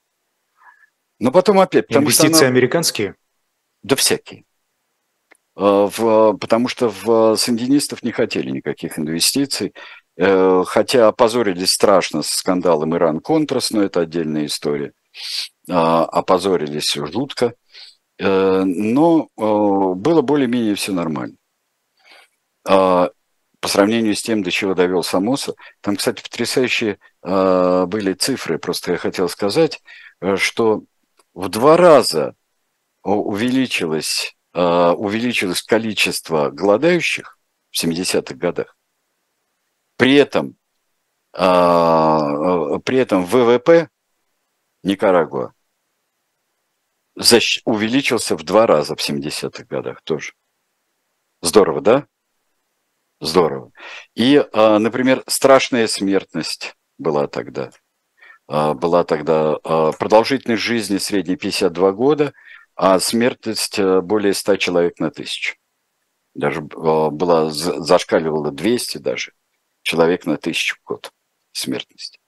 Но 1.19 1.31
потом 1.31 1.59
опять... 1.59 1.85
Инвестиции 1.89 2.45
она... 2.45 2.53
американские? 2.53 3.15
Да 3.83 3.97
всякие. 3.97 4.45
А, 5.55 5.87
в, 5.87 6.37
потому 6.37 6.67
что 6.67 6.89
в 6.89 7.35
сандинистов 7.35 8.03
не 8.03 8.11
хотели 8.11 8.49
никаких 8.51 8.99
инвестиций, 8.99 9.73
э, 10.17 10.63
хотя 10.65 11.07
опозорились 11.07 11.71
страшно 11.71 12.21
с 12.21 12.29
скандалом 12.29 12.95
Иран-Контрас, 12.95 13.71
но 13.71 13.83
это 13.83 14.01
отдельная 14.01 14.45
история. 14.45 14.93
А, 15.69 16.05
опозорились 16.05 16.93
жутко. 16.93 17.53
Э, 18.19 18.63
но 18.65 19.29
э, 19.37 19.41
было 19.95 20.21
более-менее 20.21 20.75
все 20.75 20.91
нормально. 20.91 21.37
А, 22.67 23.09
по 23.61 23.67
сравнению 23.67 24.15
с 24.15 24.21
тем, 24.21 24.43
до 24.43 24.51
чего 24.51 24.73
довел 24.73 25.03
Самоса, 25.03 25.53
там, 25.81 25.95
кстати, 25.95 26.21
потрясающие 26.21 26.99
э, 27.23 27.85
были 27.87 28.13
цифры. 28.13 28.59
Просто 28.59 28.93
я 28.93 28.97
хотел 28.97 29.29
сказать, 29.29 29.81
что 30.35 30.83
в 31.33 31.49
два 31.49 31.77
раза 31.77 32.35
увеличилось, 33.03 34.35
увеличилось 34.53 35.61
количество 35.61 36.49
голодающих 36.49 37.37
в 37.71 37.83
70-х 37.83 38.35
годах. 38.35 38.75
При 39.95 40.15
этом, 40.15 40.57
при 41.31 42.97
этом 42.97 43.25
ВВП 43.25 43.89
Никарагуа 44.83 45.53
увеличился 47.65 48.35
в 48.35 48.43
два 48.43 48.65
раза 48.65 48.95
в 48.95 48.99
70-х 48.99 49.65
годах 49.65 50.01
тоже. 50.03 50.33
Здорово, 51.41 51.81
да? 51.81 52.07
Здорово. 53.21 53.71
И, 54.15 54.43
например, 54.53 55.23
страшная 55.27 55.87
смертность 55.87 56.75
была 56.97 57.27
тогда. 57.27 57.71
Была 58.47 59.03
тогда 59.03 59.57
продолжительность 59.59 60.63
жизни 60.63 60.97
средней 60.97 61.35
52 61.35 61.91
года, 61.91 62.33
а 62.81 62.97
смертность 63.01 63.77
более 63.77 64.33
100 64.33 64.55
человек 64.55 64.99
на 64.99 65.11
тысячу. 65.11 65.57
Даже 66.33 66.61
была, 66.61 67.49
зашкаливала 67.49 68.51
200 68.51 68.99
даже 68.99 69.33
человек 69.81 70.25
на 70.25 70.37
тысячу 70.37 70.77
год 70.85 71.11
смертности. 71.51 72.21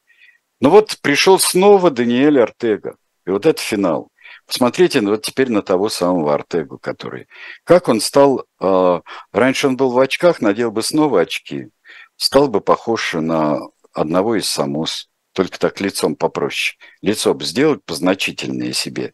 Ну 0.60 0.70
вот 0.70 0.98
пришел 1.02 1.40
снова 1.40 1.90
Даниэль 1.90 2.42
Артега. 2.42 2.98
И 3.26 3.30
вот 3.30 3.46
это 3.46 3.62
финал. 3.62 4.10
Посмотрите 4.46 5.00
вот 5.00 5.22
теперь 5.22 5.50
на 5.50 5.62
того 5.62 5.88
самого 5.88 6.34
Артегу, 6.34 6.80
который... 6.80 7.30
Как 7.64 7.88
он 7.88 8.02
стал... 8.02 8.46
Э, 8.60 9.00
раньше 9.32 9.68
он 9.68 9.78
был 9.78 9.92
в 9.92 10.00
очках, 10.00 10.42
надел 10.42 10.72
бы 10.72 10.84
снова 10.84 11.22
очки, 11.22 11.70
стал 12.18 12.50
бы 12.50 12.60
похож 12.60 13.14
на 13.14 13.60
одного 13.94 14.36
из 14.36 14.50
самос, 14.50 15.10
только 15.32 15.58
так 15.58 15.80
лицом 15.80 16.18
попроще. 16.18 16.78
Лицо 17.02 17.34
бы 17.34 17.46
сделать 17.46 17.86
позначительнее 17.86 18.74
себе. 18.74 19.14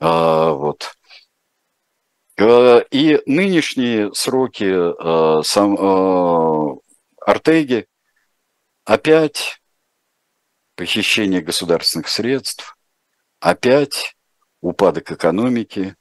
А, 0.00 0.52
вот. 0.52 0.96
Э, 2.36 2.82
и 2.90 3.20
нынешние 3.26 4.12
сроки 4.14 4.64
а, 4.68 5.42
сам, 5.42 5.76
а, 5.78 6.76
Артеги 7.20 7.86
опять 8.84 9.60
похищение 10.76 11.40
государственных 11.40 12.08
средств, 12.08 12.76
опять 13.40 14.16
упадок 14.60 15.12
экономики, 15.12 15.94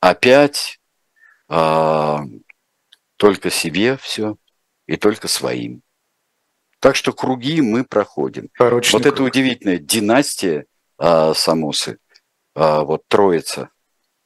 опять 0.00 0.80
а, 1.48 2.22
только 3.16 3.50
себе 3.50 3.96
все 3.98 4.36
и 4.86 4.96
только 4.96 5.28
своим. 5.28 5.82
Так 6.80 6.96
что 6.96 7.12
круги 7.12 7.60
мы 7.60 7.84
проходим. 7.84 8.48
Порочный 8.56 8.98
вот 8.98 9.02
круг. 9.02 9.14
эта 9.14 9.22
удивительная 9.22 9.78
династия 9.78 10.66
а, 10.98 11.34
Самосы, 11.34 11.98
а, 12.56 12.84
вот 12.84 13.06
троица, 13.06 13.68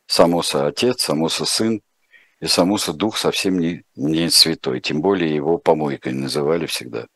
Самоса 0.07 0.66
отец, 0.66 1.03
Самоса 1.03 1.45
сын 1.45 1.83
и 2.41 2.47
Самоса 2.47 2.93
дух 2.93 3.18
совсем 3.18 3.59
не, 3.59 3.83
не 3.97 4.31
святой, 4.31 4.81
тем 4.81 5.03
более 5.03 5.35
его 5.35 5.59
помойкой 5.59 6.12
называли 6.12 6.66
всегда. 6.66 7.07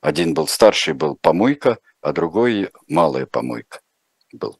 Один 0.00 0.32
был 0.32 0.46
старший, 0.46 0.94
был 0.94 1.16
помойка, 1.16 1.78
а 2.00 2.12
другой 2.12 2.70
малая 2.88 3.26
помойка 3.26 3.80
был. 4.32 4.58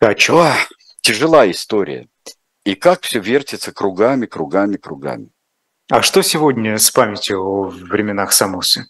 А 0.00 0.14
чё? 0.14 0.52
тяжела 1.00 1.50
история. 1.50 2.08
И 2.64 2.74
как 2.74 3.02
все 3.02 3.20
вертится 3.20 3.72
кругами, 3.72 4.26
кругами, 4.26 4.76
кругами. 4.76 5.30
А 5.88 6.02
что 6.02 6.22
сегодня 6.22 6.76
с 6.76 6.90
памятью 6.90 7.40
о 7.40 7.68
временах 7.68 8.32
Самусы? 8.32 8.86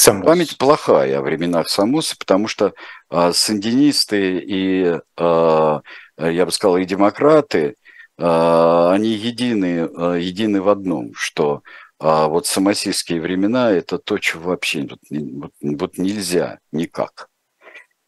Самус. 0.00 0.26
Память 0.26 0.58
плохая 0.58 1.18
о 1.18 1.22
временах 1.22 1.68
Самусы, 1.68 2.16
потому 2.18 2.48
что 2.48 2.72
а, 3.08 3.32
сандинисты 3.32 4.38
и, 4.38 4.98
а, 5.16 5.82
я 6.18 6.46
бы 6.46 6.52
сказал, 6.52 6.78
и 6.78 6.84
демократы, 6.84 7.74
а, 8.18 8.92
они 8.92 9.10
едины, 9.10 9.88
а, 9.94 10.14
едины 10.14 10.62
в 10.62 10.68
одном, 10.68 11.12
что 11.14 11.62
а, 11.98 12.28
вот 12.28 12.46
самосийские 12.46 13.20
времена– 13.20 13.70
это 13.72 13.98
то, 13.98 14.18
чего 14.18 14.50
вообще 14.50 14.88
вот, 15.10 15.52
вот 15.60 15.98
нельзя 15.98 16.58
никак. 16.72 17.28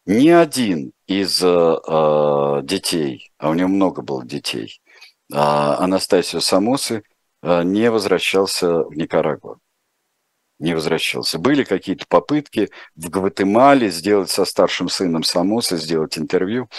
Ни 0.05 0.29
один 0.29 0.91
из 1.07 1.41
э, 1.41 2.61
детей, 2.63 3.31
а 3.37 3.51
у 3.51 3.53
него 3.53 3.69
много 3.69 4.01
было 4.01 4.25
детей, 4.25 4.81
э, 5.31 5.35
Анастасио 5.37 6.41
Самосы 6.41 7.03
э, 7.41 7.63
не 7.63 7.89
возвращался 7.89 8.83
в 8.83 8.91
Никарагуа. 8.97 9.59
Не 10.63 10.75
возвращался. 10.75 11.39
Были 11.39 11.65
какие-то 11.65 12.05
попытки 12.07 12.69
в 12.95 13.09
Гватемале 13.09 13.89
сделать 13.91 14.29
со 14.29 14.45
старшим 14.45 14.87
сыном 14.87 15.23
Самоса, 15.23 15.75
сделать 15.75 16.17
интервью, 16.17 16.69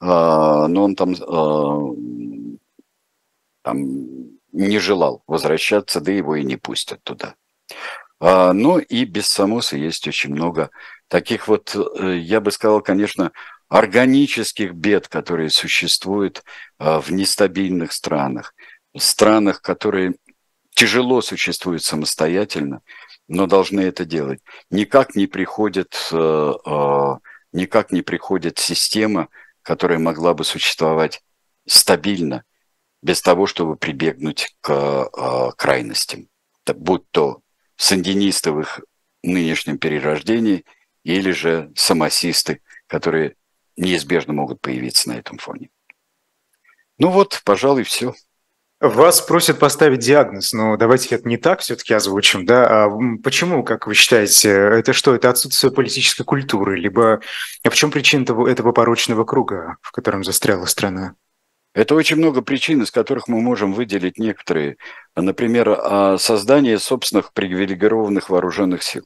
э, 0.00 0.04
но 0.04 0.82
он 0.82 0.96
там, 0.96 1.12
э, 1.12 1.96
там 3.62 3.84
не 4.50 4.80
желал 4.80 5.22
возвращаться, 5.28 6.00
да 6.00 6.10
его 6.10 6.34
и 6.34 6.42
не 6.42 6.56
пустят 6.56 7.04
туда. 7.04 7.36
А, 8.18 8.52
но 8.52 8.80
и 8.80 9.04
без 9.04 9.28
Самоса 9.28 9.76
есть 9.76 10.08
очень 10.08 10.30
много 10.30 10.70
таких 11.06 11.46
вот, 11.46 11.76
э, 11.76 12.16
я 12.16 12.40
бы 12.40 12.50
сказал, 12.50 12.80
конечно, 12.80 13.30
органических 13.68 14.72
бед, 14.72 15.06
которые 15.06 15.50
существуют 15.50 16.42
а, 16.78 17.00
в 17.00 17.12
нестабильных 17.12 17.92
странах, 17.92 18.56
странах, 18.98 19.62
которые 19.62 20.14
тяжело 20.74 21.22
существуют 21.22 21.84
самостоятельно, 21.84 22.82
но 23.30 23.46
должны 23.46 23.80
это 23.80 24.04
делать. 24.04 24.40
Никак 24.70 25.14
не 25.14 25.28
приходит, 25.28 25.96
э, 26.10 26.52
а, 26.66 27.18
никак 27.52 27.92
не 27.92 28.02
приходит 28.02 28.58
система, 28.58 29.28
которая 29.62 30.00
могла 30.00 30.34
бы 30.34 30.42
существовать 30.44 31.22
стабильно, 31.64 32.42
без 33.02 33.22
того, 33.22 33.46
чтобы 33.46 33.76
прибегнуть 33.76 34.56
к 34.60 34.72
э, 34.72 35.50
крайностям, 35.56 36.28
будь 36.74 37.08
то 37.12 37.40
сандинисты 37.76 38.50
в 38.50 38.60
их 38.60 38.80
нынешнем 39.22 39.78
перерождении 39.78 40.64
или 41.04 41.30
же 41.30 41.70
самосисты, 41.76 42.60
которые 42.88 43.36
неизбежно 43.76 44.32
могут 44.32 44.60
появиться 44.60 45.08
на 45.08 45.18
этом 45.18 45.38
фоне. 45.38 45.70
Ну 46.98 47.10
вот, 47.10 47.42
пожалуй, 47.44 47.84
все. 47.84 48.12
Вас 48.80 49.20
просят 49.20 49.58
поставить 49.58 49.98
диагноз, 49.98 50.54
но 50.54 50.78
давайте 50.78 51.14
это 51.14 51.28
не 51.28 51.36
так 51.36 51.60
все-таки 51.60 51.92
озвучим, 51.92 52.46
да? 52.46 52.84
А 52.86 52.90
почему, 53.22 53.62
как 53.62 53.86
вы 53.86 53.94
считаете, 53.94 54.48
это 54.50 54.94
что, 54.94 55.14
это 55.14 55.28
отсутствие 55.28 55.70
политической 55.70 56.24
культуры, 56.24 56.78
либо 56.78 57.20
а 57.62 57.68
в 57.68 57.74
чем 57.74 57.90
причина 57.90 58.22
этого, 58.22 58.48
этого 58.48 58.72
порочного 58.72 59.24
круга, 59.24 59.76
в 59.82 59.92
котором 59.92 60.24
застряла 60.24 60.64
страна? 60.64 61.14
Это 61.74 61.94
очень 61.94 62.16
много 62.16 62.40
причин, 62.40 62.80
из 62.80 62.90
которых 62.90 63.28
мы 63.28 63.42
можем 63.42 63.74
выделить 63.74 64.18
некоторые. 64.18 64.78
Например, 65.14 65.78
а, 65.78 66.16
создание 66.16 66.78
собственных 66.78 67.34
привилегированных 67.34 68.30
вооруженных 68.30 68.82
сил. 68.82 69.04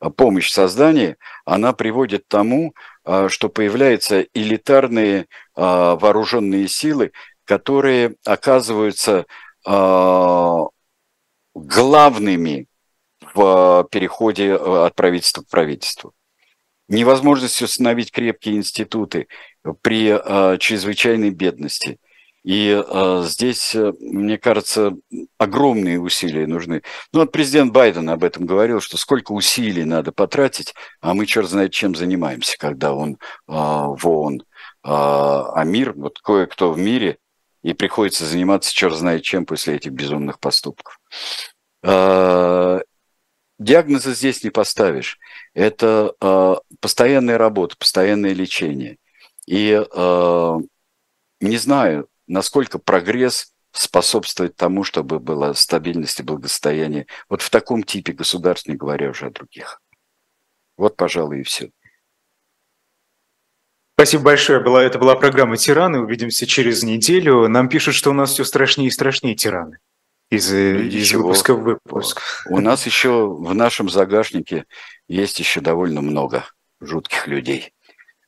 А 0.00 0.10
помощь 0.10 0.48
в 0.48 0.52
создании, 0.52 1.16
она 1.44 1.72
приводит 1.72 2.24
к 2.24 2.28
тому, 2.28 2.74
а, 3.04 3.28
что 3.28 3.48
появляются 3.48 4.26
элитарные 4.34 5.26
вооруженные 5.54 6.66
силы, 6.66 7.12
которые 7.44 8.16
оказываются 8.24 9.26
главными 11.54 12.66
в 13.34 13.88
переходе 13.90 14.54
от 14.54 14.94
правительства 14.94 15.42
к 15.42 15.48
правительству 15.48 16.14
невозможность 16.92 17.62
установить 17.62 18.12
крепкие 18.12 18.56
институты 18.56 19.26
при 19.80 20.08
э, 20.08 20.58
чрезвычайной 20.58 21.30
бедности. 21.30 21.98
И 22.44 22.70
э, 22.84 23.22
здесь, 23.24 23.74
э, 23.74 23.92
мне 24.00 24.36
кажется, 24.36 24.92
огромные 25.38 26.00
усилия 26.00 26.46
нужны. 26.46 26.82
Ну, 27.12 27.20
вот 27.20 27.32
президент 27.32 27.72
Байден 27.72 28.10
об 28.10 28.24
этом 28.24 28.46
говорил, 28.46 28.80
что 28.80 28.96
сколько 28.96 29.32
усилий 29.32 29.84
надо 29.84 30.12
потратить, 30.12 30.74
а 31.00 31.14
мы 31.14 31.26
черт 31.26 31.48
знает 31.48 31.72
чем 31.72 31.94
занимаемся, 31.94 32.56
когда 32.58 32.92
он 32.92 33.12
э, 33.12 33.16
в 33.46 34.00
ООН. 34.02 34.40
Э, 34.40 34.42
а 34.84 35.62
мир, 35.64 35.94
вот 35.94 36.18
кое-кто 36.18 36.72
в 36.72 36.78
мире, 36.78 37.18
и 37.62 37.72
приходится 37.74 38.24
заниматься 38.24 38.72
черт 38.72 38.94
знает 38.94 39.22
чем 39.22 39.46
после 39.46 39.76
этих 39.76 39.92
безумных 39.92 40.40
поступков. 40.40 41.00
Э, 41.82 42.80
диагноза 43.58 44.14
здесь 44.14 44.42
не 44.44 44.50
поставишь. 44.50 45.18
Это 45.54 46.14
э, 46.20 46.54
постоянная 46.80 47.38
работа, 47.38 47.76
постоянное 47.76 48.32
лечение. 48.32 48.98
И 49.46 49.72
э, 49.72 50.58
не 51.40 51.56
знаю, 51.56 52.08
насколько 52.26 52.78
прогресс 52.78 53.52
способствует 53.72 54.56
тому, 54.56 54.84
чтобы 54.84 55.18
была 55.18 55.54
стабильность 55.54 56.20
и 56.20 56.22
благосостояние. 56.22 57.06
Вот 57.28 57.42
в 57.42 57.50
таком 57.50 57.82
типе 57.82 58.12
государств, 58.12 58.68
не 58.68 58.76
говоря 58.76 59.10
уже 59.10 59.26
о 59.26 59.30
других. 59.30 59.80
Вот, 60.76 60.96
пожалуй, 60.96 61.40
и 61.40 61.42
все. 61.42 61.70
Спасибо 63.94 64.24
большое. 64.24 64.60
Была, 64.60 64.82
это 64.82 64.98
была 64.98 65.14
программа 65.16 65.56
«Тираны». 65.56 66.00
Увидимся 66.00 66.46
через 66.46 66.82
неделю. 66.82 67.48
Нам 67.48 67.68
пишут, 67.68 67.94
что 67.94 68.10
у 68.10 68.14
нас 68.14 68.32
все 68.32 68.44
страшнее 68.44 68.88
и 68.88 68.90
страшнее 68.90 69.34
тираны 69.34 69.78
из, 70.32 70.50
ну, 70.50 70.56
из 70.56 71.12
выпуска 71.12 71.54
в 71.54 71.62
выпуск. 71.62 72.22
У 72.48 72.58
нас 72.58 72.86
еще 72.86 73.28
в 73.28 73.54
нашем 73.54 73.90
загашнике 73.90 74.64
есть 75.06 75.38
еще 75.38 75.60
довольно 75.60 76.00
много 76.00 76.44
жутких 76.80 77.26
людей. 77.26 77.72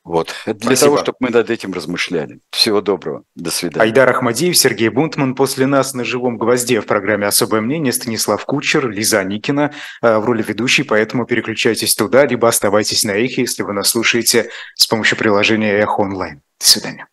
Вот. 0.05 0.35
Это 0.45 0.59
для 0.59 0.67
Спасибо. 0.75 0.91
того, 0.91 1.03
чтобы 1.03 1.17
мы 1.19 1.29
над 1.31 1.49
этим 1.49 1.73
размышляли. 1.73 2.39
Всего 2.51 2.79
доброго. 2.79 3.23
До 3.35 3.49
свидания. 3.49 3.83
Айдар 3.83 4.07
Ахмадиев, 4.07 4.55
Сергей 4.55 4.89
Бунтман. 4.89 5.33
После 5.33 5.65
нас 5.65 5.95
на 5.95 6.03
живом 6.03 6.37
гвозде 6.37 6.79
в 6.79 6.85
программе 6.85 7.25
«Особое 7.25 7.59
мнение» 7.59 7.91
Станислав 7.91 8.45
Кучер, 8.45 8.87
Лиза 8.87 9.23
Никина 9.23 9.73
э, 10.03 10.17
в 10.19 10.25
роли 10.25 10.43
ведущей, 10.43 10.83
поэтому 10.83 11.25
переключайтесь 11.25 11.95
туда, 11.95 12.27
либо 12.27 12.47
оставайтесь 12.47 13.03
на 13.03 13.11
эхе, 13.11 13.41
если 13.41 13.63
вы 13.63 13.73
нас 13.73 13.89
слушаете 13.89 14.51
с 14.75 14.85
помощью 14.85 15.17
приложения 15.17 15.73
«Эхо 15.73 16.01
онлайн». 16.01 16.41
До 16.59 16.67
свидания. 16.67 17.07